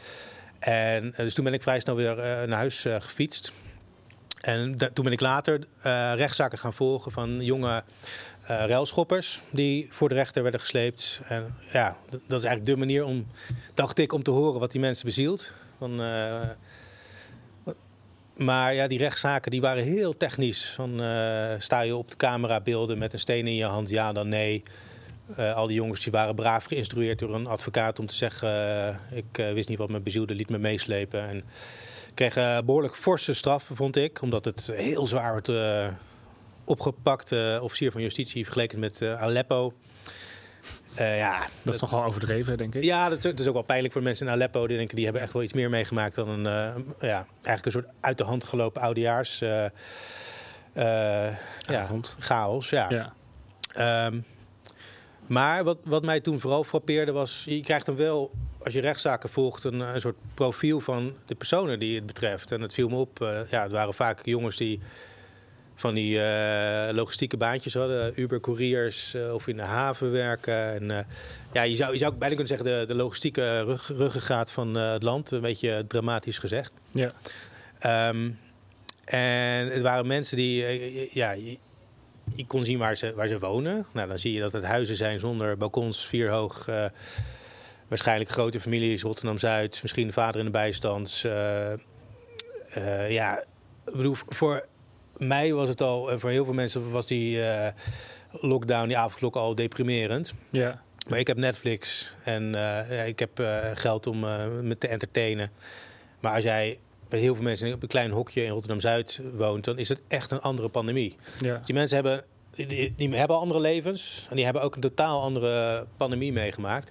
En 0.58 1.14
dus 1.16 1.34
toen 1.34 1.44
ben 1.44 1.54
ik 1.54 1.62
vrij 1.62 1.80
snel 1.80 1.96
weer 1.96 2.16
naar 2.16 2.58
huis 2.58 2.87
gefietst. 2.99 3.52
En 4.40 4.76
toen 4.92 5.04
ben 5.04 5.12
ik 5.12 5.20
later 5.20 5.60
rechtszaken 6.14 6.58
gaan 6.58 6.72
volgen 6.72 7.12
van 7.12 7.44
jonge 7.44 7.82
uh, 8.50 9.21
die 9.50 9.87
voor 9.90 10.09
de 10.09 10.14
rechter 10.14 10.42
werden 10.42 10.61
gesleept. 10.61 11.21
En 11.28 11.54
ja, 11.73 11.97
dat, 12.11 12.21
is 12.38 12.45
eigenlijk 12.45 12.64
de 12.64 12.76
manier 12.76 13.04
om, 13.04 13.26
dacht 13.75 13.99
ik, 13.99 14.12
om 14.12 14.23
te 14.23 14.30
horen 14.30 14.61
wat 14.61 14.73
die 14.73 14.80
mensen 14.80 15.07
bezielt. 15.07 15.52
Van, 15.78 16.00
uh, 16.00 16.49
maar 18.37 18.75
ja, 18.75 18.87
die 18.87 18.99
rechtszaken 18.99 19.50
die 19.50 19.61
waren 19.61 19.85
heel 19.85 20.16
technisch. 20.16 20.73
Van, 20.75 21.02
uh, 21.02 21.54
sta 21.59 21.80
je 21.80 21.97
op 21.97 22.11
de 22.11 22.16
camerabeelden 22.16 22.99
met 22.99 23.12
een 23.12 23.19
steen 23.19 23.47
in 23.47 23.54
je 23.54 23.64
hand, 23.64 23.88
ja 23.88 24.12
dan 24.12 24.28
nee. 24.28 24.62
al 25.37 25.66
die 25.66 25.76
jongens 25.76 26.02
die 26.02 26.12
waren 26.12 26.35
braaf 26.35 26.64
geïnstrueerd 26.64 27.19
door 27.19 27.35
een 27.35 27.47
advocaat 27.47 27.99
om 27.99 28.07
te 28.07 28.14
zeggen... 28.14 29.00
ik 29.11 29.37
wist 29.54 29.69
niet 29.69 29.78
wat 29.78 29.88
me 29.88 30.00
bezielde, 30.00 30.35
liet 30.35 30.50
me 30.50 30.59
meeslepen. 30.59 31.28
En 31.28 31.45
kreeg 32.14 32.35
behoorlijk 32.64 32.97
forse 32.97 33.35
straffen, 33.35 33.76
vond 33.76 33.97
ik. 33.97 34.23
Omdat 34.23 34.45
het 34.45 34.71
heel 34.75 35.07
zwaar 35.07 35.33
werd 35.33 35.49
opgepakt 36.70 37.32
officier 37.60 37.92
van 37.92 38.02
justitie 38.02 38.45
vergeleken 38.45 38.78
met 38.78 39.00
uh, 39.00 39.23
Aleppo. 39.23 39.73
Uh, 41.00 41.18
ja, 41.18 41.38
dat, 41.38 41.50
dat, 41.62 41.75
is 41.75 41.80
nogal 41.80 42.04
overdreven, 42.04 42.58
denk 42.58 42.75
ik. 42.75 42.82
Ja, 42.82 43.08
dat, 43.08 43.25
is 43.25 43.47
ook 43.47 43.54
wel 43.54 43.62
pijnlijk 43.62 43.92
voor 43.92 44.02
mensen 44.02 44.26
in 44.26 44.32
Aleppo. 44.32 44.66
Die 44.66 44.76
denken 44.76 44.97
die 44.97 45.04
hebben 45.04 45.23
echt 45.23 45.32
wel 45.32 45.42
iets 45.42 45.52
meer 45.52 45.71
meegemaakt 45.71 46.14
dan 46.14 46.28
een, 46.28 46.45
uh, 46.45 46.82
ja, 47.00 47.26
eigenlijk 47.42 47.64
een 47.64 47.73
soort 47.73 47.88
uit 48.00 48.18
de 48.18 48.25
hand 48.25 48.45
gelopen 48.45 48.82
oudejaars. 48.82 49.38
ja, 49.38 51.32
chaos. 52.18 52.71
Ja. 52.71 52.88
ja. 52.88 54.06
Um, 54.06 54.25
maar 55.26 55.64
wat, 55.64 55.78
wat 55.84 56.04
mij 56.04 56.21
toen 56.21 56.40
vooral 56.40 56.64
frappeerde 56.64 57.12
was, 57.12 57.42
je 57.47 57.60
krijgt 57.60 57.86
dan 57.86 57.97
wel, 57.97 58.30
als 58.64 58.75
je 58.75 58.80
rechtszaken 58.80 59.28
volgt, 59.28 59.64
een, 59.64 59.80
een 59.80 60.00
soort 60.00 60.16
profiel 60.34 60.80
van 60.80 61.14
de 61.26 61.34
personen 61.34 61.78
die 61.78 61.97
het 61.97 62.06
betreft. 62.06 62.52
En 62.52 62.60
het 62.60 62.75
viel 62.75 62.88
me 62.88 62.97
op, 62.97 63.18
ja, 63.50 63.62
het 63.62 63.73
waren 63.73 63.95
vaak 63.95 64.26
jongens 64.26 64.56
die 64.56 64.80
van 65.80 65.95
die 65.95 66.23
eh, 66.23 66.95
logistieke 66.95 67.36
baantjes 67.36 67.75
hadden. 67.75 68.21
Uber-couriers 68.21 69.14
uh, 69.14 69.34
of 69.34 69.47
in 69.47 69.56
de 69.56 69.62
haven 69.62 70.12
werken. 70.12 70.75
En, 70.75 70.82
uh, 70.82 70.99
ja, 71.52 71.62
je, 71.62 71.76
zou, 71.76 71.93
je 71.93 71.99
zou 71.99 72.12
bijna 72.12 72.34
kunnen 72.34 72.47
zeggen 72.47 72.66
de, 72.66 72.84
de 72.86 72.95
logistieke 72.95 73.62
rug, 73.62 73.88
ruggengraat 73.88 74.52
van 74.52 74.75
het 74.75 75.02
land. 75.02 75.30
Een 75.30 75.40
beetje 75.40 75.84
dramatisch 75.88 76.38
gezegd. 76.38 76.73
Ja. 76.90 78.08
Um, 78.08 78.38
en 79.04 79.73
het 79.73 79.82
waren 79.82 80.06
mensen 80.06 80.36
die... 80.36 80.64
ja, 81.12 81.32
je, 81.32 81.58
je, 82.34 82.47
kon 82.47 82.64
zien 82.64 82.78
waar 82.78 82.97
ze, 82.97 83.14
waar 83.14 83.28
ze 83.28 83.38
wonen. 83.38 83.86
Nou, 83.93 84.08
dan 84.08 84.19
zie 84.19 84.32
je 84.32 84.40
dat 84.40 84.52
het 84.52 84.64
huizen 84.64 84.97
zijn 84.97 85.21
zonder 85.21 85.56
balkons, 85.56 86.06
vier 86.06 86.30
hoog... 86.30 86.69
waarschijnlijk 87.88 88.30
grote 88.30 88.60
families, 88.60 89.02
Rotterdam-Zuid. 89.02 89.78
Misschien 89.82 90.06
de 90.06 90.12
vader 90.12 90.38
in 90.38 90.47
de 90.47 90.52
bijstand. 90.52 91.25
ja, 93.08 93.38
ik 93.86 93.97
bedoel, 93.97 94.16
voor 94.28 94.69
mei 95.21 95.54
was 95.54 95.69
het 95.69 95.80
al, 95.80 96.11
en 96.11 96.21
voor 96.21 96.30
heel 96.30 96.45
veel 96.45 96.54
mensen 96.54 96.91
was 96.91 97.06
die 97.06 97.37
uh, 97.37 97.67
lockdown, 98.30 98.87
die 98.87 98.99
avondklok 98.99 99.37
al 99.37 99.54
deprimerend. 99.54 100.35
Ja. 100.50 100.83
Maar 101.09 101.19
ik 101.19 101.26
heb 101.26 101.37
Netflix 101.37 102.13
en 102.25 102.52
uh, 102.54 103.09
ik 103.09 103.19
heb 103.19 103.41
uh, 103.41 103.71
geld 103.75 104.06
om 104.06 104.21
me 104.63 104.76
te 104.78 104.89
entertainen. 104.89 105.50
Maar 106.21 106.35
als 106.35 106.45
jij 106.45 106.78
bij 107.09 107.19
heel 107.19 107.35
veel 107.35 107.45
mensen 107.45 107.73
op 107.73 107.83
een 107.83 107.89
klein 107.89 108.11
hokje 108.11 108.45
in 108.45 108.50
Rotterdam-Zuid 108.50 109.21
woont, 109.37 109.65
dan 109.65 109.78
is 109.78 109.89
het 109.89 110.00
echt 110.09 110.30
een 110.30 110.41
andere 110.41 110.69
pandemie. 110.69 111.17
Ja. 111.39 111.56
Dus 111.56 111.67
die 111.67 111.75
mensen 111.75 111.97
hebben, 111.97 112.25
die, 112.50 112.95
die, 112.97 113.17
hebben 113.17 113.39
andere 113.39 113.61
levens 113.61 114.26
en 114.30 114.37
die 114.37 114.45
hebben 114.45 114.63
ook 114.63 114.75
een 114.75 114.80
totaal 114.80 115.23
andere 115.23 115.87
pandemie 115.97 116.33
meegemaakt. 116.33 116.91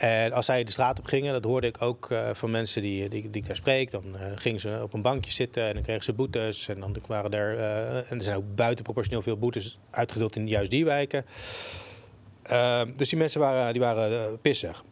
En 0.00 0.32
als 0.32 0.46
zij 0.46 0.64
de 0.64 0.70
straat 0.70 0.98
op 0.98 1.04
gingen, 1.04 1.32
dat 1.32 1.44
hoorde 1.44 1.66
ik 1.66 1.82
ook 1.82 2.10
uh, 2.10 2.30
van 2.32 2.50
mensen 2.50 2.82
die, 2.82 3.08
die, 3.08 3.30
die, 3.30 3.42
ik 3.42 3.46
daar 3.46 3.56
spreek. 3.56 3.90
Dan 3.90 4.04
uh, 4.14 4.20
gingen 4.34 4.60
ze 4.60 4.80
op 4.82 4.92
een 4.92 5.02
bankje 5.02 5.32
zitten 5.32 5.66
en 5.66 5.74
dan 5.74 5.82
kregen 5.82 6.04
ze 6.04 6.12
boetes. 6.12 6.68
En 6.68 6.80
dan 6.80 6.96
waren 7.06 7.30
er, 7.30 7.54
uh, 7.54 8.10
en 8.10 8.16
er 8.18 8.22
zijn 8.22 8.36
ook 8.36 8.54
buitenproportioneel 8.54 9.22
veel 9.22 9.36
boetes 9.36 9.78
uitgedeeld 9.90 10.36
in 10.36 10.48
juist 10.48 10.70
die 10.70 10.84
wijken. 10.84 11.24
Ehm, 12.42 12.92
dus 12.96 13.08
die 13.08 13.18
mensen 13.18 13.40
waren, 13.40 13.72
die 13.72 13.82
waren 13.82 14.40
pissig. 14.40 14.84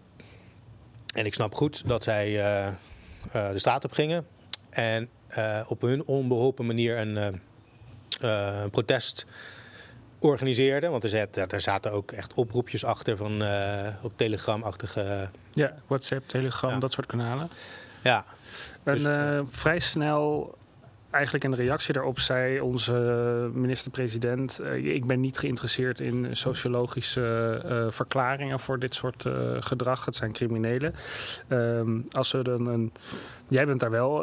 En 1.15 1.27
ik 1.27 1.35
snap 1.35 1.55
goed 1.55 1.83
dat 1.87 2.05
zij 2.05 2.33
de 3.33 3.59
straat 3.59 3.85
op 3.85 3.93
gingen. 3.93 4.27
En 4.71 5.09
op 5.67 5.81
hun 5.81 6.07
onbeholpen 6.07 6.67
manier 6.67 6.99
een 6.99 7.41
protest 8.71 9.27
organiseerde. 10.19 10.89
Want 10.89 11.05
er, 11.05 11.29
er 11.49 11.61
zaten 11.61 11.93
ook 11.93 12.13
echt 12.13 12.35
oproepjes 12.35 12.85
achter 12.85 13.17
van 13.17 13.43
uh, 13.43 13.89
op 14.03 14.13
Telegram-achtige... 14.17 15.29
Ja, 15.51 15.75
WhatsApp, 15.87 16.29
Telegram, 16.29 16.81
dat 16.81 16.93
soort 16.93 17.07
kanalen. 17.07 17.51
Ja. 18.03 18.25
En 18.83 18.95
dus, 18.95 19.03
uh, 19.03 19.41
vrij 19.51 19.79
snel 19.79 20.55
eigenlijk 21.11 21.45
in 21.45 21.55
reactie 21.55 21.93
daarop 21.93 22.19
zei 22.19 22.61
onze 22.61 22.93
minister-president: 23.53 24.61
uh, 24.63 24.95
Ik 24.95 25.07
ben 25.07 25.21
niet 25.21 25.39
geïnteresseerd 25.39 26.01
in 26.01 26.37
sociologische 26.37 27.63
uh, 27.65 27.91
verklaringen 27.91 28.61
voor 28.61 28.79
dit 28.79 28.95
soort 28.95 29.25
uh, 29.25 29.57
gedrag. 29.61 30.05
Het 30.05 30.17
zijn 30.17 30.33
criminelen. 30.33 30.95
Um, 31.49 32.07
als 32.11 32.33
we 32.33 32.43
dan 32.43 32.67
een. 32.67 32.93
Jij 33.49 33.67
bent 33.67 33.81
daar 33.81 33.91
wel 33.91 34.21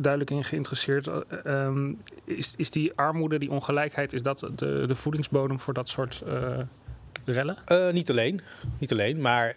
duidelijk 0.00 0.30
in 0.30 0.44
geïnteresseerd. 0.44 1.10
Um, 1.46 2.02
is, 2.24 2.54
is 2.56 2.70
die 2.70 2.94
armoede, 2.94 3.38
die 3.38 3.50
ongelijkheid, 3.50 4.12
is 4.12 4.22
dat 4.22 4.50
de, 4.54 4.84
de 4.86 4.94
voedingsbodem 4.94 5.60
voor 5.60 5.74
dat 5.74 5.88
soort 5.88 6.24
rellen? 7.24 7.56
niet 7.92 8.10
alleen. 8.10 8.40
Niet 8.78 8.92
alleen. 8.92 9.20
Maar 9.20 9.56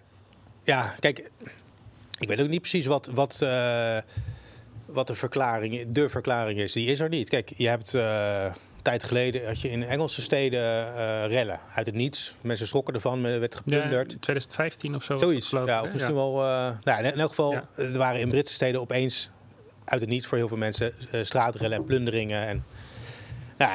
ja, 0.63 0.95
kijk, 0.99 1.31
ik 2.19 2.27
weet 2.27 2.41
ook 2.41 2.47
niet 2.47 2.61
precies 2.61 2.85
wat. 2.85 3.09
wat 3.13 3.41
wat 4.93 5.07
de 5.07 5.15
verklaring, 5.15 5.85
de 5.87 6.09
verklaring 6.09 6.59
is, 6.59 6.71
die 6.71 6.87
is 6.87 6.99
er 6.99 7.09
niet. 7.09 7.29
Kijk, 7.29 7.53
je 7.55 7.67
hebt 7.67 7.93
een 7.93 8.53
tijd 8.83 9.03
geleden 9.03 9.45
had 9.45 9.61
je 9.61 9.69
in 9.69 9.83
Engelse 9.83 10.21
steden 10.21 10.59
uh, 10.59 11.25
rellen 11.27 11.59
uit 11.73 11.85
het 11.85 11.95
niets. 11.95 12.35
Mensen 12.41 12.67
schrokken 12.67 12.93
ervan, 12.93 13.25
er 13.25 13.39
werd 13.39 13.55
geplunderd. 13.55 14.11
Ja, 14.11 14.17
2015 14.19 14.95
of 14.95 15.03
zo. 15.03 15.17
Zoiets, 15.17 15.49
ja, 15.49 15.81
of 15.81 15.91
misschien 15.91 16.13
wel. 16.13 16.41
Uh, 16.41 16.69
nou, 16.83 17.03
in 17.03 17.19
elk 17.19 17.29
geval, 17.29 17.53
er 17.75 17.97
waren 17.97 18.19
in 18.19 18.29
Britse 18.29 18.53
steden 18.53 18.81
opeens 18.81 19.29
uit 19.85 20.01
het 20.01 20.09
niets 20.09 20.27
voor 20.27 20.37
heel 20.37 20.47
veel 20.47 20.57
mensen 20.57 20.93
straatrellen 21.21 21.77
en 21.77 21.83
plunderingen. 21.85 22.47
En, 22.47 22.65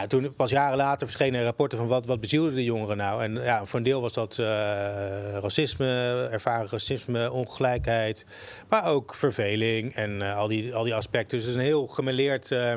Toen 0.09 0.35
pas 0.35 0.51
jaren 0.51 0.77
later 0.77 1.07
verschenen 1.07 1.45
rapporten 1.45 1.79
van 1.79 1.87
wat, 1.87 2.07
wat 2.07 2.21
bezielde 2.21 2.55
de 2.55 2.64
jongeren 2.64 2.97
nou. 2.97 3.23
En 3.23 3.35
ja, 3.35 3.64
voor 3.64 3.79
een 3.79 3.85
deel 3.85 4.01
was 4.01 4.12
dat 4.12 4.38
uh, 4.38 4.47
racisme, 5.41 6.29
ervaren 6.31 6.69
racisme, 6.71 7.33
ongelijkheid. 7.33 8.27
Maar 8.69 8.85
ook 8.85 9.14
verveling 9.14 9.95
en 9.95 10.21
uh, 10.21 10.37
al, 10.37 10.49
die, 10.49 10.75
al 10.75 10.85
die 10.85 10.95
aspecten. 10.95 11.38
Dus 11.38 11.47
is 11.47 11.55
een 11.55 11.61
heel 11.61 11.87
gemeleerd 11.87 12.51
uh, 12.51 12.75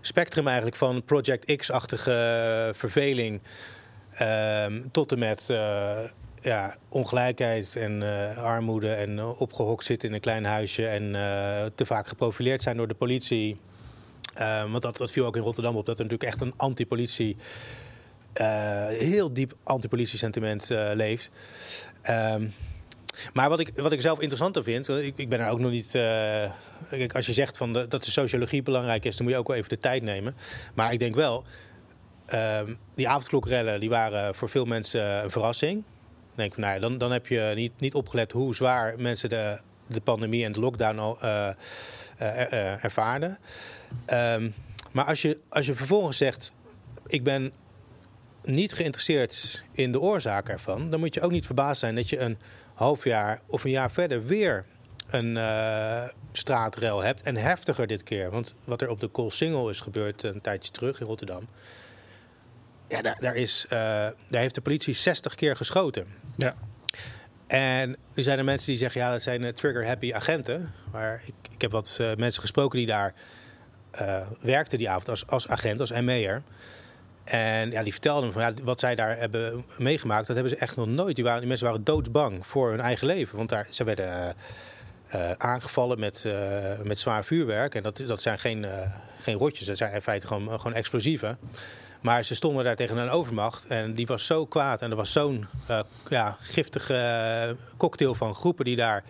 spectrum 0.00 0.46
eigenlijk 0.46 0.76
van 0.76 1.04
Project 1.04 1.56
X-achtige 1.56 2.70
verveling. 2.74 3.40
Ehm, 4.14 4.82
tot 4.92 5.12
en 5.12 5.18
met 5.18 5.52
ja, 6.40 6.76
ongelijkheid 6.88 7.76
en 7.76 8.02
armoede 8.36 8.90
en 8.90 9.24
opgehokt 9.24 9.84
zitten 9.84 10.08
in 10.08 10.14
een 10.14 10.20
klein 10.20 10.44
huisje. 10.44 10.86
En 10.86 11.12
te 11.74 11.86
vaak 11.86 12.06
geprofileerd 12.06 12.62
zijn 12.62 12.76
door 12.76 12.88
de 12.88 12.94
politie. 12.94 13.58
Uh, 14.38 14.70
want 14.70 14.82
dat, 14.82 14.96
dat 14.96 15.10
viel 15.10 15.26
ook 15.26 15.36
in 15.36 15.42
Rotterdam 15.42 15.76
op, 15.76 15.86
dat 15.86 15.98
er 15.98 16.04
natuurlijk 16.04 16.30
echt 16.30 16.40
een 16.40 16.54
anti-politie, 16.56 17.36
uh, 18.40 18.86
heel 18.86 19.32
diep 19.32 19.56
anti-politie 19.62 20.18
sentiment 20.18 20.70
uh, 20.70 20.90
leeft. 20.94 21.30
Um, 22.10 22.54
maar 23.32 23.48
wat 23.48 23.60
ik, 23.60 23.70
wat 23.74 23.92
ik 23.92 24.00
zelf 24.00 24.20
interessanter 24.20 24.62
vind, 24.62 24.88
ik, 24.88 25.12
ik 25.16 25.28
ben 25.28 25.40
er 25.40 25.50
ook 25.50 25.58
nog 25.58 25.70
niet. 25.70 25.90
Kijk, 26.90 27.14
als 27.14 27.26
je 27.26 27.32
zegt 27.32 27.56
van 27.56 27.72
dat 27.72 27.90
de 27.90 28.10
sociologie 28.10 28.62
belangrijk 28.62 29.04
is, 29.04 29.16
dan 29.16 29.24
moet 29.24 29.34
je 29.34 29.40
ook 29.40 29.48
wel 29.48 29.56
even 29.56 29.68
de 29.68 29.78
tijd 29.78 30.02
nemen. 30.02 30.36
Maar 30.74 30.92
ik 30.92 30.98
denk 30.98 31.14
wel, 31.14 31.44
ehm, 32.26 32.74
die 32.94 33.08
avondklokrellen 33.08 33.80
die 33.80 33.88
waren 33.88 34.34
voor 34.34 34.48
veel 34.48 34.64
mensen 34.64 35.24
een 35.24 35.30
verrassing. 35.30 35.72
Dan 35.72 36.34
denk 36.34 36.52
ik 36.52 36.58
nou 36.58 36.74
ja, 36.74 36.80
dan, 36.80 36.98
dan 36.98 37.12
heb 37.12 37.26
je 37.26 37.52
niet, 37.54 37.72
niet 37.80 37.94
opgelet 37.94 38.32
hoe 38.32 38.54
zwaar 38.54 38.94
mensen 38.98 39.28
de, 39.28 39.60
de 39.94 40.00
pandemie 40.00 40.44
en 40.44 40.52
de 40.52 40.60
lockdown 40.60 40.98
al 40.98 41.18
ervaarden. 42.80 43.38
Um, 44.12 44.54
maar 44.94 45.04
als 45.04 45.22
je, 45.22 45.38
als 45.48 45.66
je 45.66 45.74
vervolgens 45.74 46.16
zegt: 46.16 46.52
Ik 47.06 47.22
ben 47.22 47.52
niet 48.44 48.72
geïnteresseerd 48.72 49.62
in 49.72 49.92
de 49.92 50.00
oorzaak 50.00 50.48
ervan, 50.48 50.90
dan 50.90 51.00
moet 51.00 51.14
je 51.14 51.20
ook 51.20 51.30
niet 51.30 51.46
verbaasd 51.46 51.80
zijn 51.80 51.94
dat 51.94 52.08
je 52.08 52.18
een 52.18 52.38
half 52.74 53.04
jaar 53.04 53.40
of 53.46 53.64
een 53.64 53.70
jaar 53.70 53.90
verder 53.90 54.26
weer 54.26 54.64
een 55.10 55.36
uh, 55.36 56.04
straatrel 56.32 57.02
hebt. 57.02 57.22
En 57.22 57.36
heftiger 57.36 57.86
dit 57.86 58.02
keer. 58.02 58.30
Want 58.30 58.54
wat 58.64 58.82
er 58.82 58.88
op 58.88 59.00
de 59.00 59.08
Koolsingel 59.08 59.70
is 59.70 59.80
gebeurd 59.80 60.22
een 60.22 60.40
tijdje 60.40 60.72
terug 60.72 61.00
in 61.00 61.06
Rotterdam. 61.06 61.48
Ja, 62.88 63.02
daar, 63.02 63.16
daar, 63.20 63.36
is, 63.36 63.66
daar 63.68 64.14
heeft 64.28 64.54
de 64.54 64.60
politie 64.60 64.94
60 64.94 65.34
keer 65.34 65.56
geschoten. 65.56 66.06
Ja. 66.36 66.56
En 67.46 67.96
er 68.14 68.22
zijn 68.22 68.38
er 68.38 68.44
mensen 68.44 68.68
die 68.68 68.78
zeggen, 68.78 69.00
ja, 69.00 69.10
dat 69.10 69.22
zijn 69.22 69.42
uh, 69.42 69.48
trigger-happy 69.48 70.14
agenten. 70.14 70.72
Maar 70.92 71.22
ik, 71.26 71.34
ik 71.52 71.60
heb 71.60 71.70
wat 71.70 72.00
mensen 72.16 72.40
gesproken 72.40 72.78
die 72.78 72.86
daar 72.86 73.14
uh, 74.00 74.26
werkte 74.40 74.76
die 74.76 74.88
avond 74.88 75.08
als, 75.08 75.26
als 75.26 75.48
agent, 75.48 75.80
als 75.80 75.92
ME'er. 76.00 76.42
En 77.24 77.70
ja, 77.70 77.82
die 77.82 77.92
vertelden 77.92 78.26
me 78.26 78.32
van 78.32 78.64
wat 78.64 78.80
zij 78.80 78.94
daar 78.94 79.18
hebben 79.18 79.64
meegemaakt, 79.78 80.26
dat 80.26 80.36
hebben 80.36 80.54
ze 80.54 80.60
echt 80.60 80.76
nog 80.76 80.86
nooit. 80.86 81.14
Die, 81.14 81.24
waren, 81.24 81.38
die 81.38 81.48
mensen 81.48 81.66
waren 81.66 81.84
doodsbang 81.84 82.46
voor 82.46 82.70
hun 82.70 82.80
eigen 82.80 83.06
leven. 83.06 83.36
Want 83.36 83.48
daar, 83.48 83.66
ze 83.68 83.84
werden 83.84 84.34
aangevallen 85.38 86.00
met, 86.00 86.24
met 86.82 86.98
zwaar 86.98 87.24
vuurwerk. 87.24 87.74
En 87.74 87.82
dat, 87.82 87.96
dat 88.06 88.22
zijn 88.22 88.38
geen, 88.38 88.66
geen 89.20 89.36
rotjes, 89.36 89.66
dat 89.66 89.76
zijn 89.76 89.92
in 89.92 90.02
feite 90.02 90.26
gewoon, 90.26 90.60
gewoon 90.60 90.74
explosieven. 90.74 91.38
Maar 92.04 92.24
ze 92.24 92.34
stonden 92.34 92.64
daar 92.64 92.76
tegen 92.76 92.96
een 92.96 93.10
overmacht 93.10 93.66
en 93.66 93.94
die 93.94 94.06
was 94.06 94.26
zo 94.26 94.46
kwaad. 94.46 94.82
En 94.82 94.90
er 94.90 94.96
was 94.96 95.12
zo'n 95.12 95.46
ja, 96.08 96.36
giftige 96.40 97.56
cocktail 97.76 98.14
van 98.14 98.34
groepen 98.34 98.64
die 98.64 98.76
daar 98.76 99.04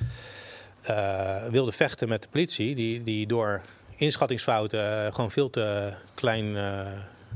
wilden 1.50 1.74
vechten 1.74 2.08
met 2.08 2.22
de 2.22 2.28
politie. 2.28 2.74
Die, 2.74 3.02
die 3.02 3.26
door 3.26 3.62
inschattingsfouten 3.96 5.06
eh, 5.06 5.14
gewoon 5.14 5.30
veel 5.30 5.50
te 5.50 5.94
klein, 6.14 6.44
uh, 6.44 6.86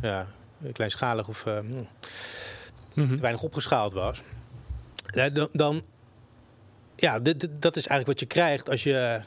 ja, 0.03 0.27
kleinschalig 0.73 1.29
of 1.29 1.47
uh, 1.47 1.59
te 2.95 3.17
weinig 3.21 3.43
opgeschaald 3.43 3.93
was. 3.93 4.23
Dan, 5.33 5.49
dan 5.53 5.83
ja, 6.97 7.19
dat 7.51 7.77
is 7.77 7.87
eigenlijk 7.87 8.07
wat 8.07 8.21
je 8.21 8.27
krijgt 8.27 8.71
als 8.71 8.83
je 8.83 9.21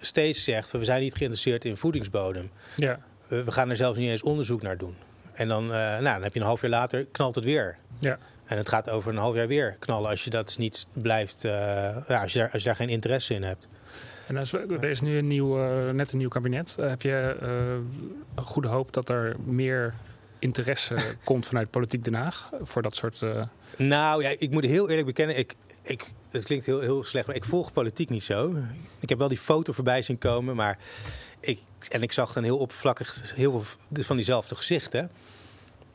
steeds 0.00 0.44
zegt: 0.44 0.70
we 0.70 0.84
zijn 0.84 1.00
niet 1.00 1.14
geïnteresseerd 1.14 1.64
in 1.64 1.76
voedingsbodem. 1.76 2.50
Ja. 2.76 2.98
We, 3.28 3.44
we 3.44 3.52
gaan 3.52 3.70
er 3.70 3.76
zelfs 3.76 3.98
niet 3.98 4.10
eens 4.10 4.22
onderzoek 4.22 4.62
naar 4.62 4.78
doen. 4.78 4.96
En 5.36 5.48
dan, 5.48 5.64
uh, 5.64 5.70
nou, 5.70 6.02
dan 6.02 6.22
heb 6.22 6.34
je 6.34 6.40
een 6.40 6.46
half 6.46 6.60
jaar 6.60 6.70
later, 6.70 7.06
knalt 7.12 7.34
het 7.34 7.44
weer. 7.44 7.76
Ja. 7.98 8.18
En 8.44 8.56
het 8.56 8.68
gaat 8.68 8.90
over 8.90 9.12
een 9.12 9.18
half 9.18 9.34
jaar 9.34 9.46
weer 9.46 9.76
knallen 9.78 10.10
als 10.10 10.24
je 10.24 10.30
dat 10.30 10.58
niet 10.58 10.86
blijft, 10.92 11.44
uh, 11.44 11.52
ja, 12.08 12.22
als, 12.22 12.32
je 12.32 12.38
daar, 12.38 12.50
als 12.50 12.62
je 12.62 12.68
daar 12.68 12.76
geen 12.76 12.88
interesse 12.88 13.34
in 13.34 13.42
hebt. 13.42 13.68
En 14.26 14.36
als 14.36 14.52
er 14.52 14.84
is 14.84 15.00
nu 15.00 15.18
een 15.18 15.26
nieuw, 15.26 15.58
uh, 15.58 15.90
net 15.90 16.12
een 16.12 16.18
nieuw 16.18 16.28
kabinet. 16.28 16.76
Uh, 16.80 16.88
heb 16.88 17.02
je 17.02 17.36
uh, 17.42 17.48
een 18.34 18.44
goede 18.44 18.68
hoop 18.68 18.92
dat 18.92 19.08
er 19.08 19.36
meer 19.44 19.94
interesse 20.38 20.94
komt 21.24 21.46
vanuit 21.46 21.70
politiek 21.70 22.04
Den 22.04 22.14
Haag 22.14 22.50
voor 22.60 22.82
dat 22.82 22.94
soort. 22.94 23.22
Nou 23.76 24.22
ja, 24.22 24.34
ik 24.38 24.50
moet 24.50 24.64
heel 24.64 24.88
eerlijk 24.88 25.06
bekennen. 25.06 25.38
Ik, 25.38 25.54
ik, 25.82 26.04
het 26.30 26.44
klinkt 26.44 26.66
heel, 26.66 26.80
heel 26.80 27.04
slecht, 27.04 27.26
maar 27.26 27.36
ik 27.36 27.44
volg 27.44 27.72
politiek 27.72 28.10
niet 28.10 28.24
zo. 28.24 28.54
Ik 29.00 29.08
heb 29.08 29.18
wel 29.18 29.28
die 29.28 29.38
foto 29.38 29.72
voorbij 29.72 30.02
zien 30.02 30.18
komen, 30.18 30.56
maar 30.56 30.78
ik, 31.46 31.60
en 31.88 32.02
ik 32.02 32.12
zag 32.12 32.32
dan 32.32 32.42
heel 32.42 32.58
oppervlakkig 32.58 33.32
heel 33.34 33.62
veel 33.62 34.02
van 34.02 34.16
diezelfde 34.16 34.54
gezichten. 34.54 35.10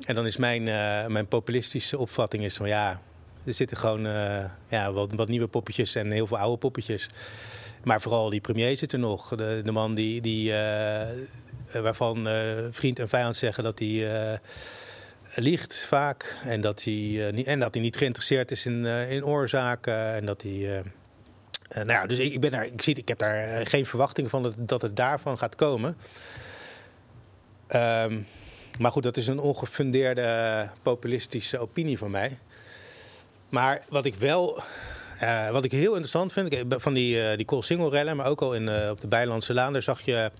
En 0.05 0.15
dan 0.15 0.25
is 0.25 0.37
mijn, 0.37 0.63
mijn 1.11 1.27
populistische 1.27 1.97
opvatting 1.97 2.43
is 2.43 2.55
van 2.55 2.67
ja, 2.67 3.01
er 3.45 3.53
zitten 3.53 3.77
gewoon 3.77 4.01
ja, 4.67 4.91
wat, 4.91 5.13
wat 5.13 5.27
nieuwe 5.27 5.47
poppetjes 5.47 5.95
en 5.95 6.11
heel 6.11 6.27
veel 6.27 6.37
oude 6.37 6.57
poppetjes. 6.57 7.09
Maar 7.83 8.01
vooral 8.01 8.29
die 8.29 8.41
premier 8.41 8.77
zit 8.77 8.91
er 8.91 8.99
nog. 8.99 9.29
De, 9.35 9.61
de 9.63 9.71
man 9.71 9.95
die, 9.95 10.21
die, 10.21 10.51
uh, 10.51 11.07
waarvan 11.73 12.27
vriend 12.71 12.99
en 12.99 13.09
vijand 13.09 13.35
zeggen 13.35 13.63
dat 13.63 13.79
hij 13.79 14.39
liegt 15.35 15.75
vaak. 15.75 16.37
En 16.45 16.61
dat 16.61 16.83
hij, 16.83 17.31
niet, 17.31 17.45
en 17.45 17.59
dat 17.59 17.73
hij 17.73 17.83
niet 17.83 17.97
geïnteresseerd 17.97 18.51
is 18.51 18.65
in, 18.65 18.85
in 18.85 19.25
oorzaken. 19.25 20.13
En 20.13 20.25
dat 20.25 20.41
hij. 20.41 20.83
Nou 21.73 21.91
ja, 21.91 22.05
dus 22.05 22.17
ik, 22.17 22.39
ben 22.39 22.51
daar, 22.51 22.65
ik, 22.65 22.81
zie, 22.81 22.95
ik 22.95 23.07
heb 23.07 23.19
daar 23.19 23.65
geen 23.67 23.85
verwachting 23.85 24.29
van 24.29 24.53
dat, 24.57 24.81
het 24.81 24.95
daarvan 24.95 25.37
gaat 25.37 25.55
komen. 25.55 25.97
Um, 27.75 28.27
maar 28.79 28.91
goed, 28.91 29.03
dat 29.03 29.17
is 29.17 29.27
een 29.27 29.39
ongefundeerde 29.39 30.69
populistische 30.81 31.59
opinie 31.59 31.97
van 31.97 32.11
mij. 32.11 32.37
Maar 33.49 33.83
wat 33.89 34.05
ik 34.05 34.15
wel 34.15 34.63
wat 35.51 35.65
ik 35.65 35.71
heel 35.71 35.91
interessant 35.91 36.33
vind, 36.33 36.55
van 36.67 36.93
die, 36.93 37.15
uh, 37.15 37.35
die 37.35 37.45
Koolsingel-rellen, 37.45 38.15
maar 38.15 38.25
ook 38.25 38.41
al 38.41 38.53
in, 38.53 38.89
op 38.89 39.01
de 39.01 39.07
Bijlandse 39.07 39.53
Laan, 39.53 39.73
daar 39.73 39.81
zag 39.81 40.01
je 40.01 40.31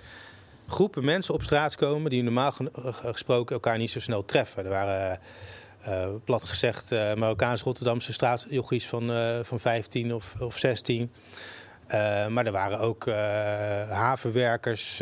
groepen 0.68 1.06
mensen 1.06 1.34
op 1.34 1.44
straat 1.44 1.76
komen 1.76 2.12
die 2.12 2.24
normaal 2.24 2.54
gesproken 2.92 3.56
elkaar 3.56 3.78
niet 3.78 3.92
zo 3.92 4.00
snel 4.00 4.26
treffen. 4.26 4.64
Er 4.64 4.70
waren, 4.70 5.20
plat 6.24 6.44
gezegd, 6.44 6.92
Marokkaans-Rotterdamse 6.92 8.14
straatjochies 8.14 8.88
van, 8.88 9.12
van 9.44 9.60
15 9.60 10.14
of, 10.14 10.36
of 10.40 10.58
16. 10.58 11.12
maar 12.30 12.46
er 12.46 12.52
waren 12.52 12.80
ook 12.80 13.06
havenwerkers, 13.90 14.98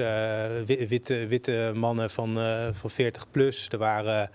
witte, 0.66 1.28
witte 1.28 1.72
mannen 1.76 2.10
van, 2.10 2.34
van 2.74 2.90
40 2.90 3.32
plus. 3.32 3.68
Er 3.70 3.78
waren 3.78 4.30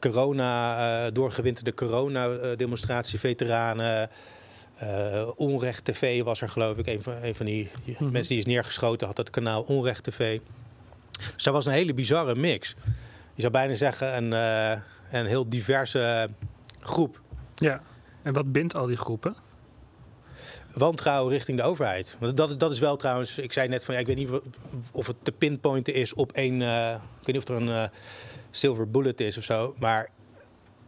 corona, 0.00 1.10
doorgewinterde 1.10 1.74
corona-demonstratieveteranen. 1.74 4.10
Onrecht 5.36 5.84
TV 5.84 6.22
was 6.22 6.40
er 6.40 6.48
geloof 6.48 6.76
ik. 6.76 6.86
Een 6.86 7.02
van, 7.02 7.14
een 7.22 7.34
van 7.34 7.46
die 7.46 7.70
mm 7.84 7.94
-hmm. 7.96 8.10
mensen 8.10 8.34
die 8.34 8.38
is 8.38 8.46
neergeschoten 8.46 9.06
had 9.06 9.16
het 9.16 9.30
kanaal 9.30 9.62
Onrecht 9.62 10.04
TV. 10.04 10.38
Dus 11.34 11.44
dat 11.44 11.54
was 11.54 11.66
een 11.66 11.72
hele 11.72 11.94
bizarre 11.94 12.34
mix. 12.34 12.74
Je 13.34 13.40
zou 13.40 13.52
bijna 13.52 13.74
zeggen 13.74 14.16
een, 14.16 14.32
een 15.10 15.26
heel 15.26 15.48
diverse 15.48 16.30
groep. 16.80 17.20
Ja, 17.54 17.80
en 18.22 18.32
wat 18.32 18.52
bindt 18.52 18.74
al 18.74 18.86
die 18.86 18.96
groepen? 18.96 19.36
wantrouwen 20.78 21.32
richting 21.32 21.58
de 21.58 21.64
overheid. 21.64 22.16
Want 22.18 22.36
dat, 22.36 22.60
dat 22.60 22.72
is 22.72 22.78
wel 22.78 22.96
trouwens, 22.96 23.38
ik 23.38 23.52
zei 23.52 23.68
net 23.68 23.84
van 23.84 23.94
ja, 23.94 24.00
ik 24.00 24.06
weet 24.06 24.16
niet 24.16 24.30
of 24.92 25.06
het 25.06 25.16
te 25.22 25.32
pinpointen 25.32 25.94
is 25.94 26.14
op 26.14 26.32
één. 26.32 26.60
Uh, 26.60 26.90
ik 26.90 27.26
weet 27.26 27.34
niet 27.34 27.48
of 27.48 27.48
er 27.48 27.62
een 27.62 27.68
uh, 27.68 27.84
silver 28.50 28.90
bullet 28.90 29.20
is 29.20 29.38
of 29.38 29.44
zo. 29.44 29.74
Maar 29.78 30.08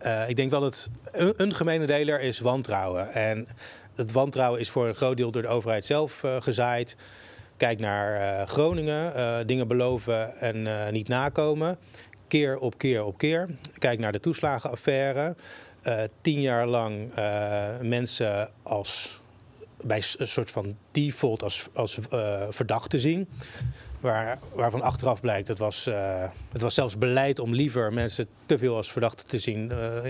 uh, 0.02 0.28
ik 0.28 0.37
denk 0.37 0.50
wel 0.50 0.61
dat 0.61 0.90
een, 1.12 1.33
een 1.37 1.54
gemene 1.54 1.87
deler 1.87 2.20
is 2.20 2.38
wantrouwen. 2.38 3.12
En 3.12 3.46
dat 3.94 4.12
wantrouwen 4.12 4.61
is 4.61 4.70
voor 4.70 4.88
een 4.88 4.94
groot 4.94 5.16
deel 5.16 5.30
door 5.30 5.42
de 5.42 5.48
overheid 5.48 5.85
zelf 5.85 6.24
gezaaid. 6.38 6.96
Kijk 7.56 7.78
naar 7.78 8.48
Groningen, 8.48 9.46
dingen 9.46 9.68
beloven 9.68 10.37
en 10.37 10.92
niet 10.92 11.09
nakomen. 11.09 11.78
Keer 12.31 12.59
op 12.59 12.79
keer 12.79 13.05
op 13.05 13.19
keer. 13.19 13.49
Kijk 13.79 13.99
naar 13.99 14.12
de 14.12 14.21
toeslagenaffaire. 14.21 15.35
tien 16.21 16.40
jaar 16.40 16.66
lang 16.66 17.12
mensen 17.81 18.51
als 18.62 19.21
bij 19.83 20.03
een 20.16 20.29
soort 20.29 20.51
van 20.51 20.77
default 20.90 21.43
als, 21.43 21.69
als 21.73 21.99
uh, 22.12 22.47
verdachte 22.51 22.99
zien. 22.99 23.29
Waar, 24.01 24.38
waarvan 24.53 24.83
achteraf 24.83 25.21
blijkt, 25.21 25.49
het 25.49 25.59
was, 25.59 25.87
uh, 25.87 26.25
het 26.53 26.62
was 26.62 26.75
zelfs 26.75 26.99
beleid 26.99 27.38
om 27.38 27.55
liever 27.55 27.93
mensen 27.93 28.27
te 28.47 28.59
veel 28.59 28.77
als 28.77 28.93
verdachte 28.93 29.25
te 29.25 29.38
zien. 29.38 29.71
Uh, 29.71 30.05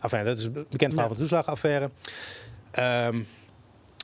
enfin, 0.00 0.24
dat 0.24 0.38
is 0.38 0.44
een 0.44 0.66
bekend 0.70 0.92
verhaal 0.92 1.08
van 1.08 1.16
de 1.16 1.22
toeslagaffaire. 1.22 1.90
Um, 2.78 3.26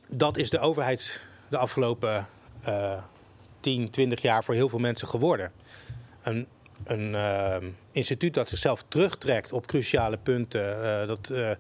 dat 0.09 0.37
is 0.37 0.51
de 0.51 0.59
overheid 0.59 1.21
de 1.49 1.57
afgelopen 1.57 2.27
uh, 2.69 3.03
10, 3.61 3.91
20 3.91 4.23
jaar 4.23 4.45
voor 4.45 4.55
heel 4.55 4.69
veel 4.69 4.79
mensen 4.79 5.09
geworden. 5.09 5.53
Een 6.23 6.47
een 6.85 7.14
ehm, 7.14 7.71
instituut 7.90 8.35
dat 8.35 8.49
zichzelf 8.49 8.85
terugtrekt 8.88 9.53
op 9.53 9.66
cruciale 9.66 10.16
punten. 10.16 10.83
Uh, 10.83 11.07
dat 11.07 11.31
uh, 11.33 11.51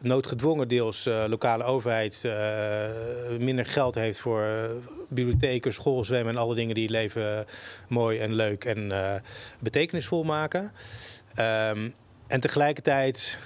noodgedwongen 0.00 0.68
deels 0.68 1.06
uh, 1.06 1.24
lokale 1.28 1.64
overheid 1.64 2.22
minder 3.38 3.66
geld 3.66 3.94
heeft 3.94 4.18
voor 4.18 4.44
bibliotheken, 5.08 5.72
schoolzwemmen 5.72 6.34
en 6.34 6.40
alle 6.40 6.54
dingen 6.54 6.74
die 6.74 6.84
het 6.84 6.92
leven 6.92 7.46
mooi 7.88 8.18
en 8.18 8.34
leuk 8.34 8.64
en 8.64 8.92
betekenisvol 9.60 10.22
maken. 10.24 10.72
Um, 11.38 11.94
en 12.26 12.40
tegelijkertijd 12.40 13.38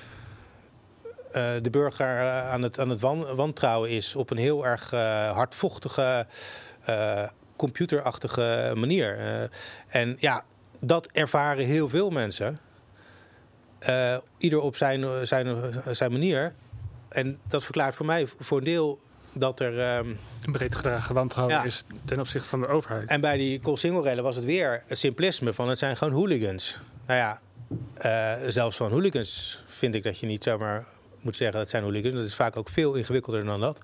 de 1.62 1.70
burger 1.70 2.20
aan 2.30 2.62
het, 2.62 2.78
aan 2.78 2.90
het 2.90 3.00
wan 3.00 3.36
wantrouwen 3.36 3.90
is 3.90 4.16
op 4.16 4.30
een 4.30 4.36
heel 4.36 4.66
erg 4.66 4.90
hardvochtige 5.30 6.26
computerachtige 7.56 8.72
manier. 8.74 9.18
en 9.88 10.16
ja, 10.18 10.44
dat 10.86 11.08
ervaren 11.12 11.64
heel 11.64 11.88
veel 11.88 12.10
mensen. 12.10 12.58
Uh, 13.88 14.16
ieder 14.38 14.60
op 14.60 14.76
zijn, 14.76 15.26
zijn, 15.26 15.74
zijn 15.90 16.12
manier. 16.12 16.54
En 17.08 17.38
dat 17.48 17.64
verklaart 17.64 17.94
voor 17.94 18.06
mij 18.06 18.26
voor 18.38 18.58
een 18.58 18.64
deel 18.64 18.98
dat 19.32 19.60
er... 19.60 19.98
Um, 19.98 20.18
een 20.42 20.52
breed 20.52 20.74
gedragen 20.74 21.14
wantrouwen 21.14 21.64
is 21.64 21.84
ten 22.04 22.20
opzichte 22.20 22.48
van 22.48 22.60
de 22.60 22.66
overheid. 22.66 23.08
En 23.08 23.20
bij 23.20 23.36
die 23.36 23.60
Colsingel-rellen 23.60 24.22
was 24.22 24.36
het 24.36 24.44
weer 24.44 24.82
het 24.86 24.98
simplisme 24.98 25.54
van 25.54 25.68
het 25.68 25.78
zijn 25.78 25.96
gewoon 25.96 26.12
hooligans. 26.12 26.78
Nou 27.06 27.18
ja, 27.18 27.40
uh, 28.04 28.48
zelfs 28.50 28.76
van 28.76 28.90
hooligans 28.90 29.62
vind 29.66 29.94
ik 29.94 30.02
dat 30.02 30.18
je 30.18 30.26
niet 30.26 30.44
zomaar 30.44 30.84
moet 31.20 31.36
zeggen 31.36 31.58
dat 31.58 31.70
zijn 31.70 31.82
hooligans. 31.82 32.14
Dat 32.14 32.24
is 32.24 32.34
vaak 32.34 32.56
ook 32.56 32.68
veel 32.68 32.94
ingewikkelder 32.94 33.44
dan 33.44 33.60
dat. 33.60 33.80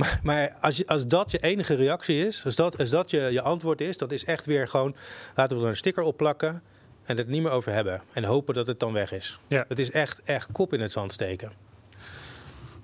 Maar, 0.00 0.20
maar 0.22 0.56
als, 0.60 0.86
als 0.86 1.06
dat 1.06 1.30
je 1.30 1.38
enige 1.38 1.74
reactie 1.74 2.26
is, 2.26 2.44
als 2.44 2.56
dat, 2.56 2.78
als 2.78 2.90
dat 2.90 3.10
je, 3.10 3.20
je 3.20 3.40
antwoord 3.42 3.80
is, 3.80 3.96
dat 3.96 4.12
is 4.12 4.24
echt 4.24 4.46
weer 4.46 4.68
gewoon, 4.68 4.94
laten 5.34 5.56
we 5.56 5.62
er 5.62 5.68
een 5.68 5.76
sticker 5.76 6.02
op 6.02 6.16
plakken 6.16 6.62
en 7.04 7.16
het 7.16 7.28
niet 7.28 7.42
meer 7.42 7.50
over 7.50 7.72
hebben. 7.72 8.02
En 8.12 8.24
hopen 8.24 8.54
dat 8.54 8.66
het 8.66 8.80
dan 8.80 8.92
weg 8.92 9.12
is. 9.12 9.40
Ja. 9.48 9.64
Het 9.68 9.78
is 9.78 9.90
echt, 9.90 10.22
echt 10.22 10.52
kop 10.52 10.72
in 10.72 10.80
het 10.80 10.92
zand 10.92 11.12
steken. 11.12 11.52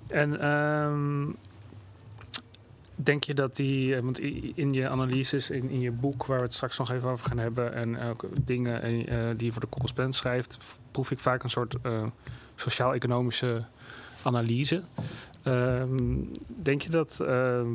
En 0.07 0.47
um, 0.47 1.37
denk 2.95 3.25
je 3.25 3.35
dat 3.35 3.57
die, 3.57 3.97
eh, 3.97 4.03
want 4.03 4.19
in 4.55 4.71
je 4.73 4.89
analyses, 4.89 5.51
in, 5.51 5.71
in 5.71 5.81
je 5.81 5.93
boek, 5.93 6.27
waar 6.27 6.39
we 6.39 6.45
het 6.45 6.55
straks 6.55 6.79
nog 6.79 6.91
even 6.91 7.09
over 7.09 7.27
gaan 7.27 7.39
hebben, 7.39 7.75
en 7.75 8.01
ook 8.01 8.25
dingen 8.45 8.85
uh, 9.13 9.31
die 9.37 9.47
je 9.47 9.53
voor 9.53 9.61
de 9.61 9.69
correspondent 9.69 10.15
schrijft, 10.15 10.59
proef 10.91 11.11
ik 11.11 11.19
vaak 11.19 11.43
een 11.43 11.51
soort 11.51 11.77
uh, 11.83 12.07
sociaal-economische 12.55 13.65
analyse. 14.27 14.83
Ehm, 15.43 16.17
denk 16.47 16.83
je 16.83 16.91
dat. 16.91 17.21
Ehm, 17.21 17.69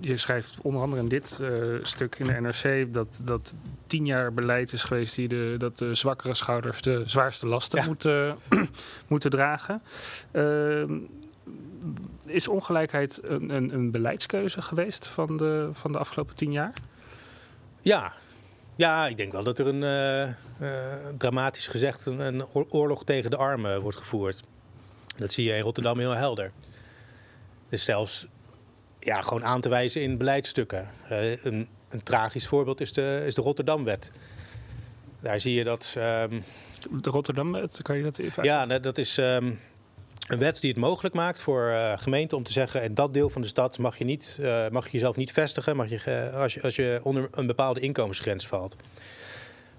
je 0.00 0.16
schrijft 0.16 0.56
onder 0.62 0.82
andere 0.82 1.02
in 1.02 1.08
dit 1.08 1.38
uh, 1.40 1.78
stuk 1.82 2.16
in 2.18 2.26
de 2.26 2.32
NRC 2.32 2.92
dat, 2.92 3.20
dat 3.24 3.54
tien 3.86 4.06
jaar 4.06 4.32
beleid 4.32 4.72
is 4.72 4.84
geweest 4.84 5.16
die 5.16 5.28
de, 5.28 5.54
dat 5.58 5.78
de 5.78 5.94
zwakkere 5.94 6.34
schouders 6.34 6.82
de 6.82 7.02
zwaarste 7.06 7.46
lasten 7.46 7.86
moeten, 7.86 8.36
moeten 9.08 9.30
dragen. 9.30 9.82
Uh, 10.32 10.84
is 12.26 12.48
ongelijkheid 12.48 13.20
een, 13.22 13.54
een, 13.54 13.74
een, 13.74 13.90
beleidskeuze 13.90 14.62
geweest 14.62 15.06
van 15.06 15.36
de, 15.36 15.68
van 15.72 15.92
de 15.92 15.98
afgelopen 15.98 16.34
tien 16.34 16.52
jaar? 16.52 16.72
Ja, 17.80 18.12
ja 18.76 19.06
ik 19.06 19.16
denk 19.16 19.32
wel 19.32 19.42
dat 19.42 19.58
er 19.58 19.66
een 19.66 20.34
uh, 20.60 20.94
dramatisch 21.18 21.66
gezegd 21.66 22.06
een, 22.06 22.20
een 22.20 22.46
oorlog 22.52 23.04
tegen 23.04 23.30
de 23.30 23.36
armen 23.36 23.80
wordt 23.80 23.98
gevoerd. 23.98 24.42
Dat 25.16 25.32
zie 25.32 25.44
je 25.44 25.56
in 25.56 25.62
Rotterdam 25.62 25.98
heel 25.98 26.16
helder. 26.16 26.52
Dus 27.68 27.84
zelfs 27.84 28.26
ja, 29.00 29.22
gewoon 29.22 29.44
aan 29.44 29.60
te 29.60 29.68
wijzen 29.68 30.02
in 30.02 30.16
beleidstukken. 30.16 30.90
Uh, 31.10 31.44
een, 31.44 31.68
een, 31.88 32.02
tragisch 32.02 32.46
voorbeeld 32.46 32.80
is 32.80 32.92
de, 32.92 33.22
is 33.26 33.34
de 33.34 33.42
Rotterdamwet. 33.42 34.10
Daar 35.20 35.40
zie 35.40 35.54
je 35.54 35.64
dat. 35.64 35.94
Um, 35.98 36.44
de 37.02 37.10
Rotterdamwet, 37.10 37.82
kan 37.82 37.96
je 37.96 38.02
dat 38.02 38.18
even 38.18 38.44
Ja, 38.44 38.66
dat 38.66 38.98
is 38.98 39.16
um, 39.16 39.60
een 40.26 40.38
wet 40.38 40.60
die 40.60 40.70
het 40.70 40.78
mogelijk 40.78 41.14
maakt 41.14 41.42
voor 41.42 41.68
uh, 41.68 41.92
gemeenten 41.96 42.36
om 42.36 42.42
te 42.42 42.52
zeggen: 42.52 42.82
in 42.82 42.94
dat 42.94 43.14
deel 43.14 43.30
van 43.30 43.42
de 43.42 43.48
stad 43.48 43.78
mag 43.78 43.98
je, 43.98 44.04
niet, 44.04 44.38
uh, 44.40 44.68
mag 44.68 44.84
je 44.84 44.92
jezelf 44.92 45.16
niet 45.16 45.32
vestigen 45.32 45.76
mag 45.76 45.88
je, 45.88 46.30
als, 46.34 46.54
je, 46.54 46.62
als 46.62 46.76
je 46.76 47.00
onder 47.02 47.28
een 47.30 47.46
bepaalde 47.46 47.80
inkomensgrens 47.80 48.46
valt. 48.46 48.76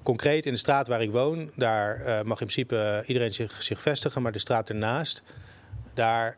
Concreet 0.04 0.46
in 0.46 0.52
de 0.52 0.60
straat 0.60 0.88
waar 0.88 1.02
ik 1.02 1.12
woon, 1.12 1.52
daar 1.56 1.98
mag 2.26 2.42
in 2.42 2.48
principe 2.48 3.04
iedereen 3.08 3.34
zich, 3.34 3.63
zich 3.63 3.82
vestigen, 3.82 4.22
maar 4.22 4.32
de 4.32 4.39
straat 4.39 4.70
ernaast, 4.70 5.24
daar 5.94 6.38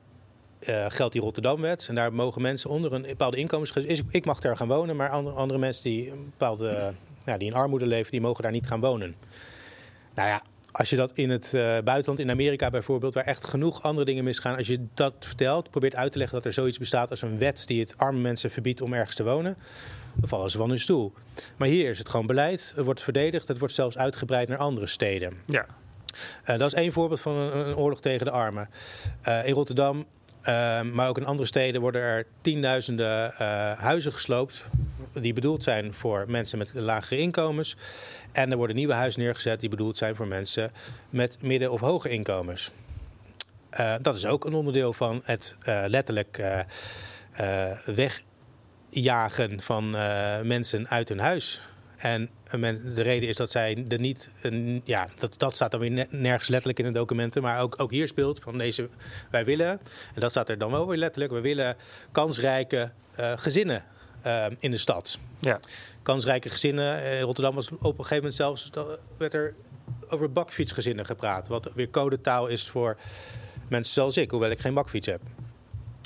uh, 0.70 0.86
geldt 0.90 1.14
die 1.14 1.22
Rotterdamwet. 1.22 1.86
En 1.90 1.96
daar 1.96 2.14
mogen 2.14 2.42
mensen 2.42 2.70
onder 2.70 2.94
een 2.94 3.02
bepaalde 3.02 3.38
inkomensgrens. 3.38 4.02
Ik 4.10 4.26
mag 4.26 4.40
daar 4.40 4.58
gaan 4.58 4.68
wonen, 4.68 4.96
maar 4.96 5.10
andere, 5.10 5.60
mensen 5.60 5.84
die, 5.84 6.12
een 6.12 6.26
bepaalde, 6.26 6.94
ja, 7.26 7.38
die 7.38 7.48
in 7.48 7.54
armoede 7.54 7.88
leven, 7.88 8.12
die 8.12 8.22
mogen 8.22 8.44
daar 8.44 8.52
niet 8.52 8.68
gaan 8.68 8.80
wonen. 8.80 9.16
Nou 10.16 10.30
ja, 10.30 10.42
als 10.72 10.90
je 10.90 10.96
dat 10.96 11.12
in 11.12 11.30
het 11.30 11.52
uh, 11.56 11.62
buitenland, 11.62 12.20
in 12.20 12.30
Amerika 12.30 12.70
bijvoorbeeld, 12.70 13.14
waar 13.14 13.24
echt 13.24 13.44
genoeg 13.44 13.82
andere 13.82 14.06
dingen 14.06 14.24
misgaan, 14.24 14.56
als 14.58 14.68
je 14.68 14.86
dat 14.94 15.14
vertelt, 15.20 15.70
probeert 15.70 15.96
uit 15.96 16.12
te 16.12 16.18
leggen 16.18 16.38
dat 16.38 16.46
er 16.46 16.54
zoiets 16.54 16.78
bestaat 16.78 17.10
als 17.10 17.22
een 17.22 17.38
wet 17.38 17.68
die 17.68 17.80
het 17.80 17.98
arme 17.98 18.20
mensen 18.20 18.52
verbiedt 18.52 18.82
om 18.82 18.94
ergens 18.94 19.16
te 19.16 19.24
wonen, 19.24 19.58
dan 20.16 20.30
vallen 20.30 20.52
ze 20.52 20.58
van 20.58 20.70
hun 20.70 20.80
stoel. 20.80 21.14
Maar 21.58 21.68
hier 21.68 21.90
is 21.90 21.98
het 21.98 22.10
gewoon 22.10 22.28
beleid, 22.28 22.72
het 22.76 22.86
wordt 22.86 23.02
verdedigd, 23.02 23.48
het 23.48 23.60
wordt 23.60 23.74
zelfs 23.74 23.98
uitgebreid 23.98 24.48
naar 24.48 24.58
andere 24.58 24.88
steden. 24.88 25.34
Ja. 25.46 25.66
Uh, 26.46 26.58
dat 26.58 26.68
is 26.68 26.74
één 26.74 26.92
voorbeeld 26.92 27.22
van 27.22 27.36
een, 27.36 27.68
een 27.68 27.76
oorlog 27.76 28.02
tegen 28.02 28.26
de 28.26 28.32
armen. 28.32 28.70
Uh, 29.28 29.48
in 29.48 29.54
Rotterdam 29.54 30.06
Ehm, 30.46 30.92
maar 30.92 31.10
ook 31.10 31.18
in 31.18 31.26
andere 31.26 31.48
steden 31.48 31.82
worden 31.82 32.02
er 32.02 32.26
tienduizenden 32.42 33.32
uh, 33.32 33.72
huizen 33.72 34.14
gesloopt. 34.14 34.66
Die 35.14 35.34
bedoeld 35.34 35.64
zijn 35.64 35.94
voor 35.94 36.26
mensen 36.28 36.58
met 36.58 36.72
lagere 36.74 37.22
inkomens. 37.22 37.76
En 38.32 38.52
er 38.52 38.58
worden 38.58 38.76
nieuwe 38.76 38.94
huizen 38.94 39.22
neergezet 39.22 39.60
die 39.60 39.70
bedoeld 39.70 39.98
zijn 39.98 40.16
voor 40.16 40.28
mensen 40.28 40.72
met 41.10 41.38
midden- 41.42 41.72
of 41.72 41.80
hoge 41.80 42.10
inkomens. 42.10 42.72
Dat 44.02 44.16
is 44.16 44.26
ook 44.26 44.46
een 44.46 44.54
onderdeel 44.54 44.94
van 44.94 45.22
het 45.24 45.58
letterlijk 45.66 46.44
wegjagen 48.96 49.62
van 49.62 49.90
mensen 50.44 50.88
uit 50.90 51.10
hun 51.10 51.20
huis. 51.20 51.62
En 51.98 52.30
de 52.52 53.02
reden 53.02 53.30
is 53.30 53.36
dat 53.36 53.52
zij 53.52 53.86
er 53.90 54.00
niet. 54.00 54.30
Een, 54.42 54.82
ja, 54.84 55.08
dat, 55.16 55.34
dat 55.38 55.56
staat 55.56 55.72
dan 55.72 55.80
weer 55.80 56.08
nergens 56.10 56.50
letterlijk 56.50 56.80
in 56.80 56.86
de 56.86 56.92
documenten. 56.92 57.42
Maar 57.42 57.62
ook, 57.62 57.76
ook 57.78 57.92
hier 57.92 58.08
speelt 58.08 58.40
van 58.40 58.58
deze. 58.58 58.90
Wij 59.32 59.46
willen, 59.46 59.70
en 60.14 60.20
dat 60.20 60.32
staat 60.32 60.50
er 60.50 60.58
dan 60.58 60.72
wel 60.72 60.88
weer 60.88 60.98
letterlijk. 60.98 61.34
We 61.34 61.42
willen 61.42 61.76
kansrijke 62.12 62.92
uh, 63.20 63.32
gezinnen 63.36 63.84
uh, 64.26 64.46
in 64.60 64.72
de 64.72 64.78
stad. 64.78 65.18
Ja. 65.40 65.60
Kansrijke 66.02 66.50
gezinnen. 66.50 67.04
In 67.04 67.22
Rotterdam 67.22 67.56
was 67.56 67.70
op 67.70 67.80
een 67.82 68.06
gegeven 68.06 68.16
moment 68.16 68.36
zelfs. 68.36 68.70
werd 69.18 69.34
er 69.34 69.54
over 70.10 70.32
bakfietsgezinnen 70.32 71.06
gepraat. 71.06 71.48
Wat 71.48 71.72
weer 71.74 71.90
codetaal 71.90 72.48
is 72.48 72.70
voor 72.70 72.98
mensen 73.68 73.94
zoals 73.94 74.18
ik, 74.18 74.32
hoewel 74.32 74.50
ik 74.50 74.60
geen 74.60 74.74
bakfiets 74.74 75.08
heb. 75.08 75.22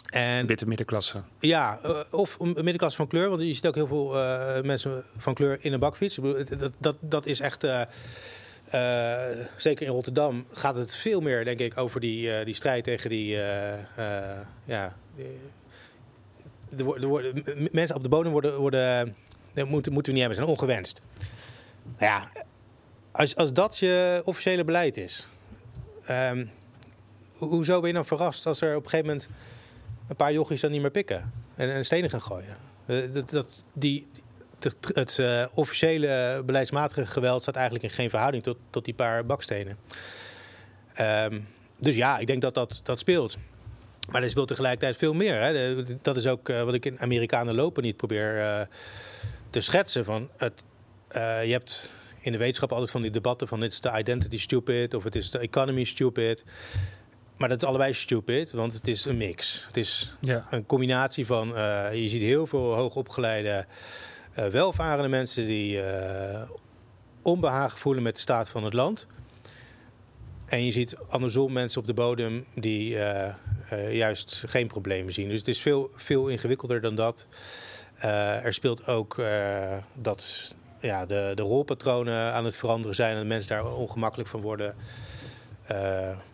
En, 0.10 0.46
Witte 0.46 0.68
middenklasse. 0.68 1.22
Ja, 1.40 1.80
eh, 1.84 2.00
of 2.12 2.40
een 2.40 2.54
middenklasse 2.54 2.98
van 2.98 3.08
kleur. 3.08 3.30
Want 3.30 3.42
je 3.42 3.54
ziet 3.54 3.68
ook 3.68 3.76
heel 3.76 3.88
veel 3.88 4.16
uh, 4.16 4.62
mensen 4.62 5.04
van 5.18 5.34
kleur 5.34 5.58
in 5.62 5.74
een 5.74 5.80
bakfiets. 5.80 6.16
Dat, 6.16 6.74
dat, 6.78 6.98
dat 7.00 7.26
is 7.26 7.40
echt... 7.40 7.64
Uh, 7.64 7.82
zeker 9.58 9.86
in 9.86 9.92
Rotterdam 9.92 10.46
gaat 10.52 10.76
het 10.76 10.96
veel 10.96 11.22
meer, 11.22 11.46
denk 11.46 11.60
ik, 11.60 11.78
over 11.78 12.00
die, 12.00 12.44
die 12.44 12.54
strijd 12.54 12.84
tegen 12.84 13.10
die... 13.10 13.36
ja, 14.66 14.96
de, 16.70 16.84
de, 17.00 17.70
mensen 17.72 17.96
op 17.96 18.04
de 18.04 18.10
bodem 18.10 18.32
worden... 18.32 18.58
worden 18.58 19.16
moeten, 19.54 19.94
moeten 19.94 20.14
we 20.14 20.20
niet 20.20 20.28
hebben, 20.28 20.36
zijn 20.36 20.48
ongewenst. 20.48 21.02
Ja, 22.00 22.32
als, 23.12 23.36
als 23.36 23.54
dat 23.54 23.78
je 23.78 24.22
officiële 24.26 24.64
beleid 24.64 24.98
is... 24.98 25.28
Um, 26.10 26.52
hoezo 27.38 27.80
ben 27.80 27.88
je 27.88 27.96
dan 27.96 28.06
verrast 28.06 28.46
als 28.46 28.62
er 28.62 28.76
op 28.76 28.84
een 28.84 28.90
gegeven 28.90 29.12
moment 29.12 29.30
een 30.10 30.16
paar 30.16 30.34
jochies 30.34 30.62
dan 30.62 30.72
niet 30.72 30.82
meer 30.82 30.92
pikken 30.92 31.32
en, 31.56 31.72
en 31.72 31.86
stenen 31.86 32.10
gaan 32.10 32.22
gooien. 32.22 32.58
Uh, 32.86 33.14
dat, 33.14 33.30
dat, 33.30 33.64
die, 33.74 34.08
het 34.94 35.18
uh, 35.20 35.46
officiële 35.54 36.42
beleidsmatige 36.46 37.06
geweld 37.06 37.42
staat 37.42 37.56
eigenlijk 37.56 37.86
in 37.86 37.92
geen 37.92 38.10
verhouding 38.10 38.44
tot, 38.44 38.58
tot 38.70 38.86
die 38.86 38.94
paar 38.94 39.26
bakstenen. 39.26 39.78
Um, 41.00 41.48
dus 41.80 41.96
ja, 41.96 42.18
ik 42.18 42.28
denk 42.28 42.42
dat 42.42 42.54
dat, 42.54 42.80
dat 42.84 43.00
speelt. 43.00 43.38
Maar 44.10 44.24
er 44.24 44.30
speelt 44.30 44.48
tegelijkertijd 44.48 44.98
veel 44.98 45.14
meer. 45.14 45.42
Hè. 45.42 45.84
Dat 46.02 46.18
is 46.18 46.28
ook 46.28 46.50
uh, 46.50 46.64
wat 46.64 46.74
ik 46.74 46.86
in 46.86 47.00
Amerikanen 47.00 47.56
lopen 47.56 47.84
niet 47.84 47.98
probeer 47.98 48.68
te 49.50 49.62
schetsen. 49.62 50.06
Van 50.06 50.30
het, 50.38 50.64
je 51.14 51.52
hebt 51.52 52.00
in 52.20 52.32
de 52.32 52.38
wetenschap 52.38 52.72
altijd 52.72 52.92
van 52.92 53.02
die 53.02 53.12
debatten 53.12 53.48
van 53.48 53.62
het 53.62 53.72
is 53.72 53.82
de 53.82 53.98
identity 53.98 54.40
stupid 54.40 54.94
of 54.94 55.04
het 55.04 55.16
is 55.16 55.32
de 55.32 55.40
economy 55.40 55.84
stupid. 55.84 56.44
Maar 57.40 57.50
dat 57.50 57.62
is 57.62 57.68
allebei 57.68 57.94
stupid, 57.94 58.52
want 58.52 58.74
het 58.74 58.88
is 58.88 59.06
een 59.06 59.18
mix. 59.18 59.64
Het 59.68 59.78
is 59.78 60.16
ja. 60.20 60.48
een 60.50 60.66
combinatie 60.66 61.26
van, 61.26 61.50
uh, 61.50 61.94
je 61.94 62.10
ziet 62.10 62.22
heel 62.22 62.48
veel 62.48 62.74
hoogopgeleide, 62.76 63.66
uh, 64.40 64.48
welvarende 64.48 65.08
mensen 65.08 65.46
die 65.46 65.78
uh, 65.78 66.42
onbehagen 67.22 67.80
voelen 67.80 68.04
met 68.04 68.16
de 68.16 68.22
staat 68.22 68.50
van 68.50 68.64
het 68.64 68.74
land. 68.74 69.08
En 70.46 70.66
je 70.66 70.72
ziet 70.72 70.98
andersom 71.10 71.52
mensen 71.52 71.82
op 71.82 71.88
de 71.88 71.94
bodem 71.94 72.46
die 72.56 72.98
juist 73.92 74.44
geen 74.48 74.68
problemen 74.68 75.14
zien. 75.14 75.30
Dus 75.30 75.38
het 75.38 75.48
is 75.48 75.62
veel, 75.62 75.90
veel 75.96 76.28
ingewikkelder 76.28 76.82
dan 76.82 76.96
dat. 76.96 77.28
er 78.44 78.54
speelt 78.54 78.88
ook 78.88 79.22
dat 79.94 80.54
ja, 80.80 81.06
de, 81.06 81.32
de 81.36 81.42
rolpatronen 81.42 82.34
aan 82.34 82.46
het 82.46 82.56
veranderen 82.56 82.96
zijn 82.96 83.18
en 83.18 83.28
mensen 83.28 83.50
daar 83.50 83.74
ongemakkelijk 83.74 84.30
van 84.30 84.42
worden. 84.42 84.76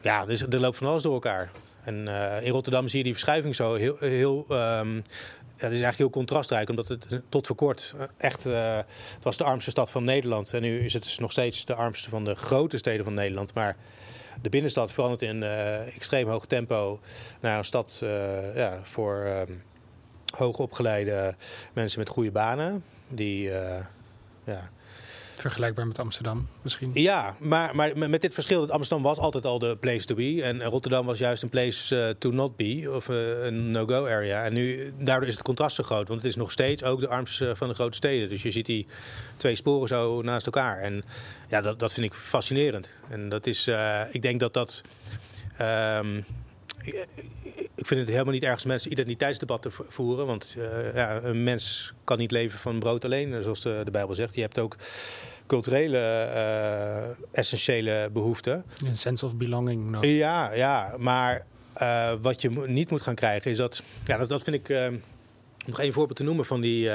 Ja, 0.01 0.25
dus 0.25 0.41
er 0.41 0.59
loopt 0.59 0.77
van 0.77 0.87
alles 0.87 1.03
door 1.03 1.13
elkaar. 1.13 1.51
En 1.83 2.07
in 2.41 2.51
Rotterdam 2.51 2.87
zie 2.87 2.97
je 2.97 3.03
die 3.03 3.13
verschuiving 3.13 3.55
zo 3.55 3.73
heel, 3.73 3.97
heel 3.99 4.45
um, 4.49 5.03
ja, 5.57 5.61
het 5.65 5.73
is 5.73 5.81
eigenlijk 5.81 5.97
heel 5.97 6.09
contrastrijk, 6.09 6.69
omdat 6.69 6.87
het 6.87 7.05
tot 7.29 7.47
voor 7.47 7.55
kort 7.55 7.93
echt. 8.17 8.43
Het 8.43 8.85
was 9.21 9.37
de 9.37 9.43
armste 9.43 9.69
stad 9.69 9.91
van 9.91 10.03
Nederland. 10.03 10.53
En 10.53 10.61
nu 10.61 10.85
is 10.85 10.93
het 10.93 11.03
dus 11.03 11.17
nog 11.17 11.31
steeds 11.31 11.65
de 11.65 11.75
armste 11.75 12.09
van 12.09 12.25
de 12.25 12.35
grote 12.35 12.77
steden 12.77 13.05
van 13.05 13.13
Nederland. 13.13 13.53
Maar 13.53 13.75
de 14.41 14.49
binnenstad 14.49 14.91
verandert 14.91 15.21
in 15.21 15.43
extreem 15.95 16.27
hoog 16.27 16.45
tempo 16.45 16.99
naar 17.39 17.57
een 17.57 17.65
stad 17.65 17.99
uh, 18.03 18.55
ja, 18.55 18.79
voor 18.83 19.45
um, 19.47 19.63
hoogopgeleide 20.37 21.35
mensen 21.73 21.99
met 21.99 22.09
goede 22.09 22.31
banen. 22.31 22.83
Die 23.07 23.49
ja, 24.43 24.69
Vergelijkbaar 25.39 25.87
met 25.87 25.99
Amsterdam 25.99 26.47
misschien? 26.61 26.91
Ja, 26.93 27.35
maar, 27.39 27.75
maar 27.75 27.97
met 27.97 28.21
dit 28.21 28.33
verschil 28.33 28.59
dat 28.59 28.71
Amsterdam 28.71 29.05
was 29.05 29.17
altijd 29.17 29.45
al 29.45 29.59
de 29.59 29.77
place 29.77 30.05
to 30.05 30.15
be. 30.15 30.43
En 30.43 30.63
Rotterdam 30.63 31.05
was 31.05 31.17
juist 31.17 31.43
een 31.43 31.49
place 31.49 31.95
uh, 31.95 32.09
to 32.09 32.31
not 32.31 32.55
be. 32.55 32.91
Of 32.95 33.09
uh, 33.09 33.45
een 33.45 33.71
no-go 33.71 34.05
area. 34.05 34.43
En 34.43 34.53
nu, 34.53 34.93
daardoor 34.99 35.27
is 35.27 35.33
het 35.33 35.43
contrast 35.43 35.75
zo 35.75 35.83
groot. 35.83 36.07
Want 36.07 36.21
het 36.21 36.29
is 36.29 36.35
nog 36.35 36.51
steeds 36.51 36.83
ook 36.83 36.99
de 36.99 37.07
armste 37.07 37.55
van 37.55 37.67
de 37.67 37.73
grote 37.73 37.95
steden. 37.95 38.29
Dus 38.29 38.41
je 38.41 38.51
ziet 38.51 38.65
die 38.65 38.87
twee 39.37 39.55
sporen 39.55 39.87
zo 39.87 40.21
naast 40.21 40.45
elkaar. 40.45 40.79
En 40.79 41.03
ja, 41.49 41.61
dat, 41.61 41.79
dat 41.79 41.93
vind 41.93 42.05
ik 42.05 42.13
fascinerend. 42.13 42.89
En 43.09 43.29
dat 43.29 43.47
is, 43.47 43.69
ik 44.11 44.21
denk 44.21 44.39
dat 44.39 44.53
dat... 44.53 44.81
Um, 45.61 46.25
ik 47.75 47.85
vind 47.85 47.99
het 47.99 48.09
helemaal 48.09 48.33
niet 48.33 48.43
erg 48.43 48.53
als 48.53 48.65
mensen 48.65 48.91
identiteitsdebatten 48.91 49.71
voeren. 49.89 50.25
Want 50.25 50.55
uh, 50.57 50.95
ja, 50.95 51.23
een 51.23 51.43
mens 51.43 51.93
kan 52.03 52.17
niet 52.17 52.31
leven 52.31 52.59
van 52.59 52.79
brood 52.79 53.05
alleen, 53.05 53.43
zoals 53.43 53.61
de, 53.61 53.81
de 53.83 53.91
Bijbel 53.91 54.15
zegt. 54.15 54.35
Je 54.35 54.41
hebt 54.41 54.59
ook 54.59 54.75
culturele 55.47 55.97
uh, 55.97 57.25
essentiële 57.31 58.09
behoeften. 58.13 58.65
Een 58.85 58.97
sense 58.97 59.25
of 59.25 59.37
belonging. 59.37 59.89
No. 59.89 60.05
Ja, 60.05 60.53
ja, 60.53 60.95
maar 60.97 61.45
uh, 61.81 62.13
wat 62.21 62.41
je 62.41 62.49
niet 62.67 62.89
moet 62.89 63.01
gaan 63.01 63.15
krijgen 63.15 63.51
is 63.51 63.57
dat... 63.57 63.83
Ja, 64.03 64.17
dat, 64.17 64.29
dat 64.29 64.43
vind 64.43 64.55
ik... 64.55 64.69
Uh, 64.69 64.87
nog 65.65 65.79
één 65.79 65.93
voorbeeld 65.93 66.17
te 66.17 66.23
noemen 66.23 66.45
van 66.45 66.61
die... 66.61 66.91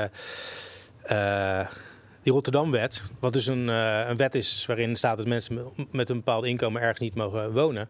die 2.23 2.33
Rotterdam-wet, 2.33 3.03
wat 3.19 3.33
dus 3.33 3.47
een, 3.47 3.69
een 3.69 4.17
wet 4.17 4.35
is 4.35 4.67
waarin 4.67 4.97
staat 4.97 5.17
dat 5.17 5.27
mensen 5.27 5.73
met 5.91 6.09
een 6.09 6.17
bepaald 6.17 6.45
inkomen 6.45 6.81
ergens 6.83 7.01
niet 7.01 7.15
mogen 7.15 7.53
wonen. 7.53 7.89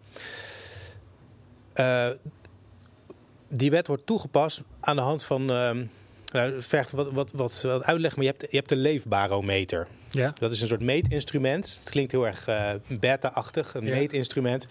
Die 3.48 3.70
wet 3.70 3.86
wordt 3.86 4.06
toegepast 4.06 4.62
aan 4.80 4.96
de 4.96 5.02
hand 5.02 5.22
van 5.22 5.50
ehm, 5.50 5.84
nou, 6.32 6.62
vergt 6.62 6.90
wat, 6.90 7.10
wat, 7.12 7.32
wat, 7.32 7.62
wat 7.62 7.84
uitleg, 7.84 8.16
maar 8.16 8.24
je 8.24 8.30
hebt, 8.30 8.50
je 8.50 8.56
hebt 8.56 8.68
de 8.68 8.76
leefbarometer. 8.76 9.86
Ja. 10.08 10.32
Dat 10.38 10.52
is 10.52 10.60
een 10.60 10.68
soort 10.68 10.82
meetinstrument. 10.82 11.78
Het 11.80 11.90
klinkt 11.90 12.12
heel 12.12 12.26
erg 12.26 12.48
uh, 12.48 12.70
beta-achtig, 12.86 13.74
een 13.74 13.84
meetinstrument. 13.84 14.66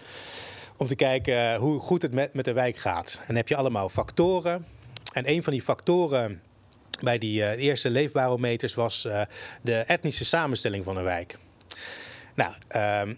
Om 0.76 0.86
te 0.86 0.94
kijken 0.94 1.56
hoe 1.56 1.80
goed 1.80 2.02
het 2.02 2.12
met, 2.12 2.34
met 2.34 2.44
de 2.44 2.52
wijk 2.52 2.76
gaat. 2.76 3.16
En 3.18 3.26
dan 3.26 3.36
heb 3.36 3.48
je 3.48 3.56
allemaal 3.56 3.88
factoren. 3.88 4.66
En 5.12 5.30
een 5.30 5.42
van 5.42 5.52
die 5.52 5.62
factoren 5.62 6.40
bij 7.00 7.18
die 7.18 7.40
uh, 7.40 7.50
eerste 7.50 7.90
leefbarometers 7.90 8.74
was 8.74 9.04
uh, 9.04 9.22
de 9.62 9.74
etnische 9.74 10.24
samenstelling 10.24 10.84
van 10.84 10.96
een 10.96 11.04
wijk. 11.04 11.38
Nou, 12.34 12.52
uh, 12.76 13.14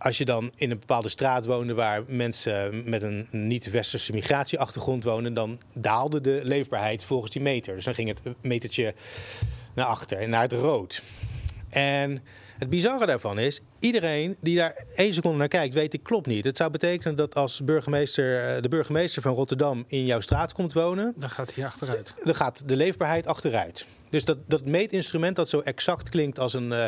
als 0.00 0.18
je 0.18 0.24
dan 0.24 0.52
in 0.56 0.70
een 0.70 0.78
bepaalde 0.78 1.08
straat 1.08 1.46
woonde 1.46 1.74
waar 1.74 2.02
mensen 2.06 2.82
met 2.90 3.02
een 3.02 3.26
niet-westerse 3.30 4.12
migratieachtergrond 4.12 5.04
wonen, 5.04 5.34
dan 5.34 5.60
daalde 5.72 6.20
de 6.20 6.40
leefbaarheid 6.42 7.04
volgens 7.04 7.30
die 7.30 7.42
meter. 7.42 7.74
Dus 7.74 7.84
dan 7.84 7.94
ging 7.94 8.08
het 8.08 8.22
metertje 8.40 8.94
naar 9.74 9.86
achter 9.86 10.18
en 10.18 10.30
naar 10.30 10.42
het 10.42 10.52
rood. 10.52 11.02
En 11.68 12.22
het 12.58 12.70
bizarre 12.70 13.06
daarvan 13.06 13.38
is, 13.38 13.60
iedereen 13.78 14.36
die 14.40 14.56
daar 14.56 14.84
één 14.94 15.14
seconde 15.14 15.38
naar 15.38 15.48
kijkt, 15.48 15.74
weet 15.74 15.94
ik 15.94 16.02
klopt 16.02 16.26
niet. 16.26 16.44
Het 16.44 16.56
zou 16.56 16.70
betekenen 16.70 17.16
dat 17.16 17.34
als 17.34 17.64
burgemeester, 17.64 18.56
eh, 18.56 18.62
de 18.62 18.68
burgemeester 18.68 19.22
van 19.22 19.34
Rotterdam 19.34 19.84
in 19.86 20.04
jouw 20.04 20.20
straat 20.20 20.52
komt 20.52 20.72
wonen... 20.72 21.14
Dan 21.16 21.30
gaat 21.30 21.54
hij 21.54 21.64
achteruit. 21.64 22.14
Dan 22.22 22.34
gaat 22.34 22.62
de 22.68 22.76
leefbaarheid 22.76 23.26
achteruit. 23.26 23.86
Dus 24.10 24.24
dat, 24.24 24.38
dat 24.46 24.64
meetinstrument 24.64 25.36
dat 25.36 25.48
zo 25.48 25.60
exact 25.60 26.08
klinkt 26.08 26.38
als 26.38 26.52
een, 26.52 26.72
uh, 26.72 26.84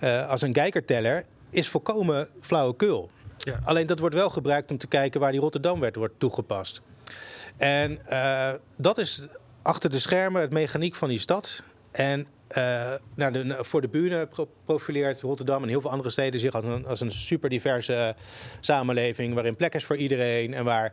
uh, 0.00 0.28
als 0.28 0.42
een 0.42 0.52
kijkerteller 0.52 1.24
is 1.56 1.68
volkomen 1.68 2.28
flauwekul. 2.40 3.10
Ja. 3.36 3.60
Alleen 3.64 3.86
dat 3.86 3.98
wordt 3.98 4.14
wel 4.14 4.30
gebruikt 4.30 4.70
om 4.70 4.78
te 4.78 4.86
kijken 4.86 5.20
waar 5.20 5.30
die 5.30 5.40
Rotterdam-wet 5.40 5.96
wordt 5.96 6.14
toegepast. 6.18 6.80
En 7.56 7.98
uh, 8.08 8.52
dat 8.76 8.98
is 8.98 9.22
achter 9.62 9.90
de 9.90 9.98
schermen 9.98 10.40
het 10.40 10.50
mechaniek 10.50 10.94
van 10.94 11.08
die 11.08 11.18
stad. 11.18 11.62
En 11.90 12.26
uh, 12.56 12.94
nou, 13.14 13.32
de, 13.32 13.56
voor 13.60 13.80
de 13.80 13.88
buren 13.88 14.28
profileert 14.64 15.20
Rotterdam 15.20 15.62
en 15.62 15.68
heel 15.68 15.80
veel 15.80 15.90
andere 15.90 16.10
steden 16.10 16.40
zich 16.40 16.54
als 16.54 16.64
een, 16.64 16.86
als 16.86 17.00
een 17.00 17.12
super 17.12 17.50
diverse 17.50 18.14
samenleving. 18.60 19.34
Waarin 19.34 19.56
plek 19.56 19.74
is 19.74 19.84
voor 19.84 19.96
iedereen 19.96 20.54
en 20.54 20.64
waar 20.64 20.92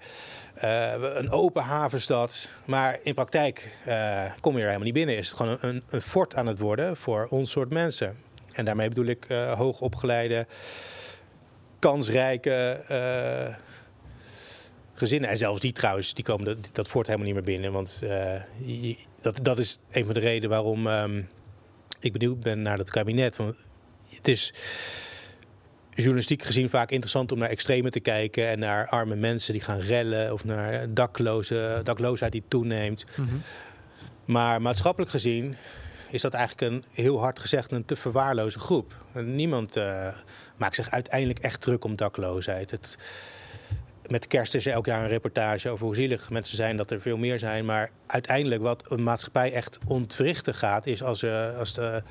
uh, 0.63 0.93
een 1.15 1.31
open 1.31 1.63
havenstad. 1.63 2.49
Maar 2.65 2.99
in 3.03 3.13
praktijk 3.13 3.77
uh, 3.87 4.23
kom 4.39 4.53
je 4.53 4.59
er 4.59 4.65
helemaal 4.65 4.85
niet 4.85 4.93
binnen. 4.93 5.17
Is 5.17 5.27
het 5.27 5.37
gewoon 5.37 5.57
een, 5.61 5.83
een 5.89 6.01
fort 6.01 6.35
aan 6.35 6.47
het 6.47 6.59
worden 6.59 6.97
voor 6.97 7.27
ons 7.29 7.51
soort 7.51 7.69
mensen. 7.69 8.17
En 8.53 8.65
daarmee 8.65 8.87
bedoel 8.87 9.05
ik 9.05 9.29
uh, 9.29 9.51
hoogopgeleide, 9.51 10.47
kansrijke 11.79 12.83
uh, 12.91 13.55
gezinnen. 14.93 15.29
En 15.29 15.37
zelfs 15.37 15.61
die 15.61 15.71
trouwens, 15.71 16.13
die 16.13 16.23
komen 16.23 16.45
dat, 16.45 16.69
dat 16.71 16.87
voort 16.87 17.07
helemaal 17.07 17.27
niet 17.27 17.35
meer 17.35 17.45
binnen. 17.45 17.71
Want 17.71 18.01
uh, 18.03 18.95
dat, 19.21 19.39
dat 19.41 19.59
is 19.59 19.79
een 19.91 20.05
van 20.05 20.13
de 20.13 20.19
redenen 20.19 20.49
waarom 20.49 20.87
um, 20.87 21.29
ik 21.99 22.11
benieuwd 22.11 22.39
ben 22.39 22.61
naar 22.61 22.77
dat 22.77 22.89
kabinet. 22.89 23.35
Want 23.35 23.55
het 24.09 24.27
is 24.27 24.53
journalistiek 25.89 26.43
gezien 26.43 26.69
vaak 26.69 26.91
interessant 26.91 27.31
om 27.31 27.37
naar 27.37 27.49
extremen 27.49 27.91
te 27.91 27.99
kijken. 27.99 28.47
En 28.47 28.59
naar 28.59 28.87
arme 28.87 29.15
mensen 29.15 29.53
die 29.53 29.61
gaan 29.61 29.79
rellen. 29.79 30.33
Of 30.33 30.43
naar 30.43 30.93
dakloze, 30.93 31.81
dakloosheid 31.83 32.31
die 32.31 32.43
toeneemt. 32.47 33.05
Mm 33.15 33.27
-hmm. 33.27 33.41
Maar 34.25 34.61
maatschappelijk 34.61 35.11
gezien 35.11 35.55
is 36.13 36.21
dat 36.21 36.33
eigenlijk 36.33 36.71
een 36.71 36.83
heel 36.91 37.19
hard 37.19 37.39
gezegd 37.39 37.71
een 37.71 37.85
te 37.85 37.95
verwaarloze 37.95 38.59
groep. 38.59 38.93
Niemand 39.13 39.77
uh, 39.77 40.07
maakt 40.57 40.75
zich 40.75 40.89
uiteindelijk 40.89 41.39
echt 41.39 41.61
druk 41.61 41.83
om 41.83 41.95
dakloosheid. 41.95 42.71
Het, 42.71 42.97
met 44.07 44.27
kerst 44.27 44.55
is 44.55 44.65
er 44.65 44.71
elk 44.71 44.85
jaar 44.85 45.03
een 45.03 45.09
reportage 45.09 45.69
over 45.69 45.85
hoe 45.85 45.95
zielig 45.95 46.29
mensen 46.29 46.55
zijn, 46.55 46.77
dat 46.77 46.91
er 46.91 47.01
veel 47.01 47.17
meer 47.17 47.39
zijn. 47.39 47.65
Maar 47.65 47.89
uiteindelijk 48.07 48.61
wat 48.61 48.91
een 48.91 49.03
maatschappij 49.03 49.53
echt 49.53 49.79
ontwrichten 49.87 50.55
gaat, 50.55 50.85
is 50.85 51.03
als, 51.03 51.23
uh, 51.23 51.57
als 51.57 51.73
de 51.73 52.03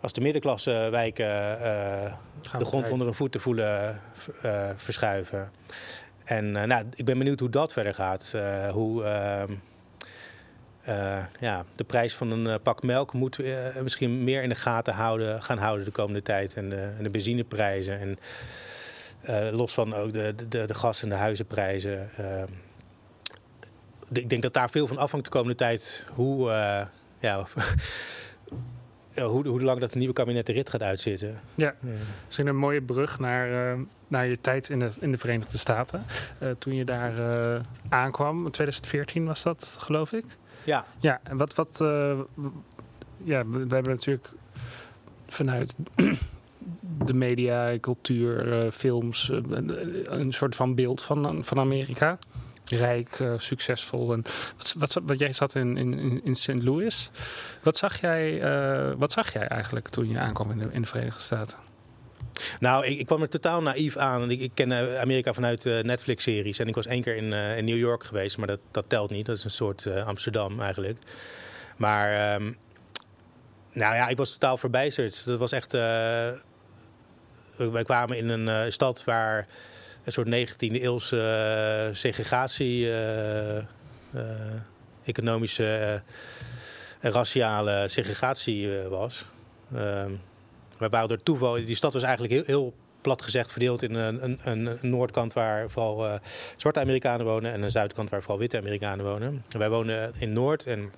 als 0.00 0.12
de 0.12 0.20
middenklasse 0.20 0.88
wijken 0.90 1.26
uh, 1.26 2.12
de 2.58 2.64
grond 2.64 2.88
onder 2.88 3.06
hun 3.06 3.16
voeten 3.16 3.40
voelen 3.40 4.00
uh, 4.44 4.70
verschuiven. 4.76 5.50
En 6.24 6.44
uh, 6.44 6.62
nou, 6.62 6.84
ik 6.94 7.04
ben 7.04 7.18
benieuwd 7.18 7.40
hoe 7.40 7.48
dat 7.48 7.72
verder 7.72 7.94
gaat. 7.94 8.34
hoe, 8.72 9.04
ehm, 9.04 9.52
uh, 10.88 11.24
ja, 11.40 11.64
de 11.74 11.84
prijs 11.84 12.14
van 12.14 12.30
een 12.30 12.46
uh, 12.46 12.54
pak 12.62 12.82
melk 12.82 13.12
moet 13.12 13.38
uh, 13.38 13.76
misschien 13.82 14.24
meer 14.24 14.42
in 14.42 14.48
de 14.48 14.54
gaten 14.54 14.94
houden, 14.94 15.42
gaan 15.42 15.58
houden 15.58 15.84
de 15.84 15.90
komende 15.90 16.22
tijd. 16.22 16.54
En 16.54 16.68
de, 16.68 16.92
en 16.96 17.02
de 17.02 17.10
benzineprijzen. 17.10 18.00
En 18.00 18.18
los 19.56 19.72
van 19.72 19.94
ook 19.94 20.12
de, 20.12 20.34
de, 20.48 20.66
de 20.66 20.74
gas- 20.74 21.02
en 21.02 21.08
de 21.08 21.14
huizenprijzen. 21.14 22.10
ik 24.12 24.28
denk 24.28 24.42
dat 24.42 24.52
daar 24.52 24.70
veel 24.70 24.86
van 24.86 24.98
afhangt 24.98 25.26
de 25.26 25.32
komende 25.32 25.56
tijd. 25.56 26.06
Hoe, 26.14 26.48
ja, 27.20 27.46
hoe, 29.14 29.48
hoe 29.48 29.62
lang 29.62 29.80
dat 29.80 29.94
nieuwe 29.94 30.14
kabinet 30.14 30.46
de 30.46 30.52
rit 30.52 30.70
gaat 30.70 30.82
uitzitten. 30.82 31.40
Ja, 31.54 31.74
misschien 32.26 32.46
een 32.46 32.56
mooie 32.56 32.82
brug 32.82 33.18
naar, 33.18 33.76
naar 34.08 34.26
je 34.26 34.40
tijd 34.40 34.68
in 34.68 34.78
de, 34.78 34.90
in 35.00 35.10
de 35.10 35.18
Verenigde 35.18 35.58
Staten. 35.58 36.04
toen 36.58 36.74
je 36.74 36.84
daar 36.84 37.14
aankwam, 37.88 38.50
2014 38.50 39.24
was 39.24 39.42
dat, 39.42 39.76
geloof 39.80 40.12
ik. 40.12 40.24
Ja. 40.66 40.84
Ja, 41.00 41.20
en 41.22 41.36
wat, 41.36 41.54
wat 41.54 41.78
uh, 41.82 42.18
ja, 43.24 43.46
we, 43.46 43.58
hebben 43.58 43.92
natuurlijk 43.92 44.28
vanuit 45.26 45.76
de 47.06 47.14
media, 47.14 47.78
cultuur, 47.80 48.64
uh, 48.64 48.70
films, 48.70 49.28
uh, 49.28 49.38
een 50.04 50.32
soort 50.32 50.54
van 50.54 50.74
beeld 50.74 51.02
van, 51.02 51.44
van 51.44 51.58
Amerika. 51.58 52.18
Rijk, 52.64 53.32
succesvol. 53.36 54.12
En 54.12 54.22
wat, 54.56 54.74
wat, 54.78 55.00
wat, 55.04 55.18
jij 55.18 55.32
zat 55.32 55.54
in, 55.54 55.76
in, 55.76 56.24
in 56.24 56.34
St. 56.34 56.62
Louis. 56.62 57.10
Wat 57.62 57.76
zag, 57.76 58.00
jij, 58.00 58.40
wat 58.96 59.12
zag 59.12 59.32
jij 59.32 59.46
eigenlijk 59.46 59.88
toen 59.88 60.08
je 60.08 60.18
aankwam 60.18 60.50
in 60.50 60.58
de, 60.58 60.68
in 60.72 60.80
de 60.80 60.88
Verenigde 60.88 61.20
Staten? 61.20 61.58
Nou, 62.60 62.86
ik, 62.86 62.98
ik, 62.98 63.06
kwam 63.06 63.22
er 63.22 63.28
totaal 63.28 63.62
naïef 63.62 63.96
aan. 63.96 64.30
Ik, 64.30 64.50
ken 64.54 65.00
Amerika 65.00 65.32
vanuit 65.32 65.64
uh, 65.64 65.82
Netflix-series. 65.82 66.58
En 66.58 66.68
ik 66.68 66.74
was 66.74 66.86
één 66.86 67.02
keer 67.02 67.16
in, 67.16 67.32
uh, 67.32 67.56
in, 67.56 67.64
New 67.64 67.78
York 67.78 68.04
geweest, 68.04 68.38
maar 68.38 68.46
dat, 68.46 68.60
dat 68.70 68.88
telt 68.88 69.10
niet. 69.10 69.26
Dat 69.26 69.36
is 69.36 69.44
een 69.44 69.50
soort 69.50 69.84
uh, 69.84 70.06
Amsterdam 70.06 70.60
eigenlijk. 70.60 70.98
Maar, 71.76 72.34
um, 72.34 72.56
nou 73.72 73.94
ja, 73.94 74.08
ik 74.08 74.16
was 74.16 74.32
totaal 74.32 74.56
verbijsterd. 74.56 75.24
Dat 75.24 75.38
was 75.38 75.52
echt... 75.52 75.72
wij 77.56 77.84
kwamen 77.84 78.16
in 78.16 78.28
een 78.28 78.72
stad 78.72 79.04
waar 79.04 79.46
een 80.04 80.12
soort 80.12 80.26
19e 80.26 80.56
eeuwse 80.58 81.90
segregatie... 81.92 82.90
economische 85.04 86.02
raciale 87.00 87.84
segregatie 87.88 88.78
was. 88.88 89.26
Ehm, 89.74 90.12
we 90.78 90.88
waren 90.88 91.08
door 91.08 91.22
toeval, 91.22 91.54
die 91.54 91.74
stad 91.74 91.92
was 91.92 92.02
eigenlijk 92.02 92.32
heel, 92.32 92.42
heel 92.46 92.74
plat 93.00 93.22
gezegd 93.22 93.50
verdeeld 93.52 93.82
in 93.82 93.94
een, 93.94 94.24
een, 94.24 94.38
een, 94.44 94.78
noordkant 94.80 95.32
waar 95.32 95.70
vooral 95.70 96.06
uh, 96.06 96.14
zwarte 96.56 96.80
Amerikanen 96.80 97.26
wonen 97.26 97.52
en 97.52 97.62
een 97.62 97.70
zuidkant 97.70 98.10
waar 98.10 98.20
vooral 98.20 98.38
witte 98.38 98.58
Amerikanen 98.58 99.04
wonen. 99.04 99.44
En 99.48 99.58
wij 99.58 99.68
wonen 99.68 100.12
in 100.18 100.32
Noord 100.32 100.66
en 100.66 100.92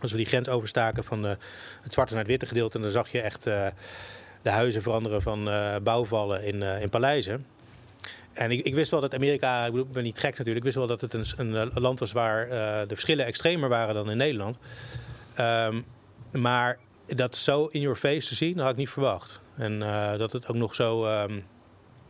als 0.00 0.10
we 0.10 0.16
die 0.16 0.26
grens 0.26 0.48
overstaken 0.48 1.04
van 1.04 1.24
het 1.82 1.92
zwarte 1.92 2.12
naar 2.12 2.22
het 2.22 2.30
witte 2.30 2.46
gedeelte, 2.46 2.80
dan 2.80 2.90
zag 2.90 3.08
je 3.08 3.20
echt 3.20 3.46
uh, 3.46 3.66
de 4.42 4.50
huizen 4.50 4.82
veranderen 4.82 5.22
van 5.22 5.50
bouwvallen 5.82 6.44
in, 6.44 6.62
in 6.62 6.88
paleizen. 6.88 7.46
En 8.32 8.50
ik, 8.50 8.64
ik, 8.64 8.74
wist 8.74 8.90
wel 8.90 9.00
dat 9.00 9.14
Amerika, 9.14 9.64
ik, 9.64 9.72
bedoel, 9.72 9.86
ben 9.86 10.02
niet 10.02 10.18
gek 10.18 10.38
natuurlijk, 10.38 10.56
ik 10.56 10.62
wist 10.62 10.76
wel 10.76 10.86
dat 10.86 11.00
het 11.00 11.14
een, 11.14 11.54
een 11.54 11.70
land 11.74 11.98
was 11.98 12.12
waar 12.12 12.48
de 12.48 12.94
verschillen 12.94 13.26
extremer 13.26 13.68
waren 13.68 13.94
dan 13.94 14.10
in 14.10 14.16
Nederland. 14.16 14.56
Um, 15.38 15.84
maar 16.32 16.78
dat 17.16 17.36
zo 17.36 17.66
in 17.66 17.80
your 17.80 17.96
face 17.96 18.28
te 18.28 18.34
zien, 18.34 18.58
had 18.58 18.70
ik 18.70 18.76
niet 18.76 18.90
verwacht. 18.90 19.40
En 19.56 19.72
uh, 19.80 20.16
dat 20.16 20.32
het 20.32 20.48
ook 20.48 20.56
nog 20.56 20.74
zo, 20.74 21.06
um, 21.22 21.46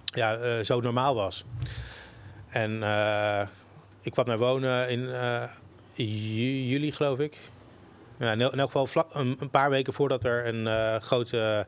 ja, 0.05 0.39
uh, 0.39 0.65
zo 0.65 0.81
normaal 0.81 1.15
was. 1.15 1.45
En 2.49 2.71
uh, 2.71 3.47
ik 4.01 4.13
kwam 4.13 4.27
naar 4.27 4.39
wonen 4.39 4.89
in 4.89 5.11
juli, 6.67 6.93
geloof 6.93 7.19
ik. 7.19 7.39
Ja, 8.19 8.33
in, 8.33 8.41
elk 8.41 8.71
geval 8.71 9.07
een, 9.13 9.51
paar 9.51 9.71
weken 9.71 9.93
voordat 9.93 10.25
er 10.25 10.47
een 10.47 11.03
grote 11.03 11.67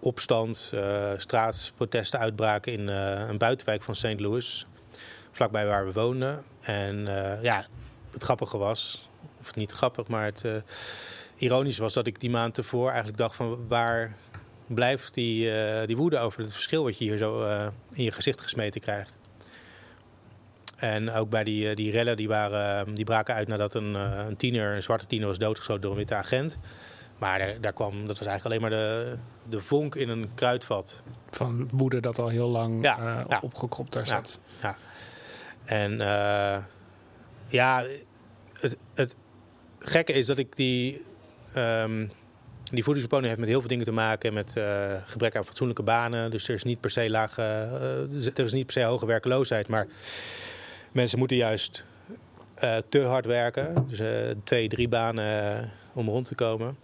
opstand, 0.00 0.72
straatprotesten 1.16 2.18
uitbraken 2.18 2.72
in 2.72 2.88
een 2.88 3.38
buitenwijk 3.38 3.82
van 3.82 3.94
St. 3.94 4.20
Louis. 4.20 4.66
Vlakbij 5.32 5.66
waar 5.66 5.86
we 5.86 5.92
woonden. 5.92 6.44
En 6.60 7.04
ja, 7.42 7.66
het 8.10 8.22
grappige 8.22 8.58
was, 8.58 9.08
of 9.40 9.54
niet 9.54 9.72
grappig, 9.72 10.08
maar 10.08 10.24
het 10.24 10.44
ironisch 11.38 11.78
was 11.78 11.92
dat 11.92 12.06
ik 12.06 12.20
die 12.20 12.30
maand 12.30 12.58
ervoor 12.58 12.88
eigenlijk 12.88 13.18
dacht 13.18 13.36
van 13.36 13.66
waar 13.68 14.16
blijft 14.66 15.14
die, 15.14 15.46
uh, 15.46 15.86
die 15.86 15.96
woede 15.96 16.18
over 16.18 16.40
het 16.40 16.52
verschil 16.52 16.84
wat 16.84 16.98
je 16.98 17.04
hier 17.04 17.16
zo 17.16 17.42
uh, 17.42 17.66
in 17.92 18.04
je 18.04 18.12
gezicht 18.12 18.40
gesmeten 18.40 18.80
krijgt. 18.80 19.16
En 20.76 21.10
ook 21.10 21.30
bij 21.30 21.44
die, 21.44 21.68
uh, 21.68 21.74
die 21.74 21.90
rellen 21.90 22.16
die, 22.16 22.28
waren, 22.28 22.94
die 22.94 23.04
braken 23.04 23.34
uit 23.34 23.48
nadat 23.48 23.74
een, 23.74 23.94
een 23.94 24.36
tiener, 24.36 24.74
een 24.74 24.82
zwarte 24.82 25.06
tiener, 25.06 25.28
was 25.28 25.38
doodgeschoten 25.38 25.82
door 25.82 25.90
een 25.90 25.96
witte 25.96 26.14
agent. 26.14 26.58
Maar 27.18 27.38
daar, 27.38 27.60
daar, 27.60 27.72
kwam, 27.72 28.06
dat 28.06 28.18
was 28.18 28.28
eigenlijk 28.28 28.44
alleen 28.44 28.60
maar 28.60 28.80
de, 28.80 29.16
de 29.48 29.60
vonk 29.60 29.94
in 29.94 30.08
een 30.08 30.30
kruidvat. 30.34 31.02
Van 31.30 31.68
woede 31.72 32.00
dat 32.00 32.18
al 32.18 32.28
heel 32.28 32.48
lang 32.48 32.84
ja, 32.84 33.24
ja. 33.28 33.38
opgekropt 33.42 33.92
daar 33.92 34.06
zat. 34.06 34.38
Ja, 34.62 34.76
En 35.64 35.98
ja, 37.48 37.84
het, 38.52 38.76
het 38.94 39.16
gekke 39.78 40.12
is 40.12 40.26
dat 40.26 40.38
ik 40.38 40.56
die 40.56 41.06
Um, 41.56 42.10
die 42.70 42.84
voedingsbeloning 42.84 43.28
heeft 43.28 43.40
met 43.40 43.48
heel 43.48 43.60
veel 43.60 43.68
dingen 43.68 43.84
te 43.84 43.92
maken. 43.92 44.32
Met 44.32 44.54
uh, 44.58 44.92
gebrek 45.04 45.36
aan 45.36 45.46
fatsoenlijke 45.46 45.82
banen. 45.82 46.30
Dus 46.30 46.48
er 46.48 46.54
is 46.54 46.62
niet 46.62 46.80
per 46.80 46.90
se 46.90 47.10
lage, 47.10 47.42
uh, 47.42 48.38
er 48.38 48.44
is 48.44 48.52
niet 48.52 48.66
per 48.66 48.74
se 48.74 48.82
hoge 48.82 49.06
werkloosheid. 49.06 49.68
Maar 49.68 49.86
mensen 50.92 51.18
moeten 51.18 51.36
juist 51.36 51.84
uh, 52.64 52.76
te 52.88 53.02
hard 53.02 53.26
werken. 53.26 53.86
Dus 53.88 54.00
twee, 54.44 54.68
drie 54.68 54.88
banen 54.88 55.70
om 55.92 56.08
rond 56.08 56.26
te 56.26 56.34
komen. 56.34 56.76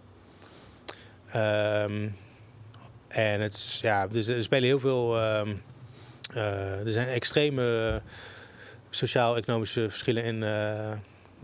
Um, 1.37 2.17
en 3.09 3.41
het, 3.41 3.79
ja, 3.81 4.07
dus 4.07 4.27
er 4.27 4.43
spelen 4.43 4.69
heel 4.69 4.81
veel. 4.81 5.23
Um, 5.37 5.63
er 6.35 6.93
zijn 6.93 7.09
extreme 7.09 8.01
sociaal-economische 8.91 9.91
verschillen 9.91 10.25
in 10.25 10.45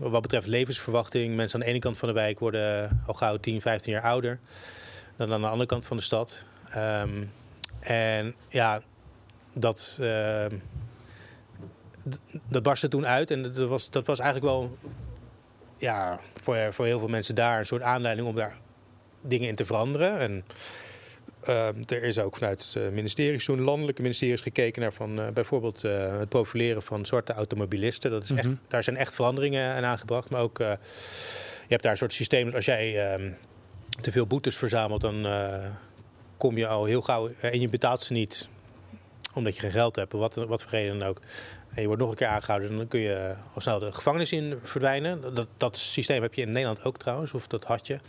wat 0.09 0.21
betreft 0.21 0.47
levensverwachting. 0.47 1.35
Mensen 1.35 1.59
aan 1.59 1.65
de 1.65 1.71
ene 1.71 1.79
kant 1.79 1.97
van 1.97 2.07
de 2.07 2.13
wijk 2.13 2.39
worden 2.39 3.01
al 3.07 3.13
gauw 3.13 3.37
10, 3.37 3.61
15 3.61 3.93
jaar 3.93 4.01
ouder 4.01 4.39
dan 5.15 5.33
aan 5.33 5.41
de 5.41 5.47
andere 5.47 5.65
kant 5.65 5.85
van 5.85 5.97
de 5.97 6.03
stad. 6.03 6.43
Um, 6.77 7.31
en 7.79 8.35
ja, 8.47 8.81
dat, 9.53 9.97
uh, 10.01 10.45
dat 12.49 12.63
barstte 12.63 12.87
toen 12.87 13.07
uit. 13.07 13.31
En 13.31 13.41
dat 13.41 13.67
was, 13.67 13.89
dat 13.89 14.05
was 14.05 14.19
eigenlijk 14.19 14.53
wel 14.53 14.77
ja, 15.77 16.19
voor, 16.33 16.57
voor 16.71 16.85
heel 16.85 16.99
veel 16.99 17.07
mensen 17.07 17.35
daar 17.35 17.59
een 17.59 17.65
soort 17.65 17.81
aanleiding 17.81 18.27
om 18.27 18.35
daar 18.35 18.57
dingen 19.21 19.47
in 19.47 19.55
te 19.55 19.65
veranderen. 19.65 20.19
En 20.19 20.31
Ehm, 20.31 20.90
er 21.85 22.03
is 22.03 22.19
ook 22.19 22.35
vanuit 22.35 22.73
het 22.73 22.93
ministerie, 22.93 23.39
toen 23.39 23.61
landelijke 23.61 24.01
ministeries, 24.01 24.41
gekeken 24.41 24.81
naar 24.81 24.93
van, 24.93 25.19
uh, 25.19 25.27
bijvoorbeeld 25.27 25.83
uh, 25.83 26.19
het 26.19 26.29
profileren 26.29 26.83
van 26.83 27.05
zwarte 27.05 27.33
automobilisten. 27.33 28.11
Dat 28.11 28.23
is 28.23 28.31
echt, 28.31 28.43
mhm. 28.43 28.55
daar 28.67 28.83
zijn 28.83 28.97
echt 28.97 29.15
veranderingen 29.15 29.73
aan 29.73 29.83
aangebracht. 29.83 30.29
Maar 30.29 30.41
ook, 30.41 30.57
je 30.57 30.77
hebt 31.67 31.83
daar 31.83 31.91
een 31.91 31.97
soort 31.97 32.13
systeem 32.13 32.45
dat 32.45 32.55
als 32.55 32.65
jij 32.65 33.11
ehm, 33.11 33.31
te 34.01 34.11
veel 34.11 34.27
boetes 34.27 34.55
verzamelt, 34.55 35.01
dan 35.01 35.25
kom 36.37 36.57
je 36.57 36.67
al 36.67 36.85
heel 36.85 37.01
gauw 37.01 37.29
en 37.41 37.59
je 37.59 37.69
betaalt 37.69 38.03
ze 38.03 38.13
niet 38.13 38.47
omdat 39.33 39.55
je 39.55 39.61
geen 39.61 39.71
geld 39.71 39.95
hebt, 39.95 40.13
wat, 40.13 40.35
wat 40.35 40.61
voor 40.61 40.71
reden 40.71 40.99
dan 40.99 41.07
ook. 41.07 41.19
En 41.73 41.81
je 41.81 41.87
wordt 41.87 42.01
nog 42.01 42.11
een 42.11 42.17
keer 42.17 42.27
aangehouden, 42.27 42.77
dan 42.77 42.87
kun 42.87 42.99
je 42.99 43.33
al 43.53 43.61
snel 43.61 43.79
de 43.79 43.91
gevangenis 43.91 44.31
in 44.31 44.59
verdwijnen. 44.63 45.35
Dat, 45.35 45.47
dat 45.57 45.77
systeem 45.77 46.21
heb 46.21 46.33
je 46.33 46.41
in 46.41 46.49
Nederland 46.49 46.83
ook 46.83 46.97
trouwens, 46.97 47.33
of 47.33 47.47
dat 47.47 47.63
had 47.63 47.87
je. 47.87 47.99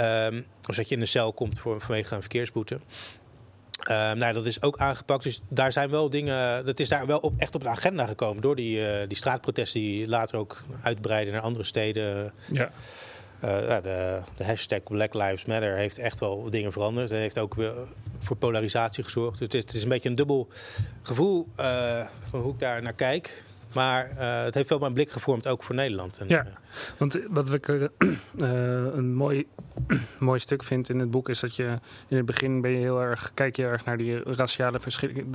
Um, 0.00 0.46
of 0.68 0.76
dat 0.76 0.88
je 0.88 0.94
in 0.94 1.00
de 1.00 1.06
cel 1.06 1.32
komt 1.32 1.58
voor, 1.58 1.80
vanwege 1.80 2.14
een 2.14 2.20
verkeersboete. 2.20 2.74
Um, 2.74 4.18
nou, 4.18 4.32
dat 4.32 4.46
is 4.46 4.62
ook 4.62 4.78
aangepakt. 4.78 5.22
Dus 5.22 5.40
daar 5.48 5.72
zijn 5.72 5.90
wel 5.90 6.10
dingen. 6.10 6.66
Dat 6.66 6.80
is 6.80 6.88
daar 6.88 7.06
wel 7.06 7.18
op, 7.18 7.32
echt 7.36 7.54
op 7.54 7.62
de 7.62 7.68
agenda 7.68 8.06
gekomen 8.06 8.42
door 8.42 8.56
die, 8.56 8.78
uh, 8.78 9.08
die 9.08 9.16
straatprotesten 9.16 9.80
die 9.80 10.08
later 10.08 10.38
ook 10.38 10.62
uitbreiden 10.82 11.32
naar 11.32 11.42
andere 11.42 11.64
steden. 11.64 12.32
Ja. 12.52 12.70
Uh, 13.44 13.76
de, 13.82 14.20
de, 14.36 14.44
hashtag 14.44 14.82
Black 14.82 15.14
Lives 15.14 15.44
Matter 15.44 15.76
heeft 15.76 15.98
echt 15.98 16.20
wel 16.20 16.50
dingen 16.50 16.72
veranderd. 16.72 17.10
En 17.10 17.16
heeft 17.16 17.38
ook 17.38 17.54
weer 17.54 17.74
voor 18.18 18.36
polarisatie 18.36 19.04
gezorgd. 19.04 19.38
Dus 19.38 19.46
het 19.46 19.54
is, 19.54 19.60
het 19.60 19.74
is 19.74 19.82
een 19.82 19.88
beetje 19.88 20.08
een 20.08 20.14
dubbel 20.14 20.48
gevoel 21.02 21.48
uh, 21.60 22.06
van 22.30 22.40
hoe 22.40 22.52
ik 22.52 22.58
daar 22.58 22.82
naar 22.82 22.92
kijk. 22.92 23.44
Maar 23.74 24.10
uh, 24.18 24.42
het 24.42 24.54
heeft 24.54 24.68
wel 24.68 24.78
mijn 24.78 24.92
blik 24.92 25.10
gevormd, 25.10 25.46
ook 25.46 25.62
voor 25.62 25.74
Nederland. 25.74 26.18
En, 26.18 26.28
ja, 26.28 26.46
uh, 26.46 26.52
want 26.96 27.18
wat 27.28 27.52
ik 27.52 27.68
uh, 27.68 27.86
een 28.96 29.14
mooi, 29.14 29.46
mooi 30.18 30.38
stuk 30.38 30.62
vind 30.62 30.88
in 30.88 30.98
het 30.98 31.10
boek 31.10 31.28
is 31.28 31.40
dat 31.40 31.56
je 31.56 31.78
in 32.08 32.16
het 32.16 32.26
begin 32.26 32.60
ben 32.60 32.70
je 32.70 32.76
heel 32.76 33.02
erg, 33.02 33.30
kijk 33.34 33.56
je 33.56 33.62
erg 33.62 33.84
naar 33.84 33.96
die 33.96 34.22
raciale 34.22 34.80
verschillen. 34.80 35.32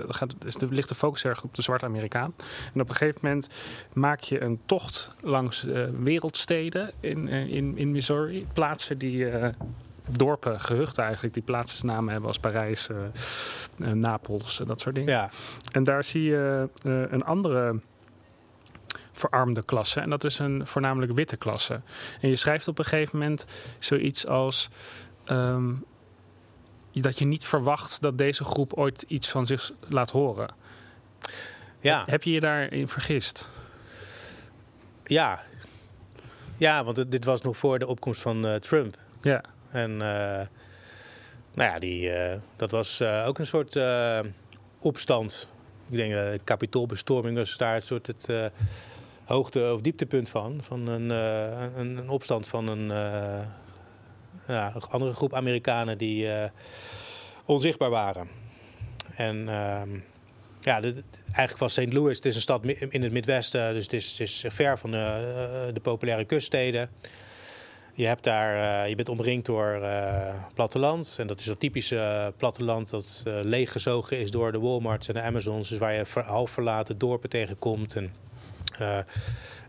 Er 0.60 0.68
ligt 0.70 0.90
de 0.90 0.96
focus 0.96 1.26
erg 1.26 1.44
op 1.44 1.56
de 1.56 1.62
zwarte 1.62 1.86
Amerikaan. 1.86 2.34
En 2.74 2.82
op 2.82 2.90
een 2.90 2.96
gegeven 2.96 3.20
moment 3.24 3.50
maak 3.94 4.20
je 4.20 4.42
een 4.42 4.62
tocht 4.66 5.16
langs 5.22 5.68
wereldsteden 6.00 6.92
in, 7.00 7.28
in, 7.28 7.78
in 7.78 7.92
Missouri. 7.92 8.48
Plaatsen 8.54 8.98
die 8.98 9.28
dorpen, 10.10 10.60
gehuchten 10.60 11.04
eigenlijk, 11.04 11.34
die 11.34 11.44
plaatsnamen 11.44 12.12
hebben 12.12 12.30
als 12.30 12.40
Parijs, 12.40 12.90
Napels, 13.78 14.62
dat 14.66 14.80
soort 14.80 14.96
dingen. 14.96 15.10
Ja. 15.10 15.30
En 15.72 15.84
daar 15.84 16.04
zie 16.04 16.24
je 16.24 16.70
een 16.84 17.24
andere 17.24 17.80
verarmde 19.14 19.64
klasse. 19.64 20.00
En 20.00 20.10
dat 20.10 20.24
is 20.24 20.40
een 20.40 20.68
voornamelijk 20.68 21.12
witte 21.14 21.38
klasse. 21.38 21.82
En 22.22 22.30
je 22.30 22.36
schrijft 22.36 22.68
op 22.68 22.80
een 22.80 22.86
gegeven 22.86 23.20
moment 23.20 23.46
zoiets 23.80 24.28
als. 24.28 24.70
Ehm, 25.24 25.72
dat 27.02 27.20
je 27.20 27.26
niet 27.26 27.46
verwacht 27.46 28.02
dat 28.02 28.18
deze 28.18 28.44
groep 28.44 28.74
ooit 28.74 29.02
iets 29.08 29.30
van 29.30 29.46
zich 29.46 29.72
laat 29.88 30.10
horen. 30.10 30.56
Ja. 31.80 32.04
Heb 32.06 32.24
je 32.24 32.32
je 32.32 32.40
daarin 32.40 32.88
vergist? 32.88 33.50
Ja. 35.04 35.42
Ja, 36.58 36.84
want 36.84 37.12
dit 37.12 37.26
was 37.26 37.42
nog 37.42 37.58
voor 37.58 37.80
de 37.80 37.88
opkomst 37.88 38.22
van 38.22 38.46
uh, 38.46 38.56
Trump. 38.56 38.98
Ja. 39.22 39.44
En 39.70 39.92
uh, 39.92 39.98
nou 41.54 41.72
ja, 41.72 41.80
die, 41.80 42.10
uh, 42.10 42.34
dat 42.56 42.72
was 42.72 43.02
ook 43.02 43.40
een 43.40 43.48
soort 43.48 43.78
opstand. 44.80 45.48
Ik 45.90 45.98
denk 45.98 46.12
de 46.12 46.40
kapitoolbestorming 46.44 47.38
was 47.38 47.58
daar 47.58 47.76
een 47.76 47.82
soort 47.82 48.08
het 48.08 48.52
hoogte- 49.26 49.74
of 49.74 49.82
dieptepunt 49.82 50.30
van. 50.30 50.60
Van 50.62 50.88
een, 50.88 51.10
uh, 51.10 51.78
een, 51.78 51.98
een, 51.98 52.10
opstand 52.10 52.48
van 52.48 52.68
een 52.68 52.86
uh, 52.86 53.46
ja, 54.48 54.74
andere 54.90 55.14
groep 55.14 55.34
Amerikanen 55.34 55.98
die 55.98 56.26
uh, 56.26 56.44
onzichtbaar 57.46 57.90
waren. 57.90 58.28
En 59.16 59.50
ehm, 59.50 59.90
ja, 60.62 60.82
de, 60.82 61.04
eigenlijk 61.26 61.58
was 61.58 61.74
St. 61.74 61.94
Louis, 61.94 62.16
het 62.16 62.26
is 62.26 62.36
een 62.36 62.42
stad 62.42 62.66
in 62.66 63.04
het 63.04 63.12
Midwesten, 63.12 63.74
dus 63.74 63.84
het 63.84 63.94
is, 63.94 64.12
het 64.12 64.20
is 64.20 64.46
ver 64.48 64.78
van 64.78 64.92
de, 64.92 65.70
de 65.74 65.80
populaire 65.80 66.26
kuststeden. 66.26 66.90
Je, 67.94 68.06
hebt 68.06 68.24
daar, 68.24 68.90
je 68.90 68.96
bent 68.96 69.10
omringd 69.10 69.46
door 69.46 69.82
platteland. 70.54 71.16
En 71.20 71.28
dat 71.28 71.40
is 71.40 71.46
dat 71.46 71.60
typische 71.60 72.34
platteland 72.38 72.90
dat 72.90 73.24
leeggezogen 73.26 74.18
is 74.18 74.32
door 74.32 74.52
de 74.52 74.60
Walmarts 74.60 75.08
en 75.08 75.14
de 75.14 75.22
Amazons. 75.22 75.70
Dus 75.70 75.78
waar 75.78 75.94
je 75.94 76.06
half 76.26 76.52
verlaten 76.52 76.98
dorpen 76.98 77.30
tegenkomt. 77.30 77.96
En 77.96 78.12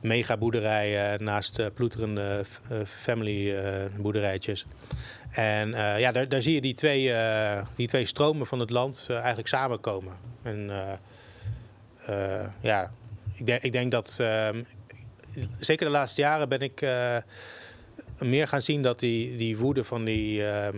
megaboerderijen 0.00 1.24
naast 1.24 1.58
uh, 1.58 1.66
ploeterende 1.74 2.44
uh, 2.72 2.78
family 2.84 3.56
boerderijtjes. 4.00 4.66
En 5.30 5.70
ja, 5.98 6.12
daar, 6.12 6.28
daar 6.28 6.42
zie 6.42 6.54
je 6.54 6.60
die 6.60 6.74
twee, 6.74 7.14
die 7.76 7.86
twee 7.86 8.04
stromen 8.04 8.46
van 8.46 8.60
het 8.60 8.70
land 8.70 9.06
eigenlijk 9.10 9.48
samenkomen. 9.48 10.12
En 10.42 10.70
ja, 12.60 12.92
ik 13.34 13.46
denk, 13.46 13.62
ik 13.62 13.72
denk 13.72 13.90
dat 13.90 14.10
zeker 15.58 15.86
de 15.86 15.92
laatste 15.92 16.20
jaren 16.20 16.48
ben 16.48 16.60
ik 16.60 16.86
meer 18.18 18.48
gaan 18.48 18.62
zien 18.62 18.82
dat 18.82 18.98
die, 18.98 19.36
die 19.36 19.56
woede 19.56 19.84
van 19.84 20.04
die. 20.04 20.46
Ehm, 20.46 20.76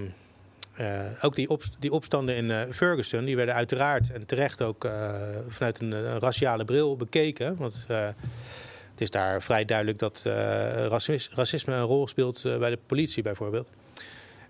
eh, 0.76 1.00
ook 1.20 1.34
die, 1.34 1.48
die 1.78 1.92
opstanden 1.92 2.36
in 2.36 2.50
uh, 2.50 2.62
Ferguson, 2.70 3.24
die 3.24 3.36
werden 3.36 3.54
uiteraard 3.54 4.10
en 4.10 4.26
terecht 4.26 4.62
ook 4.62 4.84
uh, 4.84 5.14
vanuit 5.48 5.80
een, 5.80 6.18
raciale 6.18 6.64
bril 6.64 6.96
bekeken. 6.96 7.56
Want 7.56 7.86
het 7.88 9.00
is 9.00 9.10
daar 9.10 9.42
vrij 9.42 9.64
duidelijk 9.64 9.98
dat 9.98 10.20
racisme, 10.88 11.36
racisme, 11.36 11.74
een 11.74 11.82
rol 11.82 12.08
speelt 12.08 12.42
bij 12.42 12.70
de 12.70 12.78
politie 12.86 13.22
bijvoorbeeld. 13.22 13.70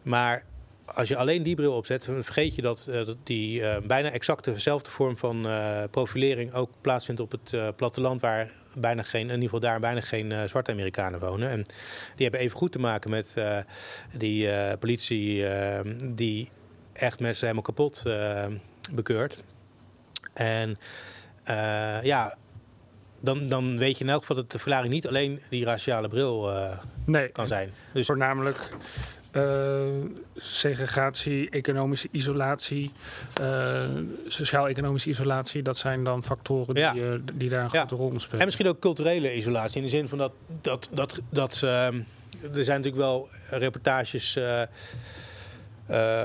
Maar 0.02 0.44
als 0.84 1.08
je 1.08 1.16
alleen 1.16 1.42
die 1.42 1.54
bril 1.54 1.72
opzet, 1.72 2.04
dan 2.04 2.24
vergeet 2.24 2.54
je 2.54 2.62
dat, 2.62 2.84
dat 2.84 3.16
die 3.22 3.62
bijna 3.86 4.10
exact 4.10 4.44
dezelfde 4.44 4.90
vorm 4.90 5.18
van 5.18 5.46
profilering 5.90 6.54
ook 6.54 6.70
plaatsvindt 6.80 7.20
op 7.20 7.30
het 7.30 7.76
platteland, 7.76 8.20
waar 8.20 8.50
bijna 8.76 9.02
geen, 9.02 9.20
in 9.20 9.26
ieder 9.26 9.42
geval 9.42 9.60
daar 9.60 9.80
bijna 9.80 10.00
geen 10.00 10.30
uh, 10.30 10.42
zwarte 10.44 10.72
Amerikanen 10.72 11.20
wonen. 11.20 11.50
En 11.50 11.62
die 12.14 12.22
hebben 12.26 12.40
even 12.40 12.56
goed 12.56 12.72
te 12.72 12.78
maken 12.78 13.10
met 13.10 13.34
uh, 13.38 13.58
die 14.12 14.46
uh, 14.46 14.72
politie 14.78 15.44
die 16.04 16.50
echt 16.92 17.20
mensen 17.20 17.46
helemaal 17.46 17.72
kapot 17.72 18.02
bekeurt. 18.92 19.42
En 20.32 20.78
ja, 22.02 22.36
dan, 23.20 23.48
dan 23.48 23.78
weet 23.78 23.98
je 23.98 24.04
in 24.04 24.10
elk 24.10 24.20
geval 24.20 24.36
dat 24.36 24.50
de 24.50 24.58
verklaring 24.58 24.92
niet 24.92 25.06
alleen 25.06 25.40
die 25.48 25.64
raciale 25.64 26.08
bril 26.08 26.50
nee, 27.04 27.28
kan 27.28 27.46
zijn. 27.46 27.72
Dus 27.92 28.06
voornamelijk 28.06 28.70
segregatie, 30.36 31.50
economische 31.50 32.08
isolatie, 32.10 32.90
uh, 33.40 33.84
sociaal-economische 34.26 35.08
isolatie, 35.08 35.62
dat 35.62 35.76
zijn 35.76 36.04
dan 36.04 36.22
factoren 36.22 36.74
die, 36.74 37.02
uh, 37.02 37.14
die 37.34 37.48
daar 37.48 37.64
een 37.64 37.70
grote 37.70 37.94
rol 37.94 38.20
spelen. 38.20 38.40
En 38.40 38.46
misschien 38.46 38.68
ook 38.68 38.78
culturele 38.78 39.34
isolatie, 39.34 39.76
in 39.76 39.82
de 39.82 39.88
zin 39.88 40.08
van 40.08 40.18
dat, 40.18 40.32
dat, 40.60 40.88
dat, 40.92 41.20
dat 41.30 41.60
ehm, 41.62 42.00
er 42.54 42.64
zijn 42.64 42.82
natuurlijk 42.82 42.96
wel 42.96 43.28
reportages 43.50 44.38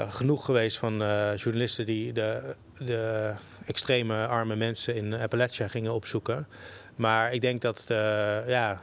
genoeg 0.10 0.46
geweest 0.46 0.78
van 0.78 0.98
journalisten 1.36 1.86
die 1.86 2.14
de, 2.14 2.56
de 2.78 3.34
extreme 3.66 4.28
arme 4.28 4.56
mensen 4.56 4.96
in 4.96 5.14
Appalachia 5.14 5.68
gingen 5.68 5.94
opzoeken. 5.94 6.48
Maar 6.96 7.34
ik 7.34 7.42
denk 7.42 7.62
dat 7.62 7.86
ja, 8.48 8.82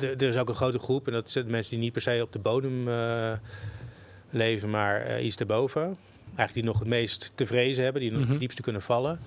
er 0.00 0.22
is 0.22 0.36
ook 0.36 0.48
een 0.48 0.54
grote 0.54 0.78
groep, 0.78 1.06
en 1.06 1.12
dat 1.12 1.30
zijn 1.30 1.50
mensen 1.50 1.70
die 1.70 1.80
niet 1.80 1.92
per 1.92 2.02
se 2.02 2.18
op 2.22 2.32
de 2.32 2.38
bodem 2.38 2.88
uh, 2.88 3.32
leven, 4.30 4.70
maar 4.70 5.06
uh, 5.06 5.24
iets 5.24 5.36
erboven. 5.36 5.96
Eigenlijk 6.24 6.54
die 6.54 6.64
nog 6.64 6.78
het 6.78 6.88
meest 6.88 7.32
te 7.34 7.46
vrezen 7.46 7.84
hebben, 7.84 8.02
die 8.02 8.10
nog 8.10 8.18
mm 8.18 8.24
-hmm. 8.24 8.32
het 8.32 8.40
diepste 8.40 8.62
kunnen 8.62 8.82
vallen. 8.82 9.20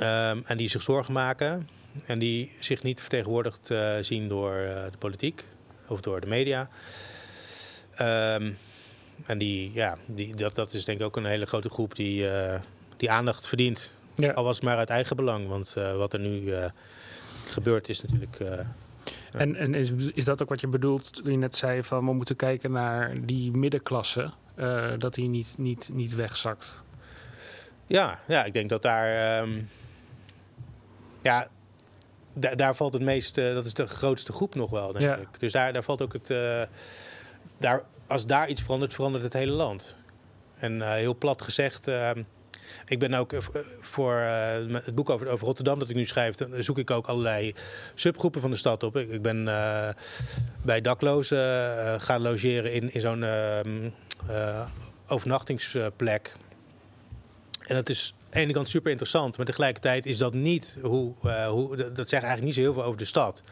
Um, 0.00 0.42
en 0.44 0.56
die 0.56 0.68
zich 0.68 0.82
zorgen 0.82 1.12
maken 1.12 1.68
en 2.04 2.18
die 2.18 2.52
zich 2.60 2.82
niet 2.82 3.00
vertegenwoordigd 3.00 3.70
uh, 3.70 3.96
zien 4.00 4.28
door 4.28 4.52
de 4.90 4.98
politiek 4.98 5.44
of 5.86 6.00
door 6.00 6.20
de 6.20 6.26
media. 6.26 6.68
Um, 8.00 8.58
en 9.26 9.38
die, 9.38 9.70
ja, 9.74 9.96
die, 10.06 10.36
dat, 10.36 10.54
dat 10.54 10.72
is 10.72 10.84
denk 10.84 10.98
ik 10.98 11.06
ook 11.06 11.16
een 11.16 11.24
hele 11.24 11.46
grote 11.46 11.70
groep 11.70 11.94
die, 11.94 12.28
die 12.96 13.10
aandacht 13.10 13.46
verdient. 13.46 13.92
Ja. 14.14 14.32
Al 14.32 14.44
was 14.44 14.56
het 14.56 14.64
maar 14.64 14.76
uit 14.76 14.90
eigen 14.90 15.16
belang, 15.16 15.48
want 15.48 15.72
wat 15.72 16.12
er 16.12 16.20
nu 16.20 16.52
gebeurt 17.48 17.88
is 17.88 18.02
natuurlijk 18.02 18.38
en, 19.30 19.56
en 19.56 19.74
is, 19.74 19.90
is 20.14 20.24
dat 20.24 20.42
ook 20.42 20.48
wat 20.48 20.60
je 20.60 20.68
bedoelt 20.68 21.14
toen 21.14 21.32
je 21.32 21.38
net 21.38 21.56
zei 21.56 21.82
van 21.82 22.04
we 22.04 22.12
moeten 22.12 22.36
kijken 22.36 22.72
naar 22.72 23.26
die 23.26 23.56
middenklasse, 23.56 24.32
uh, 24.56 24.92
dat 24.98 25.14
die 25.14 25.28
niet, 25.28 25.54
niet, 25.58 25.88
niet 25.92 26.14
wegzakt? 26.14 26.82
Ja, 27.86 28.20
ja, 28.26 28.44
ik 28.44 28.52
denk 28.52 28.68
dat 28.68 28.82
daar. 28.82 29.40
Um, 29.42 29.68
ja, 31.22 31.48
daar 32.34 32.76
valt 32.76 32.92
het 32.92 33.02
meest. 33.02 33.38
Uh, 33.38 33.54
dat 33.54 33.64
is 33.64 33.74
de 33.74 33.86
grootste 33.86 34.32
groep 34.32 34.54
nog 34.54 34.70
wel, 34.70 34.92
denk 34.92 35.04
ja. 35.04 35.16
ik. 35.16 35.28
Dus 35.38 35.52
daar, 35.52 35.72
daar 35.72 35.82
valt 35.82 36.02
ook 36.02 36.12
het. 36.12 36.30
Uh, 36.30 36.62
daar, 37.58 37.82
als 38.06 38.26
daar 38.26 38.48
iets 38.48 38.62
verandert, 38.62 38.94
verandert 38.94 39.24
het 39.24 39.32
hele 39.32 39.52
land. 39.52 39.96
En 40.58 40.94
heel 40.94 41.16
plat 41.16 41.42
gezegd. 41.42 41.88
Ehm, 41.88 42.22
ik 42.86 42.98
ben 42.98 43.14
ook 43.14 43.32
eh, 43.32 43.40
voor 43.80 44.14
eh, 44.14 44.74
het 44.84 44.94
boek 44.94 45.10
over, 45.10 45.26
Rotterdam 45.26 45.78
dat 45.78 45.88
ik 45.88 45.96
nu 45.96 46.04
schrijf, 46.04 46.36
zoek 46.58 46.78
ik 46.78 46.90
ook 46.90 47.06
allerlei 47.06 47.54
subgroepen 47.94 48.40
van 48.40 48.50
de 48.50 48.56
stad 48.56 48.82
op. 48.82 48.96
Ik, 48.96 49.22
ben 49.22 49.44
bij 50.62 50.80
daklozen 50.80 52.00
gaan 52.00 52.20
logeren 52.20 52.72
in, 52.72 52.92
in 52.92 53.00
zo'n 53.00 53.22
uh, 54.30 54.66
overnachtingsplek. 55.06 56.36
En 57.60 57.74
dat 57.74 57.88
is 57.88 58.14
aan 58.16 58.26
de 58.30 58.38
ene 58.38 58.52
kant 58.52 58.68
super 58.68 58.90
interessant, 58.90 59.36
maar 59.36 59.46
tegelijkertijd 59.46 60.06
is 60.06 60.18
dat 60.18 60.34
niet 60.34 60.78
hoe, 60.82 61.12
hoe. 61.48 61.76
Dat 61.76 62.08
zegt 62.08 62.22
eigenlijk 62.22 62.42
niet 62.42 62.54
zo 62.54 62.60
heel 62.60 62.72
veel 62.72 62.84
over 62.84 62.98
de 62.98 63.04
stad. 63.04 63.42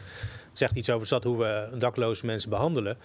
Het 0.48 0.58
zegt 0.58 0.74
iets 0.74 0.88
over 0.88 1.00
de 1.00 1.06
stad 1.06 1.24
hoe 1.24 1.38
we 1.38 1.78
dakloze 1.78 2.26
mensen 2.26 2.50
behandelen. 2.50 2.96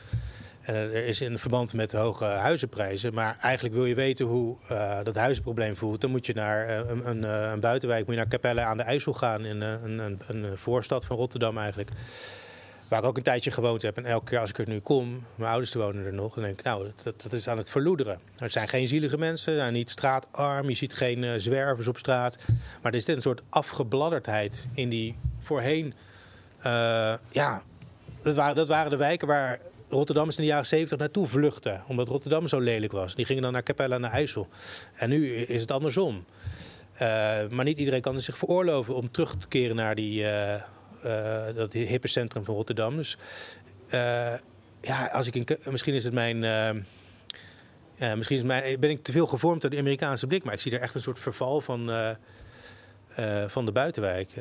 En 0.62 0.76
er 0.76 1.06
is 1.06 1.22
in 1.22 1.40
verband 1.40 1.74
met 1.74 1.92
hoge 1.92 2.26
huizenprijzen. 2.26 3.14
Maar 3.14 3.38
eigenlijk 3.42 3.76
wil 3.76 3.86
je 3.86 3.96
weten 3.96 4.26
hoe 4.26 4.56
uh, 4.72 4.98
dat 5.04 5.16
huizenprobleem 5.16 5.76
voelt. 5.76 6.02
Dan 6.02 6.10
moet 6.10 6.26
je 6.26 6.34
naar 6.34 6.70
uh, 6.70 6.90
een, 6.90 7.10
een, 7.10 7.24
eh, 7.24 7.52
een, 7.52 7.60
buitenwijk, 7.60 8.06
moet 8.06 8.16
je 8.16 8.22
naar 8.22 8.30
Capelle 8.30 8.62
aan 8.62 8.78
de 8.78 8.84
IJssel 8.84 9.14
gaan. 9.14 9.46
In 9.46 9.62
een, 9.62 10.20
een, 10.28 10.58
voorstad 10.58 11.06
van 11.06 11.18
Rotterdam 11.18 11.58
eigenlijk. 11.58 11.90
Waar 12.88 13.00
ik 13.00 13.06
ook 13.06 13.18
een 13.18 13.24
tijdje 13.24 13.52
gewoond 13.52 13.82
heb. 13.82 13.98
En 13.98 14.06
elke 14.06 14.26
keer 14.26 14.40
als 14.40 14.50
ik 14.50 14.58
er 14.58 14.68
nu 14.68 14.80
kom, 14.80 15.24
mijn 15.36 15.50
ouders 15.50 15.74
wonen 15.74 16.06
er 16.06 16.14
nog. 16.14 16.34
Dan 16.34 16.44
denk 16.44 16.60
ik, 16.60 16.66
nou, 16.66 16.92
dat, 17.04 17.22
dat 17.22 17.34
is 17.34 17.48
aan 17.48 17.58
het 17.58 17.70
verloederen. 17.70 18.20
Het 18.38 18.52
zijn 18.52 18.68
geen 18.68 18.88
zielige 18.88 19.18
mensen, 19.18 19.56
zijn 19.56 19.74
niet 19.74 19.90
straatarm. 19.90 20.70
Je 20.70 20.76
ziet 20.76 20.94
geen 20.94 21.42
zwervers 21.42 21.88
op 21.88 21.98
straat. 21.98 22.38
Maar 22.82 22.92
er 22.92 22.98
is 22.98 23.08
een 23.08 23.22
soort 23.22 23.42
afgebladderdheid 23.50 24.68
in 24.74 24.90
die 24.90 25.16
voorheen... 25.40 25.94
ja, 27.30 27.62
dat 28.22 28.36
waren, 28.36 28.56
dat 28.56 28.68
waren 28.68 28.92
de 28.92 28.98
wijken 28.98 29.28
waar 29.28 29.60
Rotterdammers 29.90 30.38
in 30.38 30.44
de 30.44 30.50
jaren 30.50 30.66
70 30.66 30.98
naartoe 30.98 31.28
vluchten. 31.28 31.84
Omdat 31.88 32.08
Rotterdam 32.08 32.48
zo 32.48 32.60
lelijk 32.60 32.92
was. 32.92 33.16
Die 33.16 33.26
gingen 33.26 33.44
dan 33.44 33.52
naar 33.52 33.64
Capelle 33.64 33.96
aan 33.96 34.02
de 34.02 34.08
IJssel. 34.08 34.48
En 34.96 35.10
nu 35.10 35.36
is 35.36 35.62
het 35.62 35.72
andersom. 35.72 36.26
Uh, 36.94 37.00
maar 37.50 37.66
niet 37.66 37.78
iedereen 37.80 38.02
kan 38.02 38.22
zich 38.22 38.38
veroorloven 38.38 38.96
om 38.96 39.12
terug 39.12 39.36
te 39.36 39.48
keren 39.48 39.76
naar 39.76 39.96
die, 39.96 40.22
uh, 40.22 40.54
uh, 41.06 41.56
dat 41.56 41.74
hippe 41.74 42.08
centrum 42.08 42.46
van 42.46 42.56
Rotterdam. 42.56 42.96
Dus 42.96 43.18
ja, 44.82 45.06
als 45.12 45.28
ik 45.28 45.58
misschien 45.66 45.94
is 45.94 46.04
het 46.04 46.14
mijn. 46.14 46.40
misschien 48.16 48.38
is 48.38 48.44
mijn, 48.44 48.80
ben 48.80 48.90
ik 48.90 49.04
te 49.04 49.12
veel 49.12 49.28
gevormd 49.28 49.62
door 49.62 49.70
de 49.70 49.78
Amerikaanse 49.78 50.28
blik. 50.28 50.44
Maar 50.44 50.54
ik 50.54 50.62
zie 50.62 50.72
er 50.72 50.82
echt 50.82 50.96
een 50.96 51.02
soort 51.02 51.20
verval 51.20 51.62
van, 51.62 51.92
van 53.48 53.66
de 53.66 53.72
buitenwijk. 53.72 54.32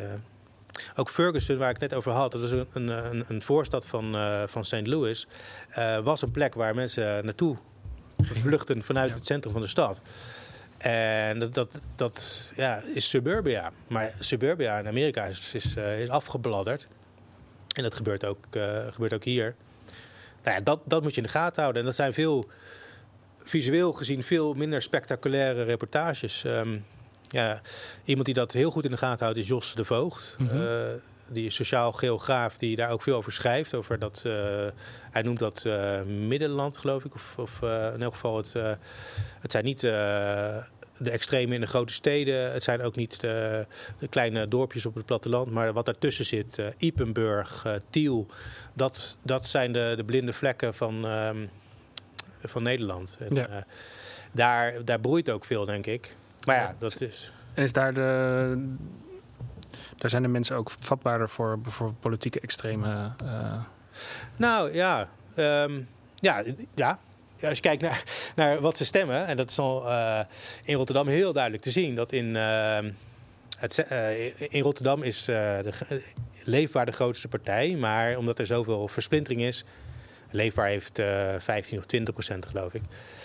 Ook 0.97 1.11
Ferguson, 1.11 1.59
waar 1.59 1.71
ik 1.71 1.79
net 1.79 1.95
over 1.95 2.13
had, 2.13 2.33
dat 2.33 2.43
is 2.43 2.51
een, 2.51 2.67
een, 2.73 3.25
een 3.29 3.43
voorstad 3.43 3.87
van, 3.87 4.15
uh, 4.15 4.43
van 4.47 4.65
St. 4.65 4.87
Louis, 4.87 5.27
uh, 5.79 5.99
was 5.99 6.23
een 6.23 6.31
plek 6.31 6.55
waar 6.55 6.75
mensen 6.75 7.25
naartoe 7.25 7.57
vluchten 8.23 8.83
vanuit 8.83 9.15
het 9.15 9.27
centrum 9.27 9.53
van 9.53 9.63
de 9.63 9.69
stad. 9.69 10.01
En 10.79 11.39
dat, 11.39 11.55
dat, 11.55 11.81
dat 11.97 12.51
ja, 12.57 12.83
is 12.95 13.09
suburbia. 13.09 13.73
Maar 13.87 14.13
suburbia 14.21 14.79
in 14.79 14.87
Amerika 14.87 15.25
is, 15.25 15.55
is, 15.55 15.77
uh, 15.77 16.01
is 16.01 16.09
afgebladderd. 16.09 16.89
En 17.77 17.83
dat 17.83 17.95
gebeurt 17.95 18.25
ook, 18.25 18.47
gebeurt 18.91 19.13
ook 19.13 19.25
hier. 19.25 19.55
Nou 20.43 20.57
ja, 20.57 20.63
dat, 20.63 20.81
dat 20.87 21.03
moet 21.03 21.11
je 21.11 21.21
in 21.21 21.27
de 21.27 21.33
gaten 21.33 21.61
houden. 21.61 21.81
En 21.81 21.87
dat 21.87 21.97
zijn 21.97 22.15
veel, 22.15 22.49
visueel 23.43 23.93
gezien, 23.93 24.23
veel 24.23 24.55
minder 24.55 24.83
spectaculaire 24.83 25.63
reportages. 25.63 26.45
Um, 26.45 26.85
ja, 27.29 27.61
iemand 28.05 28.27
die 28.27 28.35
dat 28.35 28.53
heel 28.53 28.71
goed 28.71 28.85
in 28.85 28.91
de 28.91 28.97
gaten 28.97 29.25
houdt 29.25 29.39
is 29.39 29.49
Jos 29.49 29.75
de 29.75 29.85
Voogd. 29.85 30.37
Mm 30.39 30.49
-hmm. 30.49 31.01
die 31.27 31.47
is 31.47 31.55
sociaal 31.55 31.93
geograaf 31.93 32.59
die 32.59 32.77
daar 32.77 32.91
ook 32.91 33.03
veel 33.03 33.17
over 33.17 33.33
schrijft. 33.33 33.75
Over 33.75 33.99
dat, 33.99 34.23
uh, 34.27 34.33
hij 35.11 35.23
noemt 35.23 35.39
dat 35.39 35.65
uh, 35.67 36.03
Middenland, 36.03 36.77
geloof 36.77 37.05
ik. 37.05 37.15
Of, 37.15 37.35
of 37.39 37.63
in 37.95 38.03
elk 38.03 38.13
geval, 38.13 38.37
het, 38.37 38.53
het 39.41 39.53
zijn 39.53 39.65
niet 39.65 39.81
de 39.81 41.11
extremen 41.11 41.55
in 41.55 41.61
de 41.61 41.67
grote 41.67 41.93
steden. 41.93 42.53
Het 42.53 42.63
zijn 42.63 42.83
ook 42.83 42.97
niet 42.97 43.21
de, 43.21 43.67
de, 43.99 44.09
kleine 44.09 44.49
dorpjes 44.49 44.87
op 44.87 44.95
het 44.95 45.07
platteland. 45.07 45.51
Maar 45.51 45.73
wat 45.73 45.87
daartussen 45.87 46.25
zit, 46.25 46.63
Ipenburg, 46.79 47.67
Tiel. 47.91 48.27
Dat, 48.75 49.17
dat 49.23 49.47
zijn 49.47 49.73
de, 49.73 49.93
de 49.97 50.05
blinde 50.05 50.33
vlekken 50.33 50.75
van, 50.75 51.07
ehm, 51.07 51.47
van 52.45 52.63
Nederland. 52.63 53.19
En, 53.21 53.35
ja. 53.35 53.67
daar, 54.33 54.85
daar 54.85 55.01
broeit 55.01 55.31
ook 55.31 55.45
veel, 55.45 55.65
denk 55.65 55.87
ik. 55.87 56.17
Maar 56.49 56.57
ja, 56.57 56.75
dat 56.79 57.01
is. 57.01 57.33
En 57.55 57.63
is 57.63 57.73
daar 57.73 57.95
de. 57.95 58.75
Daar 59.97 60.11
zijn 60.11 60.23
de 60.23 60.29
mensen 60.29 60.57
ook 60.57 60.71
vatbaarder 60.79 61.29
voor 61.29 61.61
bijvoorbeeld 61.61 62.01
politieke 62.01 62.41
extreme. 62.41 63.13
Uh... 63.25 63.55
Nou 64.37 64.75
ja, 64.75 65.09
um, 65.37 65.89
ja, 66.15 66.43
ja. 66.75 66.99
Als 67.43 67.57
je 67.57 67.61
kijkt 67.61 67.83
naar, 67.83 68.03
naar 68.37 68.61
wat 68.61 68.77
ze 68.77 68.85
stemmen, 68.85 69.27
en 69.27 69.37
dat 69.37 69.51
is 69.51 69.59
al 69.59 69.87
uh, 69.87 70.21
in 70.65 70.75
Rotterdam 70.75 71.09
heel 71.09 71.33
duidelijk 71.33 71.63
te 71.63 71.71
zien, 71.71 71.95
dat 71.95 72.13
in, 72.13 72.27
uh, 72.27 72.79
het, 73.59 73.87
in 74.39 74.63
Rotterdam 74.63 75.03
is 75.03 75.25
de, 75.25 75.73
Leefbaar 76.45 76.87
de 76.87 76.93
grootste 76.93 77.29
partij, 77.29 77.77
maar 77.77 78.17
omdat 78.17 78.39
er 78.39 78.47
zoveel 78.47 78.89
versplintering 78.89 79.43
is, 79.43 79.65
Leefbaar 80.31 80.67
heeft 80.67 81.01
15 81.39 81.79
of 81.79 81.85
20 81.87 82.15
procent 82.15 82.47
geloof 82.47 82.75
ik. 82.75 82.83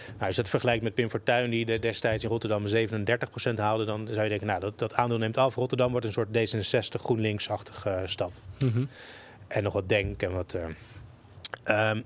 Nou, 0.07 0.27
als 0.27 0.35
je 0.35 0.41
dat 0.41 0.49
vergelijkt 0.49 0.83
met 0.83 0.93
Pim 0.93 1.09
Fortuyn, 1.09 1.49
die 1.49 1.79
destijds 1.79 2.23
in 2.23 2.29
Rotterdam 2.29 2.65
37% 2.67 3.53
haalde, 3.55 3.85
dan 3.85 4.07
zou 4.07 4.23
je 4.23 4.29
denken, 4.29 4.47
nou, 4.47 4.59
dat, 4.59 4.79
dat 4.79 4.93
aandeel 4.93 5.17
neemt 5.17 5.37
af. 5.37 5.55
Rotterdam 5.55 5.91
wordt 5.91 6.05
een 6.05 6.11
soort 6.11 6.37
D66 6.37 7.01
GroenLinks-achtige 7.01 8.03
stad. 8.05 8.41
Mm 8.59 8.69
-hmm. 8.69 8.89
En 9.47 9.63
nog 9.63 9.73
wat 9.73 9.89
denk 9.89 10.21
en 10.21 10.31
wat. 10.31 10.53
Uh, 10.55 10.65
Ehm, 11.63 12.01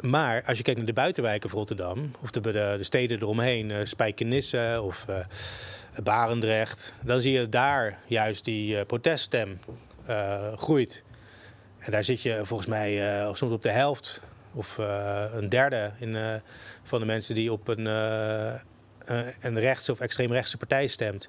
maar 0.00 0.42
als 0.46 0.56
je 0.56 0.62
kijkt 0.62 0.78
naar 0.78 0.88
de 0.88 0.94
buitenwijken 0.94 1.50
van 1.50 1.58
Rotterdam, 1.58 2.10
of 2.22 2.30
de, 2.30 2.40
de, 2.40 2.74
de 2.76 2.82
steden 2.82 3.18
eromheen, 3.20 3.70
uh, 3.70 3.78
Spijkenisse 3.84 4.80
of 4.82 5.06
uh, 5.10 5.16
Barendrecht, 6.02 6.94
dan 7.02 7.20
zie 7.20 7.32
je 7.32 7.48
daar 7.48 7.98
juist 8.06 8.44
die 8.44 8.76
uh, 8.76 8.80
proteststem 8.86 9.58
groeit. 10.56 11.04
En 11.78 11.92
daar 11.92 12.04
zit 12.04 12.22
je 12.22 12.40
volgens 12.44 12.68
mij 12.68 13.24
soms 13.32 13.52
op 13.52 13.62
de 13.62 13.70
helft 13.70 14.20
of 14.54 14.78
een 15.32 15.48
derde 15.48 15.92
in, 15.98 16.40
van 16.82 17.00
de 17.00 17.06
mensen 17.06 17.34
die 17.34 17.52
op 17.52 17.68
een, 17.68 17.86
een 19.40 19.60
rechtse 19.60 19.92
of 19.92 20.00
extreemrechtse 20.00 20.56
partij 20.56 20.86
stemt. 20.86 21.28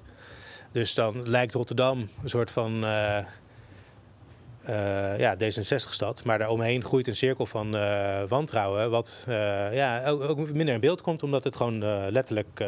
Dus 0.72 0.94
dan 0.94 1.28
lijkt 1.28 1.54
Rotterdam 1.54 2.08
een 2.22 2.28
soort 2.28 2.50
van 2.50 2.72
ja, 5.16 5.36
D66-stad. 5.36 6.24
Maar 6.24 6.38
daaromheen 6.38 6.84
groeit 6.84 7.08
een 7.08 7.16
cirkel 7.16 7.46
van 7.46 7.70
wantrouwen. 8.28 8.90
Wat 8.90 9.24
ja, 9.72 10.06
ook, 10.06 10.22
ook, 10.22 10.50
minder 10.50 10.74
in 10.74 10.80
beeld 10.80 11.00
komt, 11.00 11.22
omdat 11.22 11.44
het 11.44 11.56
gewoon 11.56 11.78
letterlijk 12.10 12.64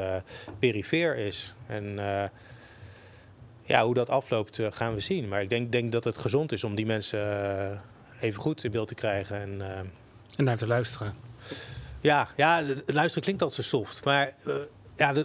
perifeer 0.59 1.17
is. 1.17 1.55
En 1.67 1.99
ja, 3.65 3.85
hoe 3.85 3.95
dat 3.95 4.11
afloopt 4.11 4.61
gaan 4.71 4.95
we 4.95 5.01
zien. 5.01 5.29
Maar 5.29 5.43
ik 5.43 5.49
denk, 5.49 5.73
denk 5.73 5.93
dat 5.93 6.05
het 6.05 6.19
gezond 6.19 6.53
is 6.53 6.65
om 6.65 6.75
die 6.75 6.87
mensen 6.87 7.83
even 8.21 8.41
goed 8.41 8.65
in 8.65 8.71
beeld 8.71 8.89
te 8.89 8.95
krijgen. 8.95 9.41
En, 9.41 9.63
en 10.37 10.45
naar 10.45 10.57
te 10.57 10.67
luisteren. 10.67 11.15
Ja, 12.01 12.29
ja, 12.37 12.63
luisteren 12.87 13.23
klinkt 13.23 13.43
altijd 13.43 13.67
zo 13.67 13.77
soft. 13.77 14.05
Maar 14.05 14.35
ja, 14.97 15.15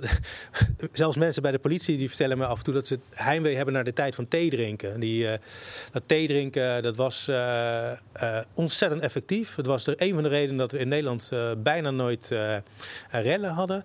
zelfs 0.93 1.17
mensen 1.17 1.41
bij 1.41 1.51
de 1.51 1.59
politie 1.59 1.97
die 1.97 2.07
vertellen 2.07 2.37
me 2.37 2.45
af 2.45 2.57
en 2.57 2.63
toe 2.63 2.73
dat 2.73 2.87
ze 2.87 2.99
heimwee 3.09 3.55
hebben 3.55 3.73
naar 3.73 3.83
de 3.83 3.93
tijd 3.93 4.15
van 4.15 4.27
thee 4.27 4.49
drinken. 4.49 4.99
Die, 4.99 5.23
uh, 5.23 5.33
dat 5.91 6.03
thee 6.05 6.27
drinken 6.27 6.83
dat 6.83 6.95
was 6.95 7.27
uh, 7.29 7.91
ontzettend 8.53 9.01
effectief. 9.01 9.55
Het 9.55 9.65
was 9.65 9.87
er 9.87 9.93
een 9.97 10.13
van 10.13 10.23
de 10.23 10.29
redenen 10.29 10.57
dat 10.57 10.71
we 10.71 10.77
in 10.77 10.87
Nederland 10.87 11.31
bijna 11.57 11.91
nooit 11.91 12.35
rellen 13.09 13.51
hadden. 13.51 13.83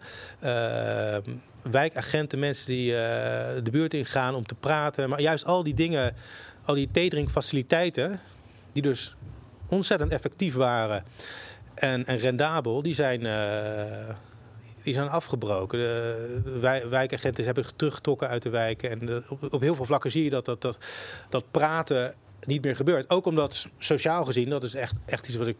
Wijkagenten, 1.70 2.38
mensen 2.38 2.66
die 2.66 2.90
de 3.62 3.70
buurt 3.70 3.94
ingaan 3.94 4.34
om 4.34 4.46
te 4.46 4.54
praten. 4.54 5.08
Maar 5.08 5.20
juist 5.20 5.44
al 5.44 5.62
die 5.62 5.74
dingen, 5.74 6.14
al 6.64 6.74
die 6.74 6.88
theedrinkfaciliteiten, 6.90 8.20
die 8.72 8.82
dus 8.82 9.14
ontzettend 9.68 10.12
effectief 10.12 10.54
waren 10.54 11.04
en, 11.74 12.06
en 12.06 12.18
rendabel, 12.18 12.82
die 12.82 12.94
zijn 12.94 13.26
die 14.82 14.94
zijn 14.94 15.08
afgebroken. 15.08 15.78
De, 15.78 16.86
wijkagenten 16.90 17.44
hebben 17.44 17.76
teruggetrokken 17.76 18.28
uit 18.28 18.42
de 18.42 18.50
wijken. 18.50 18.90
En 18.90 19.24
op, 19.28 19.52
op, 19.52 19.60
heel 19.60 19.74
veel 19.74 19.84
vlakken 19.84 20.10
zie 20.10 20.24
je 20.24 20.30
dat, 20.30 20.44
dat, 20.44 20.78
dat, 21.28 21.44
praten 21.50 22.14
niet 22.44 22.64
meer 22.64 22.76
gebeurt. 22.76 23.10
Ook 23.10 23.26
omdat 23.26 23.68
sociaal 23.78 24.24
gezien, 24.24 24.48
dat 24.48 24.62
is 24.62 24.74
echt, 24.74 24.94
echt 25.04 25.28
iets 25.28 25.36
wat 25.36 25.46
ik 25.46 25.56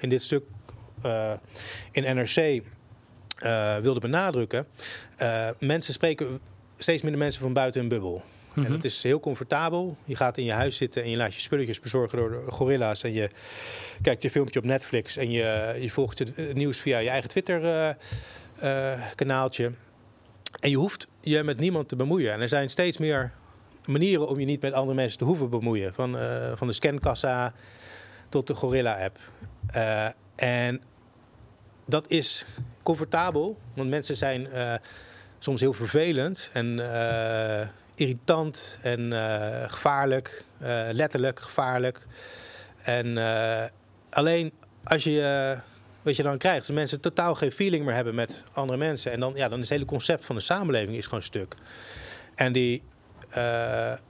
in 0.00 0.08
dit 0.08 0.22
stuk 0.22 0.44
in 1.90 2.16
NRC 2.16 2.62
uh, 3.44 3.76
eh, 3.76 3.82
wilde 3.82 4.00
benadrukken. 4.00 4.66
mensen 5.58 5.94
spreken 5.94 6.40
steeds 6.78 7.02
minder 7.02 7.20
mensen 7.20 7.40
van 7.40 7.52
buiten 7.52 7.80
hun 7.80 7.90
bubbel. 7.90 8.22
En 8.54 8.62
mhm. 8.62 8.72
dat 8.72 8.84
is 8.84 9.02
heel 9.02 9.20
comfortabel. 9.20 9.96
Je 10.04 10.16
gaat 10.16 10.38
in 10.38 10.44
je 10.44 10.52
huis 10.52 10.76
zitten 10.76 11.02
en 11.02 11.10
je 11.10 11.16
laat 11.16 11.34
je 11.34 11.40
spulletjes 11.40 11.80
bezorgen 11.80 12.18
door 12.18 12.44
gorilla's. 12.48 13.02
En 13.02 13.12
je 13.12 13.30
kijkt 14.02 14.22
je 14.22 14.30
filmpje 14.30 14.58
op 14.58 14.64
Netflix 14.64 15.16
en 15.16 15.30
je, 15.30 15.76
je 15.80 15.90
volgt 15.90 16.18
het 16.18 16.54
nieuws 16.54 16.78
via 16.78 16.98
je 16.98 17.08
eigen 17.08 17.28
Twitter-kanaaltje. 17.28 19.72
en 20.60 20.70
je 20.70 20.76
hoeft 20.76 21.06
je 21.20 21.42
met 21.42 21.58
niemand 21.58 21.88
te 21.88 21.96
bemoeien. 21.96 22.32
En 22.32 22.40
er 22.40 22.48
zijn 22.48 22.70
steeds 22.70 22.98
meer 22.98 23.32
manieren 23.86 24.28
om 24.28 24.40
je 24.40 24.46
niet 24.46 24.60
met 24.60 24.72
andere 24.72 24.94
mensen 24.94 25.18
te 25.18 25.24
hoeven 25.24 25.50
bemoeien. 25.50 25.94
Van, 25.94 26.16
uh, 26.16 26.52
van 26.54 26.66
de 26.66 26.72
scankassa 26.72 27.52
tot 28.28 28.46
de 28.46 28.54
Gorilla-app. 28.54 29.18
Uh, 29.76 30.08
en 30.36 30.80
dat 31.86 32.10
is 32.10 32.46
comfortabel, 32.84 33.58
want 33.74 33.88
mensen 33.88 34.16
zijn 34.16 34.48
uh, 34.52 34.74
soms 35.38 35.60
heel 35.60 35.72
vervelend. 35.72 36.50
En 36.52 36.80
irritant 37.94 38.78
en 38.82 39.00
uh, 39.00 39.64
gevaarlijk. 39.66 40.44
Letterlijk 40.92 41.40
gevaarlijk. 41.40 42.06
En 42.82 43.18
alleen 44.10 44.52
als 44.84 45.04
je, 45.04 45.56
wat 46.02 46.16
je 46.16 46.22
dan 46.22 46.38
krijgt, 46.38 46.58
als 46.58 46.76
mensen 46.76 47.00
totaal 47.00 47.34
geen 47.34 47.52
feeling 47.52 47.84
meer 47.84 47.94
hebben 47.94 48.14
met 48.14 48.44
andere 48.52 48.78
mensen. 48.78 49.12
En 49.12 49.20
dan, 49.20 49.32
ja, 49.34 49.48
dan 49.48 49.58
is 49.58 49.68
het 49.68 49.78
hele 49.78 49.84
concept 49.84 50.24
van 50.24 50.36
de 50.36 50.42
samenleving 50.42 50.96
is 50.96 51.04
gewoon 51.04 51.22
stuk. 51.22 51.54
En 52.34 52.52
die 52.52 52.82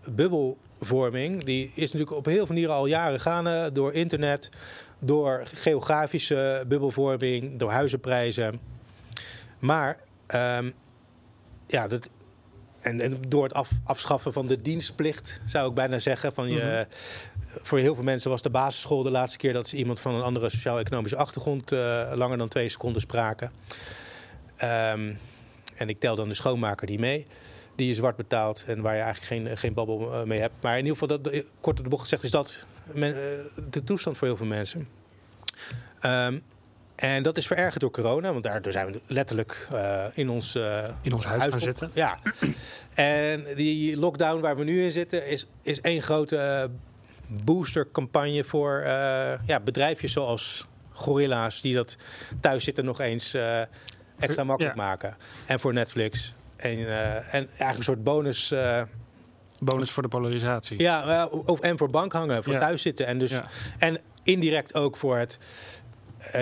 bubbelvorming, 0.08 1.44
die 1.44 1.72
is 1.74 1.92
natuurlijk 1.92 2.16
op 2.16 2.24
heel 2.24 2.36
veel 2.36 2.46
manieren 2.46 2.74
al 2.74 2.86
jaren 2.86 3.20
gaande. 3.20 3.70
Door 3.72 3.92
internet, 3.92 4.48
door 5.04 5.42
geografische 5.54 6.64
bubbelvorming, 6.68 7.58
door 7.58 7.70
huizenprijzen. 7.70 8.60
Maar 9.58 9.98
um, 10.34 10.74
ja, 11.66 11.88
dat, 11.88 12.10
en, 12.80 13.00
en, 13.00 13.16
door 13.28 13.42
het 13.42 13.54
af, 13.54 13.70
afschaffen 13.84 14.32
van 14.32 14.46
de 14.46 14.62
dienstplicht, 14.62 15.40
zou 15.46 15.68
ik 15.68 15.74
bijna 15.74 15.98
zeggen. 15.98 16.34
Van 16.34 16.50
je, 16.50 16.60
mhm. 16.60 16.84
Voor 17.62 17.78
heel 17.78 17.94
veel 17.94 18.04
mensen 18.04 18.30
was 18.30 18.42
de 18.42 18.50
basisschool 18.50 19.02
de 19.02 19.10
laatste 19.10 19.38
keer 19.38 19.52
dat 19.52 19.68
ze 19.68 19.76
iemand 19.76 20.00
van 20.00 20.14
een 20.14 20.22
andere 20.22 20.50
sociaal-economische 20.50 21.16
achtergrond 21.16 21.72
uh, 21.72 22.12
langer 22.14 22.38
dan 22.38 22.48
twee 22.48 22.68
seconden 22.68 23.00
spraken. 23.00 23.50
Um, 24.62 25.18
en 25.74 25.88
ik 25.88 26.00
tel 26.00 26.16
dan 26.16 26.28
de 26.28 26.34
schoonmaker 26.34 26.86
die 26.86 26.98
mee, 26.98 27.26
die 27.76 27.88
je 27.88 27.94
zwart 27.94 28.16
betaalt 28.16 28.64
en 28.66 28.80
waar 28.80 28.94
je 28.94 29.00
eigenlijk 29.00 29.46
geen, 29.46 29.58
geen 29.58 29.74
babbel 29.74 30.12
eh, 30.12 30.22
mee 30.22 30.40
hebt. 30.40 30.54
Maar 30.60 30.78
in 30.78 30.84
ieder 30.84 30.98
geval, 30.98 31.20
dat, 31.20 31.44
kort 31.60 31.78
op 31.78 31.84
de 31.84 31.90
bocht 31.90 32.02
gezegd, 32.02 32.22
is 32.22 32.30
dat 32.30 32.56
men, 32.92 33.14
uh, 33.14 33.20
de 33.70 33.84
toestand 33.84 34.18
voor 34.18 34.26
heel 34.26 34.36
veel 34.36 34.46
mensen. 34.46 34.88
Um, 36.02 36.42
en 36.94 37.22
dat 37.22 37.36
is 37.36 37.46
verergerd 37.46 37.80
door 37.80 37.90
corona, 37.90 38.32
want 38.32 38.44
daardoor 38.44 38.72
zijn 38.72 38.92
we 38.92 39.00
letterlijk 39.06 39.68
uh, 39.72 40.04
in 40.14 40.28
ons, 40.28 40.54
uh, 40.54 40.88
in 41.02 41.12
ons 41.12 41.24
huis, 41.24 41.42
gaan 41.42 41.60
zitten. 41.60 41.90
Ja. 41.92 42.18
en 42.94 43.46
die 43.56 43.96
lockdown 43.96 44.40
waar 44.40 44.56
we 44.56 44.64
nu 44.64 44.82
in 44.82 44.92
zitten 44.92 45.26
is, 45.26 45.46
is 45.62 45.80
één 45.80 46.02
grote 46.02 46.70
boostercampagne 47.26 48.44
voor 48.44 48.82
ja, 49.46 49.60
bedrijfjes 49.64 50.12
zoals 50.12 50.66
Gorilla's, 50.90 51.60
die 51.60 51.74
dat 51.74 51.96
thuis 52.40 52.64
zitten 52.64 52.84
nog 52.84 53.00
eens 53.00 53.36
extra 54.18 54.44
makkelijk 54.44 54.76
maken. 54.76 55.16
En 55.46 55.60
voor 55.60 55.72
Netflix. 55.72 56.34
En, 56.56 56.78
en 57.30 57.48
eigenlijk 57.48 57.76
een 57.76 57.82
soort 57.82 58.04
bonus. 58.04 58.52
Bonus 59.64 59.90
voor 59.90 60.02
de 60.02 60.08
polarisatie. 60.08 60.78
Ja, 60.78 61.28
en 61.60 61.78
voor 61.78 61.90
bankhangen, 61.90 62.44
voor 62.44 62.52
ja. 62.52 62.58
thuis 62.58 62.82
zitten. 62.82 63.06
En, 63.06 63.18
dus, 63.18 63.40
en 63.78 64.00
indirect 64.22 64.74
ook 64.74 64.96
voor 64.96 65.16
het 65.16 65.38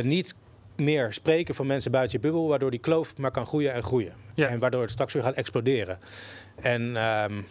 niet 0.02 0.34
meer 0.76 1.12
spreken 1.12 1.54
van 1.54 1.66
mensen 1.66 1.90
buiten 1.90 2.20
je 2.20 2.26
bubbel, 2.26 2.48
waardoor 2.48 2.70
die 2.70 2.80
kloof 2.80 3.16
maar 3.16 3.30
kan 3.30 3.46
groeien 3.46 3.72
en 3.72 3.82
groeien. 3.82 4.12
En 4.34 4.58
waardoor 4.58 4.82
het 4.82 4.90
straks 4.90 5.12
weer 5.12 5.22
gaat 5.22 5.34
exploderen. 5.34 5.98
En 6.54 6.82
um, 6.82 7.46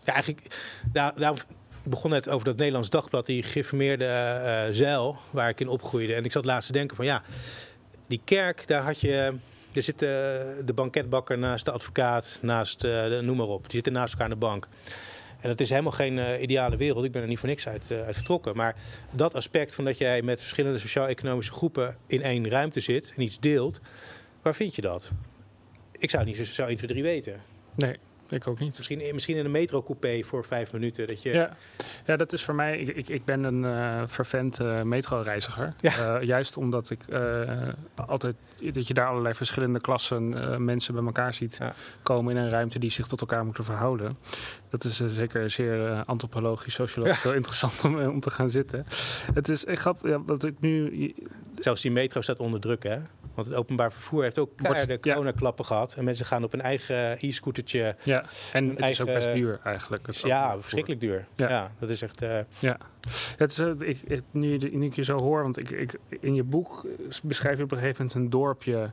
ja, 0.00 0.12
eigenlijk, 0.12 0.54
daar, 0.92 1.44
begon 1.84 2.10
net 2.10 2.28
over 2.28 2.44
dat 2.44 2.56
Nederlands 2.56 2.90
dagblad, 2.90 3.26
die 3.26 3.42
geïnformeerde 3.42 4.04
uh, 4.04 4.74
zeil 4.74 5.16
waar 5.30 5.48
ik 5.48 5.60
in 5.60 5.68
opgroeide. 5.68 6.14
En 6.14 6.24
ik 6.24 6.32
zat 6.32 6.44
laatst 6.44 6.66
te 6.66 6.72
denken 6.72 6.96
van 6.96 7.04
ja, 7.04 7.22
die 8.06 8.20
kerk, 8.24 8.66
daar 8.66 8.82
had 8.82 9.00
je. 9.00 9.34
Er 9.74 9.82
zit 9.82 10.02
uh, 10.02 10.08
de 10.64 10.72
banketbakker 10.74 11.38
naast 11.38 11.64
de 11.64 11.70
advocaat, 11.70 12.38
naast 12.42 12.84
uh, 12.84 13.04
de, 13.04 13.20
noem 13.22 13.36
maar 13.36 13.46
op. 13.46 13.62
Die 13.62 13.70
zitten 13.70 13.92
naast 13.92 14.12
elkaar 14.12 14.26
aan 14.26 14.32
de 14.32 14.46
bank. 14.46 14.68
En 15.40 15.48
dat 15.48 15.60
is 15.60 15.70
helemaal 15.70 15.92
geen 15.92 16.16
uh, 16.16 16.42
ideale 16.42 16.76
wereld. 16.76 17.04
Ik 17.04 17.12
ben 17.12 17.22
er 17.22 17.28
niet 17.28 17.38
voor 17.38 17.48
niks 17.48 17.68
uit, 17.68 17.90
uit, 17.90 18.14
vertrokken. 18.14 18.56
Maar 18.56 18.76
dat 19.10 19.34
aspect 19.34 19.74
van 19.74 19.84
dat 19.84 19.98
jij 19.98 20.22
met 20.22 20.40
verschillende 20.40 20.78
sociaal-economische 20.78 21.52
groepen 21.52 21.96
in 22.06 22.22
één 22.22 22.48
ruimte 22.48 22.80
zit 22.80 23.12
en 23.16 23.22
iets 23.22 23.40
deelt, 23.40 23.80
waar 24.42 24.54
vind 24.54 24.74
je 24.74 24.82
dat? 24.82 25.10
Ik 25.92 26.10
zou 26.10 26.24
niet 26.24 26.36
zo, 26.36 26.44
zo 26.44 26.66
1, 26.66 26.76
2, 26.76 26.88
3 26.88 27.02
weten. 27.02 27.40
Nee. 27.74 27.96
Ik 28.34 28.46
ook 28.46 28.58
niet. 28.58 28.76
Misschien, 28.76 29.02
misschien 29.12 29.36
in 29.36 29.44
een 29.44 29.50
metrocoupé 29.50 30.22
voor 30.22 30.44
vijf 30.44 30.72
minuten. 30.72 31.06
Dat 31.06 31.22
je... 31.22 31.32
ja. 31.32 31.56
ja, 32.04 32.16
dat 32.16 32.32
is 32.32 32.44
voor 32.44 32.54
mij. 32.54 32.78
Ik, 32.78 32.96
ik, 32.96 33.08
ik 33.08 33.24
ben 33.24 33.44
een 33.44 33.62
uh, 33.62 34.02
vervent 34.06 34.60
uh, 34.60 34.82
metroreiziger. 34.82 35.74
Ja. 35.80 36.20
Uh, 36.20 36.26
juist 36.26 36.56
omdat 36.56 36.90
ik 36.90 37.00
altijd. 37.94 38.36
dat 38.72 38.86
je 38.86 38.94
daar 38.94 39.06
allerlei 39.06 39.34
verschillende 39.34 39.80
klassen 39.80 40.64
mensen 40.64 40.94
bij 40.94 41.04
elkaar 41.04 41.34
ziet 41.34 41.60
komen 42.02 42.36
in 42.36 42.42
een 42.42 42.50
ruimte 42.50 42.78
die 42.78 42.90
zich 42.90 43.06
tot 43.06 43.20
elkaar 43.20 43.44
moeten 43.44 43.64
verhouden. 43.64 44.18
Dat 44.70 44.84
is 44.84 44.96
zeker 45.06 45.50
zeer 45.50 46.02
antropologisch, 46.04 46.74
sociologisch 46.74 47.22
ja. 47.32 47.34
interessant 47.34 47.84
om, 47.84 47.98
om 48.06 48.20
te 48.20 48.30
gaan 48.30 48.50
zitten. 48.50 48.86
Het 49.34 49.48
is 49.48 49.64
echt 49.64 49.80
grappig 49.80 50.10
ja, 50.10 50.18
dat 50.26 50.44
ik 50.44 50.54
nu. 50.60 51.14
Zelfs 51.58 51.82
die 51.82 51.90
metro 51.90 52.20
staat 52.20 52.38
onder 52.38 52.60
druk, 52.60 52.82
hè? 52.82 52.98
Want 53.34 53.46
het 53.46 53.56
openbaar 53.56 53.92
vervoer 53.92 54.22
heeft 54.22 54.38
ook 54.38 54.58
de 54.86 54.98
coronaklappen 54.98 55.64
gehad. 55.64 55.94
En 55.94 56.04
mensen 56.04 56.26
gaan 56.26 56.44
op 56.44 56.52
een 56.52 56.60
eigen 56.60 57.16
e-scootertje. 57.20 57.96
Ja, 58.02 58.24
en 58.52 58.68
het 58.68 58.78
eigen, 58.78 59.06
is 59.06 59.10
ook 59.10 59.16
best 59.16 59.34
duur 59.34 59.60
eigenlijk. 59.64 60.12
ja, 60.12 60.60
verschrikkelijk 60.60 61.00
duur. 61.00 61.26
Ja. 61.36 61.70
dat 61.78 61.90
is 61.90 62.02
echt... 62.02 62.22
Uh... 62.22 62.38
Ja, 62.58 62.78
het 63.36 63.50
is, 63.50 63.58
uh, 63.58 63.70
ik, 63.78 64.22
nu, 64.30 64.56
nu 64.56 64.86
ik 64.86 64.94
je 64.94 65.04
zo 65.04 65.18
hoor, 65.18 65.42
want 65.42 65.58
ik, 65.58 65.70
ik, 65.70 65.98
in 66.20 66.34
je 66.34 66.42
boek 66.42 66.86
beschrijf 67.22 67.56
je 67.56 67.62
op 67.62 67.70
een 67.70 67.78
gegeven 67.78 68.04
moment 68.04 68.24
een 68.24 68.30
dorpje... 68.30 68.92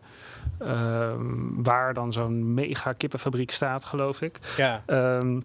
Uh, 0.61 1.13
waar 1.53 1.93
dan 1.93 2.13
zo'n 2.13 2.53
mega 2.53 2.93
kippenfabriek 2.93 3.51
staat, 3.51 3.85
geloof 3.85 4.21
ik. 4.21 4.39
Ja. 4.57 4.83
Um, 4.87 5.43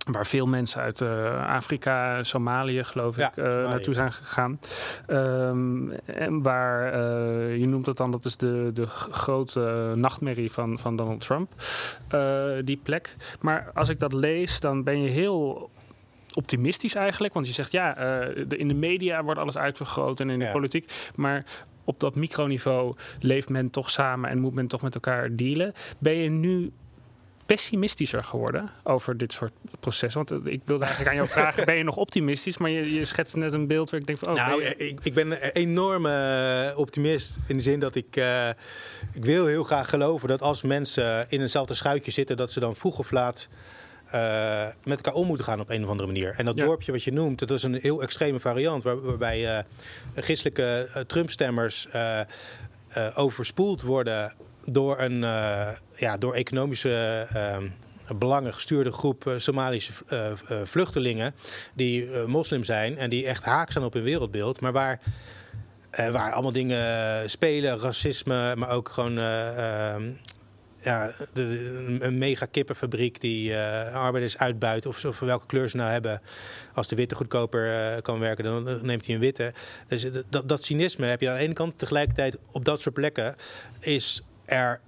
Waar 0.00 0.26
veel 0.26 0.46
mensen 0.46 0.80
uit 0.80 1.00
uh, 1.00 1.46
Afrika, 1.46 2.22
Somalië, 2.22 2.84
geloof 2.84 3.18
ik, 3.18 3.30
uh, 3.36 3.44
naartoe 3.44 3.94
zijn 3.94 4.12
gegaan. 4.12 4.60
Um, 5.08 5.90
en 6.04 6.42
waar, 6.42 6.94
uh, 6.94 7.56
je 7.56 7.66
noemt 7.66 7.86
het 7.86 7.96
dan, 7.96 8.10
dat 8.10 8.24
is 8.24 8.36
de, 8.36 8.70
de 8.72 8.86
grote 8.86 9.92
nachtmerrie 9.96 10.52
van, 10.52 10.78
van 10.78 10.96
Donald 10.96 11.20
Trump, 11.20 11.52
die 12.64 12.80
plek. 12.82 13.16
Maar 13.40 13.70
als 13.74 13.88
ik 13.88 13.98
dat 13.98 14.12
lees, 14.12 14.60
dan 14.60 14.84
ben 14.84 15.02
je 15.02 15.08
heel 15.08 15.70
optimistisch 16.34 16.94
eigenlijk. 16.94 17.34
Want 17.34 17.46
je 17.46 17.52
zegt 17.52 17.72
ja, 17.72 17.94
de, 18.46 18.56
in 18.56 18.68
de 18.68 18.74
media 18.74 19.24
wordt 19.24 19.40
alles 19.40 19.56
uitvergroot 19.56 20.20
en 20.20 20.30
in 20.30 20.38
de 20.38 20.44
ja. 20.44 20.52
politiek. 20.52 20.92
Maar 21.14 21.44
op 21.84 22.00
dat 22.00 22.14
microniveau 22.14 22.94
leeft 23.18 23.48
men 23.48 23.70
toch 23.70 23.90
samen 23.90 24.30
en 24.30 24.38
moet 24.38 24.54
men 24.54 24.66
toch 24.66 24.82
met 24.82 24.94
elkaar 24.94 25.36
dealen. 25.36 25.72
Ben 25.98 26.14
je 26.14 26.28
nu 26.28 26.72
pessimistischer 27.54 28.24
geworden 28.24 28.70
over 28.82 29.16
dit 29.16 29.32
soort 29.32 29.52
processen? 29.80 30.24
Want 30.24 30.46
ik 30.46 30.60
wilde 30.64 30.84
eigenlijk 30.84 31.16
aan 31.16 31.22
jou 31.22 31.28
vragen, 31.38 31.64
ben 31.64 31.76
je 31.76 31.84
nog 31.84 31.96
optimistisch? 31.96 32.58
Maar 32.58 32.70
je, 32.70 32.94
je 32.94 33.04
schetst 33.04 33.36
net 33.36 33.52
een 33.52 33.66
beeld 33.66 33.90
waar 33.90 34.00
ik 34.00 34.06
denk 34.06 34.18
van... 34.18 34.28
Oh, 34.28 34.46
nou, 34.46 34.64
ik, 34.64 34.98
ik 35.02 35.14
ben 35.14 35.30
een 35.30 35.50
enorme 35.52 36.10
eh, 36.70 36.78
optimist 36.78 37.38
in 37.46 37.56
de 37.56 37.62
zin 37.62 37.80
dat 37.80 37.94
ik... 37.94 38.16
Uh, 38.16 38.48
ik 39.12 39.24
wil 39.24 39.46
heel 39.46 39.64
graag 39.64 39.88
geloven 39.88 40.28
dat 40.28 40.42
als 40.42 40.62
mensen 40.62 41.26
in 41.28 41.40
eenzelfde 41.40 41.74
schuitje 41.74 42.10
zitten... 42.10 42.36
dat 42.36 42.52
ze 42.52 42.60
dan 42.60 42.76
vroeg 42.76 42.98
of 42.98 43.10
laat... 43.10 43.48
Uh, 44.14 44.66
met 44.84 44.96
elkaar 44.96 45.14
om 45.14 45.26
moeten 45.26 45.44
gaan 45.44 45.60
op 45.60 45.70
een 45.70 45.84
of 45.84 45.88
andere 45.88 46.08
manier. 46.08 46.34
En 46.36 46.44
dat 46.44 46.56
dorpje 46.56 46.92
wat 46.92 47.02
je 47.02 47.12
noemt, 47.12 47.38
dat 47.38 47.50
is 47.50 47.62
een 47.62 47.78
heel 47.82 48.02
extreme 48.02 48.40
variant... 48.40 48.82
Waar, 48.82 49.02
waarbij 49.02 49.58
uh, 49.58 49.58
christelijke 50.14 50.88
uh, 50.88 51.02
Trump-stemmers 51.02 51.88
overspoeld 53.14 53.82
worden 53.82 54.34
door 54.66 55.00
een 55.00 55.22
uh, 55.22 55.68
ja, 55.96 56.16
door 56.16 56.34
economische 56.34 57.26
uh, 57.34 57.56
belangen 58.18 58.54
gestuurde 58.54 58.92
groep 58.92 59.24
uh, 59.26 59.34
Somalische 59.36 59.92
vluchtelingen 60.64 61.34
die 61.74 62.10
moslim 62.26 62.64
zijn 62.64 62.98
en 62.98 63.10
die 63.10 63.26
echt 63.26 63.44
haak 63.44 63.72
zijn 63.72 63.84
op 63.84 63.92
hun 63.92 64.02
wereldbeeld, 64.02 64.60
maar 64.60 64.72
waar, 64.72 65.00
waar 65.90 66.32
allemaal 66.32 66.52
dingen 66.52 67.30
spelen, 67.30 67.78
racisme, 67.80 68.56
maar 68.56 68.70
ook 68.70 68.88
gewoon 68.88 69.18
ehm, 69.18 70.10
ja, 70.82 71.10
de, 71.32 71.98
een 72.00 72.18
mega 72.18 72.46
kippenfabriek 72.46 73.20
die 73.20 73.56
arbeiders 73.92 74.38
uitbuit, 74.38 74.86
of, 74.86 75.04
of 75.04 75.18
welke 75.18 75.46
kleur 75.46 75.68
ze 75.68 75.76
nou 75.76 75.90
hebben. 75.90 76.20
Als 76.74 76.88
de 76.88 76.96
witte 76.96 77.14
goedkoper 77.14 78.02
kan 78.02 78.18
werken, 78.18 78.44
dan 78.44 78.86
neemt 78.86 79.06
hij 79.06 79.14
een 79.14 79.20
witte. 79.20 79.52
Dus 79.86 80.06
dat, 80.28 80.48
dat 80.48 80.64
cynisme 80.64 81.06
heb 81.06 81.20
je 81.20 81.28
aan 81.28 81.36
de 81.36 81.42
ene 81.42 81.52
kant. 81.52 81.78
Tegelijkertijd 81.78 82.38
op 82.52 82.64
dat 82.64 82.80
soort 82.80 82.94
plekken 82.94 83.34
is 83.80 84.22
er 84.50 84.80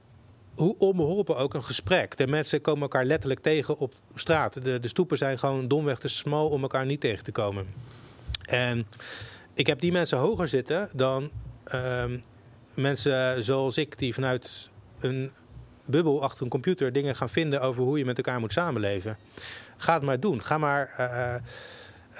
hoe 0.55 0.75
onbeholpen 0.79 1.37
ook 1.37 1.55
een 1.55 1.65
gesprek. 1.65 2.17
De 2.17 2.27
mensen 2.27 2.61
komen 2.61 2.83
elkaar 2.83 3.05
letterlijk 3.05 3.41
tegen 3.41 3.79
op 3.79 3.95
straat. 4.15 4.65
De, 4.65 4.81
de 4.81 4.89
stoepen 4.89 5.19
zijn 5.19 5.39
gewoon 5.39 5.69
domweg 5.69 5.99
te 5.99 6.09
smal 6.09 6.49
om 6.49 6.63
elkaar 6.63 6.87
niet 6.87 7.01
tegen 7.01 7.25
te 7.25 7.33
komen. 7.33 7.67
En 8.45 8.87
ik 9.55 9.67
heb 9.67 9.81
die 9.81 9.93
mensen 9.93 10.19
hoger 10.19 10.49
zitten 10.49 10.89
dan 10.93 11.31
ehm, 11.65 12.19
mensen 12.75 13.45
zoals 13.45 13.77
ik, 13.77 13.99
die 13.99 14.15
vanuit 14.15 14.71
een 15.01 15.31
bubbel 15.85 16.23
achter 16.23 16.43
een 16.43 16.49
computer 16.49 16.93
dingen 16.93 17.17
gaan 17.17 17.31
vinden 17.31 17.61
over 17.61 17.83
hoe 17.83 17.99
je 17.99 18.05
met 18.05 18.17
elkaar 18.17 18.41
moet 18.41 18.53
samenleven. 18.53 19.19
Ga 19.77 19.95
het 19.95 20.03
maar 20.03 20.21
doen. 20.21 20.43
Ga 20.43 20.59
maar. 20.59 20.95
Uh, 20.99 21.35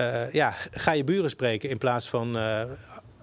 uh, 0.01 0.33
ja, 0.33 0.55
ga 0.71 0.93
je 0.93 1.05
buren 1.05 1.31
spreken 1.31 1.69
in 1.69 1.79
plaats 1.79 2.09
van. 2.09 2.37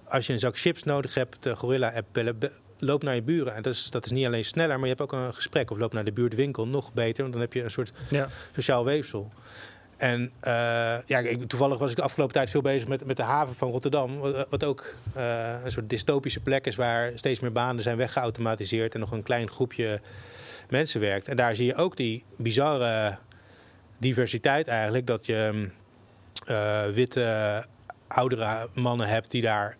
als 0.08 0.26
je 0.26 0.32
een 0.32 0.38
zak 0.38 0.58
chips 0.58 0.82
nodig 0.82 1.14
hebt, 1.14 1.42
de 1.42 1.56
Gorilla-app 1.56 2.06
bellen 2.12 2.38
loop 2.80 3.02
naar 3.02 3.14
je 3.14 3.22
buren. 3.22 3.54
En 3.54 3.62
dat 3.62 3.74
is, 3.74 3.90
dat 3.90 4.04
is 4.04 4.10
niet 4.10 4.26
alleen 4.26 4.44
sneller, 4.44 4.78
maar 4.78 4.88
je 4.88 4.94
hebt 4.96 5.00
ook 5.00 5.12
een 5.12 5.34
gesprek. 5.34 5.70
Of 5.70 5.78
loop 5.78 5.92
naar 5.92 6.04
de 6.04 6.12
buurtwinkel, 6.12 6.66
nog 6.66 6.92
beter. 6.92 7.20
Want 7.20 7.32
dan 7.32 7.42
heb 7.42 7.52
je 7.52 7.62
een 7.62 7.70
soort 7.70 7.92
ja. 8.10 8.28
sociaal 8.52 8.84
weefsel. 8.84 9.30
En 9.96 10.22
uh, 10.22 10.50
ja, 11.06 11.18
ik, 11.18 11.48
toevallig 11.48 11.78
was 11.78 11.90
ik 11.90 11.96
de 11.96 12.02
afgelopen 12.02 12.34
tijd 12.34 12.50
veel 12.50 12.60
bezig 12.60 12.88
met, 12.88 13.04
met 13.04 13.16
de 13.16 13.22
haven 13.22 13.54
van 13.54 13.70
Rotterdam. 13.70 14.18
Wat, 14.50 14.64
ook 14.64 14.94
uh, 15.16 15.54
een 15.64 15.70
soort 15.70 15.90
dystopische 15.90 16.40
plek 16.40 16.66
is 16.66 16.76
waar 16.76 17.12
steeds 17.14 17.40
meer 17.40 17.52
banen 17.52 17.82
zijn 17.82 17.96
weggeautomatiseerd. 17.96 18.94
En 18.94 19.00
nog 19.00 19.10
een 19.10 19.22
klein 19.22 19.50
groepje 19.50 20.00
mensen 20.68 21.00
werkt. 21.00 21.28
En 21.28 21.36
daar 21.36 21.56
zie 21.56 21.66
je 21.66 21.74
ook 21.74 21.96
die 21.96 22.24
bizarre 22.36 23.18
diversiteit 23.98 24.68
eigenlijk. 24.68 25.06
Dat 25.06 25.26
je 25.26 25.68
uh, 26.46 26.84
witte 26.84 27.64
oudere 28.08 28.68
mannen 28.74 29.08
hebt 29.08 29.30
die 29.30 29.42
daar 29.42 29.76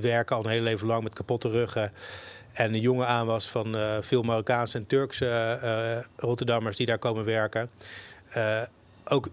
werken 0.00 0.36
al 0.36 0.44
een 0.44 0.50
hele 0.50 0.62
leven 0.62 0.86
lang 0.86 1.02
met 1.02 1.14
kapotte 1.14 1.50
ruggen. 1.50 1.92
En 2.52 2.74
een 2.74 2.80
jongen 2.80 3.06
aan 3.06 3.26
was 3.26 3.48
van 3.48 3.76
uh, 3.76 3.96
veel 4.00 4.22
Marokkaanse 4.22 4.78
en 4.78 4.86
Turkse 4.86 5.58
uh, 5.62 6.04
Rotterdammers 6.16 6.76
die 6.76 6.86
daar 6.86 6.98
komen 6.98 7.24
werken. 7.24 7.70
Uh, 8.36 8.62
ook 9.04 9.28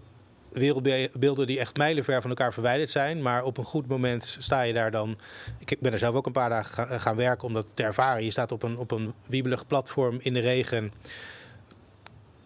wereldbeelden 0.52 1.46
die 1.46 1.58
echt 1.58 1.76
mijlenver 1.76 2.20
van 2.20 2.30
elkaar 2.30 2.52
verwijderd 2.52 2.90
zijn. 2.90 3.22
Maar 3.22 3.44
op 3.44 3.58
een 3.58 3.64
goed 3.64 3.86
moment 3.86 4.36
sta 4.38 4.62
je 4.62 4.72
daar 4.72 4.90
dan. 4.90 5.18
Ik 5.58 5.80
ben 5.80 5.92
er 5.92 5.98
zelf 5.98 6.14
ook 6.14 6.26
een 6.26 6.32
paar 6.32 6.50
dagen 6.50 7.00
gaan 7.00 7.16
werken 7.16 7.48
om 7.48 7.54
dat 7.54 7.66
te 7.74 7.82
ervaren. 7.82 8.24
Je 8.24 8.30
staat 8.30 8.52
op 8.52 8.62
een, 8.62 8.78
op 8.78 8.90
een 8.90 9.14
wiebelig 9.26 9.66
platform 9.66 10.18
in 10.20 10.34
de 10.34 10.40
regen. 10.40 10.92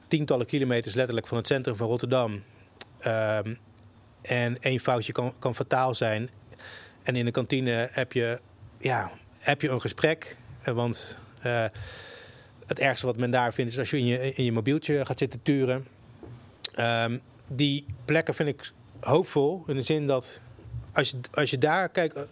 Tientallen 0.08 0.46
kilometers 0.46 0.94
letterlijk 0.94 1.26
van 1.26 1.36
het 1.36 1.46
centrum 1.46 1.76
van 1.76 1.86
Rotterdam. 1.86 2.42
Um, 3.06 3.58
en 4.22 4.58
één 4.61 4.80
foutje 4.80 5.12
kan, 5.12 5.34
kan 5.38 5.54
fataal 5.54 5.94
zijn. 5.94 6.30
En 7.03 7.16
in 7.16 7.24
de 7.24 7.30
kantine 7.30 7.88
heb 7.90 8.12
je, 8.12 8.40
ja, 8.78 9.11
heb 9.38 9.61
je 9.61 9.68
een 9.68 9.80
gesprek. 9.80 10.36
Eh, 10.62 10.74
want 10.74 11.18
uh, 11.46 11.64
het 12.66 12.78
ergste 12.78 13.07
wat 13.07 13.16
men 13.16 13.30
daar 13.30 13.55
vindt 13.55 13.72
is 13.72 13.78
als 13.78 13.90
je 13.90 14.32
in 14.34 14.44
je, 14.44 14.53
mobieltje 14.53 15.07
gaat 15.07 15.18
zitten 15.18 15.42
turen. 15.42 15.86
Um, 16.78 17.20
die 17.46 17.86
plekken 18.05 18.34
vind 18.34 18.48
ik 18.48 18.72
hoopvol. 19.01 19.64
In 19.66 19.74
de 19.74 19.82
zin 19.82 20.07
dat 20.07 20.40
als 20.92 21.11
je, 21.11 21.20
als 21.32 21.51
je 21.51 21.59
daar 21.59 21.88
kijkt, 21.88 22.16
uh, 22.16 22.22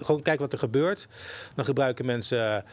gewoon 0.00 0.22
kijkt 0.22 0.40
wat 0.40 0.52
er 0.52 0.58
gebeurt. 0.58 1.08
Dan 1.54 1.64
gebruiken 1.64 2.06
mensen 2.06 2.64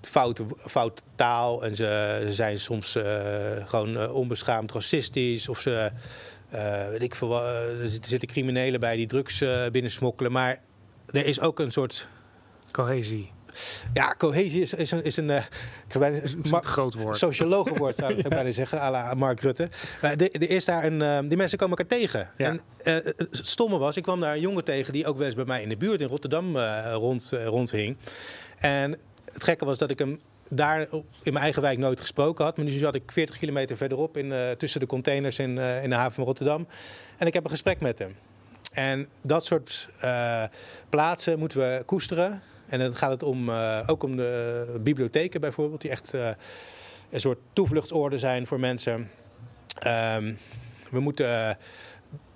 foute, 0.00 0.44
foute 0.56 1.02
taal. 1.14 1.64
En 1.64 1.76
ze, 1.76 2.26
zijn 2.30 2.60
soms 2.60 2.98
gewoon 3.66 4.10
onbeschaamd 4.10 4.72
racistisch. 4.72 5.48
Of 5.48 5.60
ze 5.60 5.90
weet 6.90 7.02
ik 7.02 7.14
veel, 7.14 7.30
uh, 7.30 7.82
er 7.82 7.88
zitten 7.88 8.28
criminelen 8.28 8.80
bij 8.80 8.96
die 8.96 9.06
drugs 9.06 9.40
uh, 9.40 9.66
binnensmokkelen. 9.66 10.32
Maar 10.32 10.60
er 11.10 11.26
is 11.26 11.40
ook 11.40 11.58
een 11.58 11.72
soort... 11.72 12.08
Cohesie. 12.70 13.32
Ja, 13.92 14.14
cohesie 14.18 14.62
is, 14.62 14.72
is 14.72 14.90
een, 14.90 15.04
is 15.04 15.16
een, 15.16 15.28
uh, 15.28 15.42
een 15.88 16.64
groot 16.64 16.94
woord. 16.94 17.16
Sociologenwoord 17.16 17.96
zou 17.96 18.12
ik 18.12 18.22
ja. 18.22 18.28
bijna 18.28 18.50
zeggen, 18.50 18.80
à 18.80 18.90
la 18.90 19.14
Mark 19.14 19.40
Rutte. 19.40 19.68
Maar 20.02 20.12
er 20.16 20.50
is 20.50 20.64
daar 20.64 20.84
een, 20.84 21.28
die 21.28 21.36
mensen 21.36 21.58
komen 21.58 21.76
elkaar 21.76 21.98
tegen. 21.98 22.30
Ja. 22.36 22.46
En 22.46 22.60
het 23.16 23.40
stomme 23.42 23.78
was, 23.78 23.96
ik 23.96 24.02
kwam 24.02 24.20
daar 24.20 24.34
een 24.34 24.40
jongen 24.40 24.64
tegen 24.64 24.92
die 24.92 25.06
ook 25.06 25.16
wel 25.16 25.26
eens 25.26 25.34
bij 25.34 25.44
mij 25.44 25.62
in 25.62 25.68
de 25.68 25.76
buurt 25.76 26.00
in 26.00 26.08
Rotterdam 26.08 26.58
rond, 26.92 27.32
rondhing. 27.44 27.96
En 28.58 28.98
het 29.32 29.44
gekke 29.44 29.64
was 29.64 29.78
dat 29.78 29.90
ik 29.90 29.98
hem 29.98 30.20
daar 30.54 30.80
in 31.22 31.32
mijn 31.32 31.44
eigen 31.44 31.62
wijk 31.62 31.78
nooit 31.78 32.00
gesproken 32.00 32.44
had. 32.44 32.56
Maar 32.56 32.66
nu 32.66 32.70
zat 32.70 32.94
ik 32.94 33.12
40 33.12 33.38
kilometer 33.38 33.76
verderop 33.76 34.16
in, 34.16 34.26
uh, 34.26 34.50
tussen 34.50 34.80
de 34.80 34.86
containers 34.86 35.38
in, 35.38 35.56
uh, 35.56 35.82
in 35.82 35.90
de 35.90 35.96
haven 35.96 36.12
van 36.12 36.24
Rotterdam. 36.24 36.66
En 37.16 37.26
ik 37.26 37.34
heb 37.34 37.44
een 37.44 37.50
gesprek 37.50 37.80
met 37.80 37.98
hem. 37.98 38.16
En 38.72 39.08
dat 39.22 39.46
soort 39.46 39.88
uh, 40.04 40.44
plaatsen 40.88 41.38
moeten 41.38 41.58
we 41.58 41.82
koesteren. 41.86 42.42
En 42.66 42.78
dan 42.78 42.96
gaat 42.96 43.10
het 43.10 43.22
om, 43.22 43.50
ook 43.86 44.02
om 44.02 44.16
de 44.16 44.64
bibliotheken 44.80 45.40
bijvoorbeeld, 45.40 45.80
die 45.80 45.90
echt 45.90 46.12
een 47.10 47.20
soort 47.20 47.38
toevluchtsoorden 47.52 48.18
zijn 48.18 48.46
voor 48.46 48.60
mensen. 48.60 49.10
Um, 49.86 50.38
we 50.90 51.00
moeten 51.00 51.58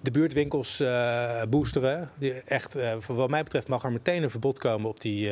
de 0.00 0.10
buurtwinkels 0.10 0.82
boosteren. 1.48 2.10
Die 2.18 2.32
echt, 2.32 2.76
wat 3.06 3.30
mij 3.30 3.42
betreft 3.42 3.68
mag 3.68 3.84
er 3.84 3.92
meteen 3.92 4.22
een 4.22 4.30
verbod 4.30 4.58
komen 4.58 4.88
op 4.88 5.00
die 5.00 5.30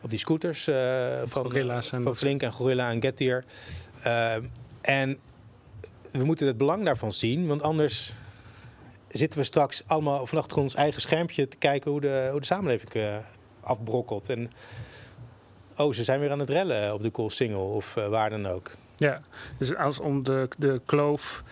op 0.00 0.10
die 0.10 0.18
scooters 0.18 0.68
uh, 0.68 0.76
van, 1.24 1.44
Gorilla's 1.44 1.92
en 1.92 2.02
van 2.02 2.16
Flink 2.16 2.42
en 2.42 2.52
Gorilla 2.52 2.90
en 2.90 3.00
Getir. 3.00 3.44
Uh, 4.06 4.34
en 4.80 5.18
we 6.10 6.24
moeten 6.24 6.46
het 6.46 6.56
belang 6.56 6.84
daarvan 6.84 7.12
zien, 7.12 7.46
want 7.46 7.62
anders 7.62 8.12
zitten 9.08 9.38
we 9.38 9.44
straks 9.44 9.82
allemaal 9.86 10.26
van 10.26 10.38
achter 10.38 10.58
ons 10.58 10.74
eigen 10.74 11.00
schermpje 11.00 11.48
te 11.48 11.56
kijken 11.56 11.90
hoe 11.90 12.00
de, 12.00 12.28
hoe 12.30 12.40
de 12.40 12.46
samenleving 12.46 12.94
uh, 12.94 13.16
afbrokkelt. 13.60 14.28
En 14.28 14.50
oh, 15.76 15.92
ze 15.92 16.04
zijn 16.04 16.20
weer 16.20 16.30
aan 16.30 16.38
het 16.38 16.50
rellen 16.50 16.94
op 16.94 17.02
de 17.02 17.10
Cool 17.10 17.30
of 17.74 17.94
waar 17.94 18.30
dan 18.30 18.46
ook. 18.46 18.70
Ja, 18.96 19.22
dus 19.58 19.76
als 19.76 20.00
om 20.00 20.22
de, 20.22 20.48
de 20.58 20.80
kloof 20.86 21.42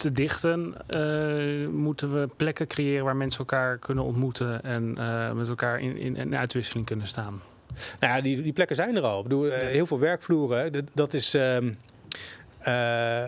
te 0.00 0.12
dichten, 0.12 0.74
uh, 0.96 1.68
moeten 1.68 2.20
we 2.20 2.28
plekken 2.36 2.66
creëren 2.66 3.04
waar 3.04 3.16
mensen 3.16 3.38
elkaar 3.38 3.78
kunnen 3.78 4.04
ontmoeten 4.04 4.62
en 4.62 4.94
uh, 4.98 5.32
met 5.32 5.48
elkaar 5.48 5.80
in, 5.80 5.96
in, 5.96 6.16
in, 6.16 6.36
uitwisseling 6.36 6.86
kunnen 6.86 7.06
staan. 7.06 7.42
Nou 8.00 8.14
ja, 8.14 8.20
die, 8.20 8.42
die 8.42 8.52
plekken 8.52 8.76
zijn 8.76 8.96
er 8.96 9.02
al. 9.02 9.16
Ik 9.18 9.22
bedoel, 9.22 9.46
uh, 9.46 9.52
heel 9.52 9.86
veel 9.86 9.98
werkvloeren. 9.98 10.72
Dat, 10.72 10.84
dat 10.94 11.14
is. 11.14 11.34
Ehm, 11.34 11.70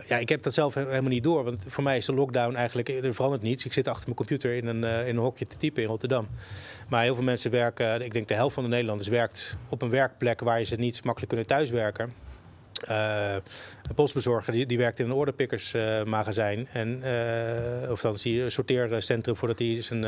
ja, 0.06 0.18
ik 0.18 0.28
heb 0.28 0.42
dat 0.42 0.54
zelf 0.54 0.74
helemaal 0.74 1.02
niet 1.02 1.22
door. 1.22 1.44
Want 1.44 1.64
voor 1.68 1.82
mij 1.82 1.96
is 1.96 2.06
de 2.06 2.14
lockdown 2.14 2.54
eigenlijk. 2.54 2.88
Er 2.88 3.14
verandert 3.14 3.42
niets. 3.42 3.64
Ik 3.64 3.72
zit 3.72 3.88
achter 3.88 4.04
mijn 4.04 4.16
computer 4.16 4.54
in 4.54 4.66
een, 4.66 4.84
in 4.84 5.16
een 5.16 5.22
hokje 5.22 5.46
te 5.46 5.56
typen 5.56 5.82
in 5.82 5.88
Rotterdam. 5.88 6.26
Maar 6.88 7.02
heel 7.02 7.14
veel 7.14 7.24
mensen 7.24 7.50
werken. 7.50 8.02
Ik 8.02 8.12
denk 8.12 8.28
de 8.28 8.34
helft 8.34 8.54
van 8.54 8.62
de 8.62 8.68
Nederlanders 8.68 9.08
werkt 9.08 9.56
op 9.68 9.82
een 9.82 9.90
werkplek 9.90 10.40
waar 10.40 10.58
je 10.58 10.64
ze 10.64 10.76
niet 10.76 11.04
makkelijk 11.04 11.28
kunnen 11.28 11.46
thuiswerken. 11.46 12.12
Een 12.88 13.94
postbezorger 13.94 14.52
die, 14.52 14.66
die 14.66 14.78
werkt 14.78 14.98
in 14.98 15.04
een 15.04 15.12
orderpickersmagazijn. 15.12 16.68
en, 16.72 17.02
of 17.90 18.00
dan 18.00 18.16
je 18.22 18.42
een 18.42 18.52
sorteercentrum 18.52 19.36
voordat 19.36 19.58
hij 19.58 19.82
zijn, 19.82 20.02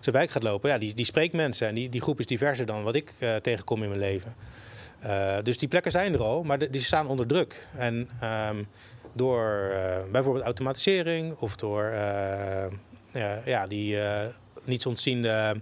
zijn 0.00 0.14
wijk 0.14 0.30
gaat 0.30 0.42
lopen. 0.42 0.70
Ja, 0.70 0.78
die, 0.78 0.94
die 0.94 1.04
spreekt 1.04 1.34
mensen 1.34 1.68
en 1.68 1.74
die, 1.74 1.88
die 1.88 2.00
groep 2.00 2.18
is 2.18 2.26
diverser 2.26 2.66
dan 2.66 2.82
wat 2.82 2.94
ik 2.94 3.12
tegenkom 3.42 3.82
in 3.82 3.88
mijn 3.88 4.00
leven. 4.00 4.34
dus 5.44 5.58
die 5.58 5.68
plekken 5.68 5.92
zijn 5.92 6.12
er 6.12 6.22
al, 6.22 6.42
maar 6.42 6.70
die 6.70 6.82
staan 6.82 7.06
onder 7.06 7.26
druk. 7.26 7.66
En 7.76 8.08
ehm, 8.20 8.62
door 9.12 9.72
bijvoorbeeld 10.12 10.44
automatisering 10.44 11.36
of 11.36 11.56
door 11.56 11.92
ja, 13.44 13.66
die 13.66 13.98
niets 14.68 14.86
ontziende 14.86 15.56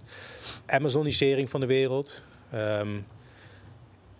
Amazonisering 0.66 1.50
van 1.50 1.60
de 1.60 1.66
wereld. 1.66 2.22
Ehm, 2.50 2.88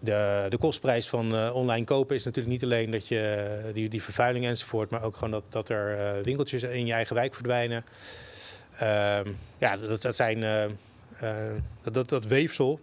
de, 0.06 0.46
de 0.48 0.58
kostprijs 0.58 1.08
van 1.08 1.34
uh, 1.34 1.54
online 1.54 1.84
kopen 1.84 2.16
is 2.16 2.24
natuurlijk 2.24 2.54
niet 2.54 2.64
alleen 2.64 2.90
dat 2.90 3.08
je 3.08 3.70
die, 3.74 3.88
die 3.88 4.02
vervuiling 4.02 4.44
enzovoort, 4.44 4.90
maar 4.90 5.02
ook 5.02 5.14
gewoon 5.14 5.30
dat, 5.30 5.44
dat 5.48 5.68
er 5.68 6.16
uh, 6.18 6.24
winkeltjes 6.24 6.62
in 6.62 6.86
je 6.86 6.92
eigen 6.92 7.14
wijk 7.14 7.34
verdwijnen. 7.34 7.84
Ehm, 8.78 9.32
ja, 9.58 9.76
dat, 9.76 10.02
dat 10.02 10.16
zijn 10.16 10.40
dat, 11.82 11.94
dat, 11.94 12.08
dat, 12.08 12.24
weefsel. 12.24 12.80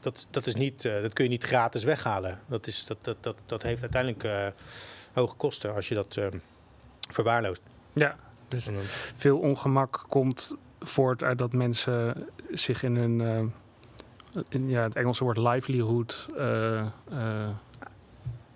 dat, 0.00 0.26
dat, 0.30 0.46
is 0.46 0.54
niet, 0.54 0.82
dat 0.82 1.12
kun 1.12 1.24
je 1.24 1.30
niet 1.30 1.44
gratis 1.44 1.84
weghalen. 1.84 2.40
Dat, 2.46 2.66
is, 2.66 2.84
dat, 2.86 2.98
dat, 3.00 3.16
dat, 3.20 3.36
dat 3.46 3.62
heeft 3.62 3.82
uiteindelijk 3.82 4.52
hoge 5.12 5.36
kosten 5.36 5.74
als 5.74 5.88
je 5.88 5.94
dat 5.94 6.18
verwaarloost. 7.10 7.62
Ja, 7.92 8.16
dus 8.48 8.68
veel 9.16 9.38
ongemak 9.38 10.04
komt 10.08 10.56
voort 10.80 11.22
uit 11.22 11.38
dat 11.38 11.52
mensen 11.52 12.28
zich 12.50 12.82
in 12.82 12.96
hun, 12.96 13.52
in, 14.48 14.68
ja, 14.68 14.82
het 14.82 14.96
Engelse 14.96 15.24
woord 15.24 15.36
livelihood 15.36 16.26
uh, 16.36 16.86
uh, 17.12 17.48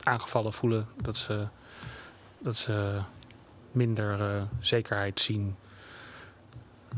aangevallen 0.02 0.52
voelen. 0.52 0.86
Dat 0.96 1.16
ze, 1.16 1.46
dat 2.38 2.56
ze 2.56 2.98
minder 3.72 4.46
zekerheid 4.60 5.20
zien. 5.20 5.56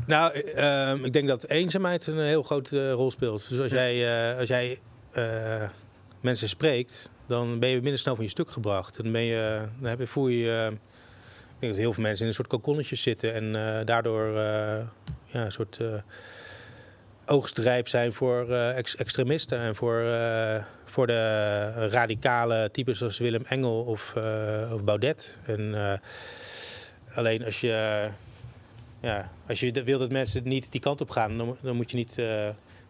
Nou, 0.05 0.33
ehm, 0.33 1.05
ik 1.05 1.13
denk 1.13 1.27
dat 1.27 1.47
eenzaamheid 1.47 2.07
een 2.07 2.17
heel 2.17 2.43
grote 2.43 2.91
rol 2.91 3.11
speelt. 3.11 3.49
Dus 3.49 3.59
als 3.59 3.71
jij, 3.71 4.37
als 4.39 4.47
jij 4.47 4.79
mensen 6.21 6.49
spreekt, 6.49 7.09
dan 7.25 7.59
ben 7.59 7.69
je 7.69 7.81
minder 7.81 7.99
snel 7.99 8.15
van 8.15 8.23
je 8.23 8.29
stuk 8.29 8.51
gebracht. 8.51 9.03
Dan, 9.03 9.11
ben 9.11 9.23
je, 9.23 9.67
dan 9.79 9.89
heb 9.89 9.99
je, 9.99 10.07
voel 10.07 10.27
je 10.27 10.71
ik 11.53 11.59
denk 11.59 11.73
dat 11.73 11.81
heel 11.81 11.93
veel 11.93 12.03
mensen 12.03 12.21
in 12.21 12.27
een 12.27 12.35
soort 12.35 12.47
kokonnetjes 12.47 13.01
zitten 13.01 13.33
en 13.33 13.85
daardoor 13.85 14.27
ja, 15.25 15.45
een 15.45 15.51
soort 15.51 15.79
oogstrijp 17.31 17.87
zijn 17.87 18.13
voor 18.13 18.49
ex 18.49 18.95
extremisten 18.95 19.59
en 19.59 19.75
voor, 19.75 20.03
voor 20.85 21.07
de 21.07 21.87
radicale 21.87 22.69
types 22.71 22.97
zoals 22.97 23.17
Willem 23.17 23.45
Engel 23.45 23.83
of, 23.83 24.13
of 24.71 24.83
Baudet. 24.83 25.39
En 25.45 25.75
alleen 27.13 27.45
als 27.45 27.61
je, 27.61 28.07
ja, 29.01 29.31
als 29.47 29.59
je 29.59 29.83
wil 29.83 29.99
dat 29.99 30.11
mensen 30.11 30.43
niet 30.43 30.71
die 30.71 30.81
kant 30.81 31.01
op 31.01 31.09
gaan, 31.09 31.37
dan, 31.37 31.57
dan 31.61 31.75
moet 31.75 31.91
je 31.91 31.97
niet 31.97 32.21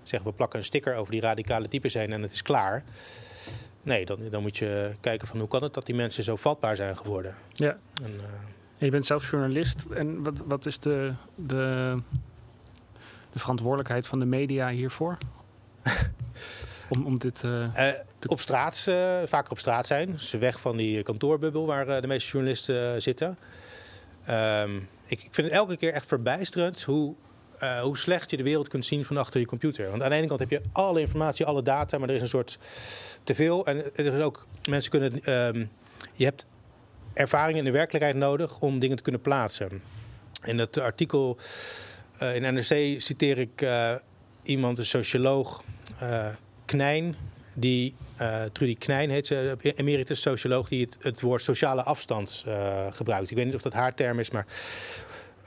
zeggen 0.04 0.30
we 0.30 0.36
plakken 0.36 0.60
een 0.60 0.66
sticker 0.66 0.96
over 0.96 1.12
die 1.12 1.22
radicale 1.22 1.68
types 1.68 1.94
heen 1.94 2.12
en 2.12 2.22
het 2.22 2.32
is 2.32 2.42
klaar. 2.42 2.84
Nee, 3.84 4.06
dan, 4.06 4.20
dan 4.30 4.42
moet 4.42 4.58
je 4.58 4.92
kijken 5.00 5.28
van 5.28 5.39
hoe 5.39 5.48
kan 5.48 5.64
het 5.64 5.74
dat 5.74 5.86
die 5.86 5.96
mensen 5.96 6.24
zo 6.24 6.36
vatbaar 6.36 6.76
zijn 6.76 6.98
geworden. 6.98 7.36
Ja. 7.54 7.78
En, 8.04 8.12
je 8.78 8.89
bent 8.89 9.06
zelf 9.06 9.32
journalist. 9.32 9.86
En 9.94 10.24
wat, 10.24 10.44
wat 10.46 10.66
is 10.66 10.80
de, 10.80 11.14
de, 11.36 11.98
de 13.32 13.40
verantwoordelijkheid 13.40 14.08
van 14.08 14.20
de 14.20 14.26
media 14.26 14.70
hiervoor? 14.70 15.18
om, 16.90 17.06
om 17.06 17.20
dit 17.20 17.44
uh, 17.46 17.68
Op 18.28 18.40
straat, 18.40 18.86
uh, 18.90 18.96
vaker 19.26 19.52
op 19.52 19.60
straat 19.60 19.88
zijn. 19.88 20.20
Ze 20.20 20.38
weg 20.38 20.60
van 20.60 20.78
die 20.78 21.04
kantoorbubbel 21.04 21.66
waar 21.66 22.02
de 22.02 22.08
meeste 22.08 22.32
journalisten 22.32 23.02
zitten. 23.02 23.38
Um, 24.30 24.88
ik, 25.06 25.24
ik, 25.24 25.28
vind 25.32 25.48
het 25.48 25.56
elke 25.56 25.78
keer 25.78 25.94
echt 25.94 26.06
verbijsterend 26.06 26.84
hoe, 26.84 27.16
hoe 27.82 27.98
slecht 27.98 28.32
je 28.32 28.38
de 28.38 28.44
wereld 28.44 28.68
kunt 28.68 28.86
zien 28.86 29.06
van 29.06 29.18
achter 29.18 29.40
je 29.40 29.46
computer. 29.46 29.90
Want 29.90 30.04
aan 30.04 30.10
de 30.10 30.16
ene 30.16 30.28
kant 30.28 30.40
heb 30.40 30.50
je 30.50 30.62
alle 30.72 31.00
informatie, 31.00 31.46
alle 31.46 31.62
data, 31.62 31.98
maar 31.98 32.10
er 32.10 32.16
is 32.16 32.22
een 32.22 32.28
soort 32.28 32.58
te 33.24 33.36
veel. 33.36 33.66
En 33.66 33.96
er 33.96 34.14
is 34.14 34.24
ook, 34.24 34.48
mensen 34.70 34.92
kunnen. 34.92 35.34
Um, 35.34 35.70
je 36.14 36.24
hebt 36.24 36.46
ervaring 37.14 37.58
in 37.58 37.64
de 37.64 37.72
werkelijkheid 37.72 38.16
nodig 38.16 38.60
om 38.60 38.80
dingen 38.80 38.98
te 38.98 39.04
kunnen 39.04 39.22
plaatsen. 39.22 39.82
In 40.44 40.58
het 40.58 40.78
artikel 40.78 41.38
in 42.22 42.53
NRC 42.53 43.01
citeer 43.01 43.39
ik 43.39 43.61
uh, 43.61 43.93
iemand, 44.43 44.78
een 44.78 44.86
socioloog, 44.86 45.63
uh, 46.03 46.28
Knijn, 46.65 47.15
die, 47.53 47.95
Trudy 48.51 48.76
Knijn 48.78 49.09
heet 49.09 49.28
ze, 49.28 49.57
emeritus 49.61 50.22
socioloog, 50.22 50.67
die 50.67 50.89
het, 50.99 51.22
woord 51.22 51.41
sociale 51.41 51.84
afstand 51.84 52.45
gebruikt. 52.89 53.30
Ik 53.30 53.36
weet 53.36 53.45
niet 53.45 53.55
of 53.55 53.61
dat 53.61 53.74
haar 53.74 53.93
term 53.93 54.19
is, 54.19 54.30
maar 54.30 54.45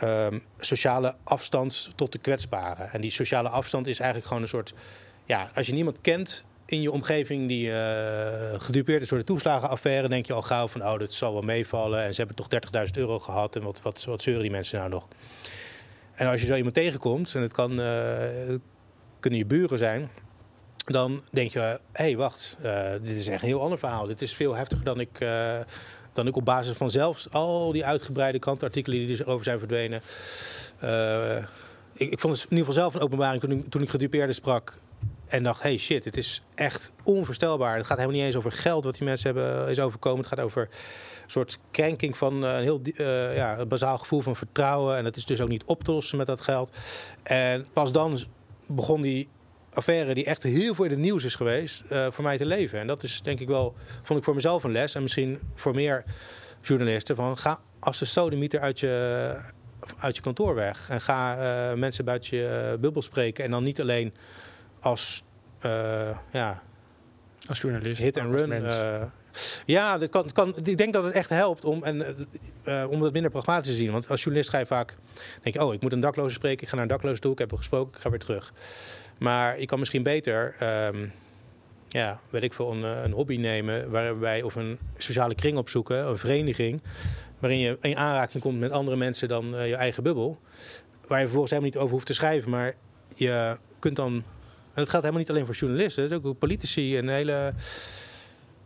um, 0.03 0.43
sociale 0.59 1.15
afstand 1.25 1.91
tot 1.95 2.13
de 2.13 2.19
kwetsbaren. 2.19 2.91
En 2.91 3.01
die 3.01 3.11
sociale 3.11 3.49
afstand 3.49 3.87
is 3.87 3.99
eigenlijk 3.99 4.29
gewoon 4.29 4.43
een 4.43 4.49
soort, 4.49 4.75
ja, 5.25 5.51
als 5.55 5.67
je 5.67 5.73
niemand 5.73 5.99
kent 6.01 6.45
in 6.67 6.81
je 6.81 6.91
omgeving 6.91 7.49
die 7.49 7.67
uh, 7.67 7.77
gedupeerd 8.57 9.03
is 9.03 9.09
door 9.09 9.19
de 9.19 9.25
toeslagenaffaire, 9.25 10.09
denk 10.09 10.27
je 10.27 10.33
al 10.33 10.43
gauw 10.43 10.69
van, 10.69 10.83
oh, 10.83 10.99
dat 10.99 11.13
zal 11.13 11.33
wel 11.33 11.43
meevallen. 11.43 12.03
En 12.03 12.15
ze 12.15 12.25
hebben 12.25 12.37
toch 12.37 12.49
30.000 12.87 12.91
euro 12.95 13.19
gehad 13.19 13.57
en 13.57 13.63
wat, 13.63 13.83
wat, 13.83 14.05
wat 14.05 14.23
zeuren 14.23 14.43
die 14.43 14.51
mensen 14.51 14.79
nou 14.79 14.91
nog? 14.91 15.09
En 16.15 16.27
als 16.27 16.41
je 16.41 16.47
zo 16.47 16.55
iemand 16.55 16.75
tegenkomt, 16.75 17.35
en 17.35 17.43
het 17.43 17.53
kan, 17.53 17.81
uh, 17.81 18.57
kunnen 19.21 19.39
je 19.39 19.47
buren 19.47 19.79
zijn, 19.79 20.11
dan 20.85 21.23
denk 21.31 21.53
je, 21.53 21.59
hé, 21.59 21.79
hey, 21.93 22.17
wacht, 22.17 22.57
uh, 22.65 22.91
dit 23.03 23.17
is 23.17 23.27
echt 23.27 23.43
een 23.43 23.49
heel 23.49 23.63
ander 23.63 23.79
verhaal. 23.79 24.07
Dit 24.07 24.23
is 24.23 24.35
veel 24.35 24.55
heftiger 24.55 24.85
dan 24.85 25.01
ik, 25.01 25.27
dan 26.13 26.27
ik 26.27 26.37
op 26.37 26.45
basis 26.45 26.77
van 26.77 26.91
zelfs 26.91 27.31
al 27.31 27.73
die 27.73 27.85
uitgebreide 27.85 28.39
krantartikelen 28.39 29.07
die 29.07 29.21
erover 29.21 29.45
zijn 29.45 29.59
verdwenen. 29.59 30.01
Ik, 31.93 32.11
ik, 32.11 32.21
vond 32.21 32.35
het 32.35 32.45
in 32.45 32.57
ieder 32.57 32.67
geval 32.67 32.83
zelf 32.83 32.95
een 32.95 33.01
openbaring 33.01 33.41
toen 33.41 33.51
ik, 33.51 33.69
toen 33.69 33.83
ik 33.83 33.91
gedupeerden 33.91 34.35
sprak 34.35 34.79
en 35.27 35.43
dacht, 35.43 35.63
hey 35.63 35.79
shit, 35.79 36.05
het 36.05 36.17
is 36.17 36.43
echt 36.55 36.93
onvoorstelbaar. 37.03 37.77
Het 37.77 37.87
gaat 37.87 37.99
helemaal 37.99 38.19
niet 38.19 38.27
eens 38.27 38.37
over 38.37 38.53
geld 38.53 38.85
wat 38.85 38.95
die 38.95 39.05
mensen 39.05 39.35
hebben 39.35 39.69
is 39.69 39.81
overkomen. 39.81 40.19
Het 40.19 40.29
gaat 40.29 40.41
over 40.41 40.69
soort 41.35 41.59
krenking 41.71 42.17
van 42.17 42.45
uh, 42.45 42.57
een 42.57 42.63
heel 42.63 42.81
uh, 42.85 43.37
ja, 43.37 43.59
een 43.59 43.69
bazaal 43.69 43.99
gevoel 43.99 44.21
van 44.21 44.37
vertrouwen. 44.37 44.97
En 44.97 45.05
dat 45.05 45.17
is 45.17 45.25
dus 45.25 45.41
ook 45.41 45.49
niet 45.49 45.65
op 45.65 45.85
te 45.85 45.93
lossen 45.93 46.19
met 46.19 46.27
dat 46.27 46.41
geld. 46.41 46.77
En 47.23 47.67
pas 47.73 47.93
dan 47.93 48.19
begon 48.69 49.03
die 49.03 49.29
affaire 49.73 50.15
die 50.15 50.25
echt 50.25 50.43
heel 50.43 50.75
veel 50.75 50.85
in 50.85 50.91
het 50.91 51.01
nieuws 51.01 51.25
is 51.25 51.35
geweest, 51.35 51.83
uh, 51.91 52.07
voor 52.11 52.25
mij 52.25 52.39
te 52.39 52.47
leven. 52.47 52.79
En 52.81 52.87
dat 52.87 53.03
is 53.03 53.23
denk 53.23 53.41
ik 53.41 53.49
wel, 53.49 53.75
vond 54.03 54.19
ik 54.19 54.25
voor 54.25 54.35
mezelf 54.35 54.65
een 54.65 54.73
les. 54.73 54.95
En 54.95 55.03
misschien 55.03 55.41
voor 55.55 55.75
meer 55.75 56.05
journalisten. 56.63 57.17
Van, 57.17 57.39
ga 57.39 57.61
als 57.79 57.99
de 57.99 58.05
sodemieter 58.05 58.61
uit 58.61 58.81
je, 58.81 59.37
uit 59.99 60.17
je 60.17 60.23
kantoor 60.23 60.55
weg. 60.55 60.91
En 60.91 61.01
ga 61.01 61.37
mensen 61.77 62.05
buiten 62.05 62.37
je 62.37 62.77
bubbel 62.81 63.03
spreken. 63.03 63.45
En 63.45 63.51
dan 63.51 63.63
niet 63.63 63.81
alleen 63.81 64.15
als, 64.81 65.23
ja, 66.31 66.63
als 67.49 67.61
journalist. 67.61 68.03
Hit 68.03 68.19
and 68.19 68.35
run. 68.35 68.51
Ja, 69.67 69.99
dat 69.99 70.09
kan, 70.09 70.33
kan, 70.33 70.55
ik 70.65 70.79
denk 70.79 70.93
dat 70.93 71.05
het 71.05 71.15
echt 71.15 71.29
helpt 71.29 71.65
om, 71.65 71.85
en, 71.85 72.27
uh, 72.65 72.85
om 72.91 73.01
dat 73.01 73.13
minder 73.13 73.31
pragmatisch 73.31 73.71
te 73.71 73.77
zien. 73.77 73.93
Want 73.93 74.09
als 74.09 74.21
journalist 74.23 74.51
ga 74.51 74.59
je 74.59 74.67
vaak 74.67 74.97
denk 75.43 75.55
je, 75.55 75.65
oh, 75.65 75.75
ik 75.75 75.83
moet 75.83 75.93
een 75.93 76.01
dakloze 76.01 76.35
spreken. 76.35 76.63
Ik 76.63 76.69
ga 76.69 76.75
naar 76.75 76.85
een 76.85 76.91
dakloze 76.91 77.21
toe. 77.21 77.33
Ik 77.33 77.39
heb 77.39 77.49
hem 77.49 77.59
gesproken. 77.59 77.95
Ik 77.95 78.01
ga 78.01 78.11
weer 78.11 78.19
terug. 78.19 78.53
Maar 79.19 79.61
je 79.61 79.67
kan 79.67 79.79
misschien 79.79 80.03
beter, 80.03 80.55
um, 80.93 81.13
ja, 81.89 82.21
weet 82.31 82.43
ik 82.43 82.55
veel, 82.55 82.73
een, 82.73 82.83
een, 82.83 83.13
hobby 83.13 83.37
nemen. 83.37 83.91
Waarbij, 83.91 84.43
of 84.43 84.55
een 84.55 84.79
sociale 84.99 85.35
kring 85.35 85.59
opzoeken. 85.59 86.07
Een 86.07 86.19
vereniging. 86.19 86.83
Waarin 87.39 87.59
je 87.59 87.79
in 87.81 87.97
aanraking 87.97 88.43
komt 88.43 88.59
met 88.59 88.71
andere 88.71 88.97
mensen 88.97 89.29
dan 89.29 89.47
je 89.47 89.75
eigen 89.77 90.03
bubbel. 90.03 90.39
Waar 91.07 91.19
je 91.19 91.25
vervolgens 91.25 91.51
helemaal 91.53 91.73
niet 91.73 91.83
over 91.83 91.93
hoeft 91.95 92.07
te 92.07 92.15
schrijven. 92.15 92.51
Maar 92.51 92.75
je 93.15 93.57
kunt 93.79 93.97
dan 93.97 94.25
en 94.75 94.81
dat 94.81 94.89
geldt 94.89 95.07
helemaal 95.07 95.19
niet 95.19 95.31
alleen 95.31 95.47
voor 95.47 95.55
journalisten. 95.55 96.03
Het 96.03 96.13
is 96.13 96.19
ook 96.19 96.39
politici 96.39 96.97
en 96.97 97.09
hele... 97.09 97.53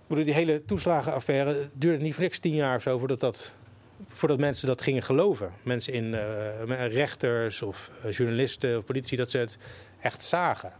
Bedoel, 0.09 0.25
die 0.25 0.35
hele 0.35 0.65
toeslagenaffaire 0.65 1.69
duurde 1.75 2.03
niet 2.03 2.15
voor 2.15 2.23
niks 2.23 2.39
tien 2.39 2.55
jaar 2.55 2.77
of 2.77 2.83
zo 2.83 2.99
voordat, 2.99 3.21
dat, 3.21 3.53
voordat 4.09 4.39
mensen 4.39 4.67
dat 4.67 4.83
gingen 4.83 5.03
geloven. 5.03 5.51
Mensen 5.63 5.93
in 5.93 6.05
uh, 6.05 6.87
rechters 6.87 7.63
of 7.63 7.91
uh, 8.05 8.13
journalisten 8.13 8.79
of 8.79 8.85
politici, 8.85 9.17
dat 9.17 9.31
ze 9.31 9.39
het 9.39 9.59
echt 10.01 10.25
zagen. 10.25 10.73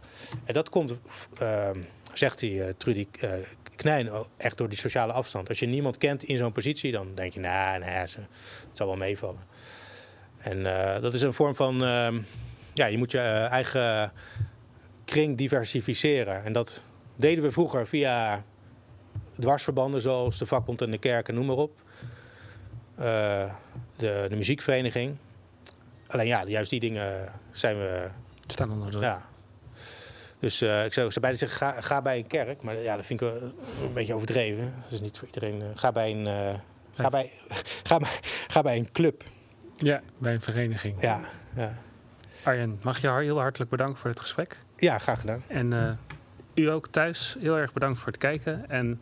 En 0.45 0.53
dat 0.53 0.69
komt, 0.69 0.99
uh, 1.41 1.69
zegt 2.13 2.39
die 2.39 2.53
uh, 2.53 2.65
Trudy 2.77 3.07
Knijn, 3.75 4.09
echt 4.37 4.57
door 4.57 4.69
die 4.69 4.77
sociale 4.77 5.13
afstand. 5.13 5.49
Als 5.49 5.59
je 5.59 5.65
niemand 5.65 5.97
kent 5.97 6.23
in 6.23 6.37
zo'n 6.37 6.51
positie, 6.51 6.91
dan 6.91 7.07
denk 7.15 7.33
je, 7.33 7.39
nou, 7.39 7.79
nee, 7.79 7.89
het 7.89 8.17
zal 8.73 8.87
wel 8.87 8.95
meevallen. 8.95 9.41
En 10.37 10.63
dat 11.01 11.13
is 11.13 11.21
een 11.21 11.33
vorm 11.33 11.55
van, 11.55 11.83
ehm, 11.83 12.19
ja, 12.73 12.85
je 12.85 12.97
moet 12.97 13.11
je 13.11 13.19
eigen 13.19 14.11
kring 15.05 15.37
diversificeren. 15.37 16.43
En 16.43 16.53
dat 16.53 16.83
deden 17.15 17.43
we 17.43 17.51
vroeger 17.51 17.87
via 17.87 18.43
dwarsverbanden 19.39 20.01
zoals 20.01 20.37
de 20.37 20.45
vakbond 20.45 20.81
en 20.81 20.91
de 20.91 20.97
kerken, 20.97 21.33
noem 21.33 21.45
maar 21.45 21.55
op. 21.55 21.81
Uh, 22.99 23.05
de, 23.95 24.25
de, 24.29 24.35
muziekvereniging. 24.35 25.17
Alleen 26.07 26.27
ja, 26.27 26.43
juist 26.45 26.69
die 26.69 26.79
dingen 26.79 27.31
zijn 27.51 27.77
we... 27.77 28.07
Staan 28.47 28.71
onder 28.71 28.91
druk. 28.91 29.03
Ja. 29.03 29.25
Dus 30.39 30.61
uh, 30.61 30.85
ik, 30.85 30.93
zou, 30.93 31.11
zou 31.11 31.19
bijna 31.19 31.37
zeggen, 31.37 31.57
ga, 31.57 31.81
ga, 31.81 32.01
bij 32.01 32.17
een 32.17 32.27
kerk. 32.27 32.61
Maar 32.61 32.77
ja, 32.77 32.95
dat 32.95 33.05
vind 33.05 33.21
ik 33.21 33.31
een 33.31 33.93
beetje 33.93 34.13
overdreven. 34.13 34.73
Dat 34.83 34.91
is 34.91 35.01
niet 35.01 35.17
voor 35.17 35.27
iedereen. 35.27 35.63
ga, 35.75 35.91
bij 35.91 36.11
een, 36.11 36.25
ga, 36.93 37.09
bij, 37.09 37.31
ga, 37.89 37.97
bij, 37.97 38.09
ga 38.47 38.61
bij 38.61 38.77
een 38.77 38.91
club. 38.91 39.23
Ja, 39.77 40.01
bij 40.17 40.33
een 40.33 40.41
vereniging. 40.41 41.01
Ja, 41.01 41.25
ja. 41.55 41.77
Arjen, 42.43 42.79
mag 42.81 42.99
je 42.99 43.11
heel 43.11 43.39
hartelijk 43.39 43.69
bedanken 43.69 43.97
voor 43.97 44.09
het 44.09 44.19
gesprek. 44.19 44.57
Ja, 44.75 44.97
graag 44.97 45.19
gedaan. 45.19 45.43
En 45.47 45.97
u 46.59 46.69
ook 46.69 46.87
thuis 46.87 47.35
heel 47.39 47.57
erg 47.57 47.73
bedankt 47.73 47.99
voor 47.99 48.07
het 48.07 48.17
kijken. 48.17 48.69
En 48.69 49.01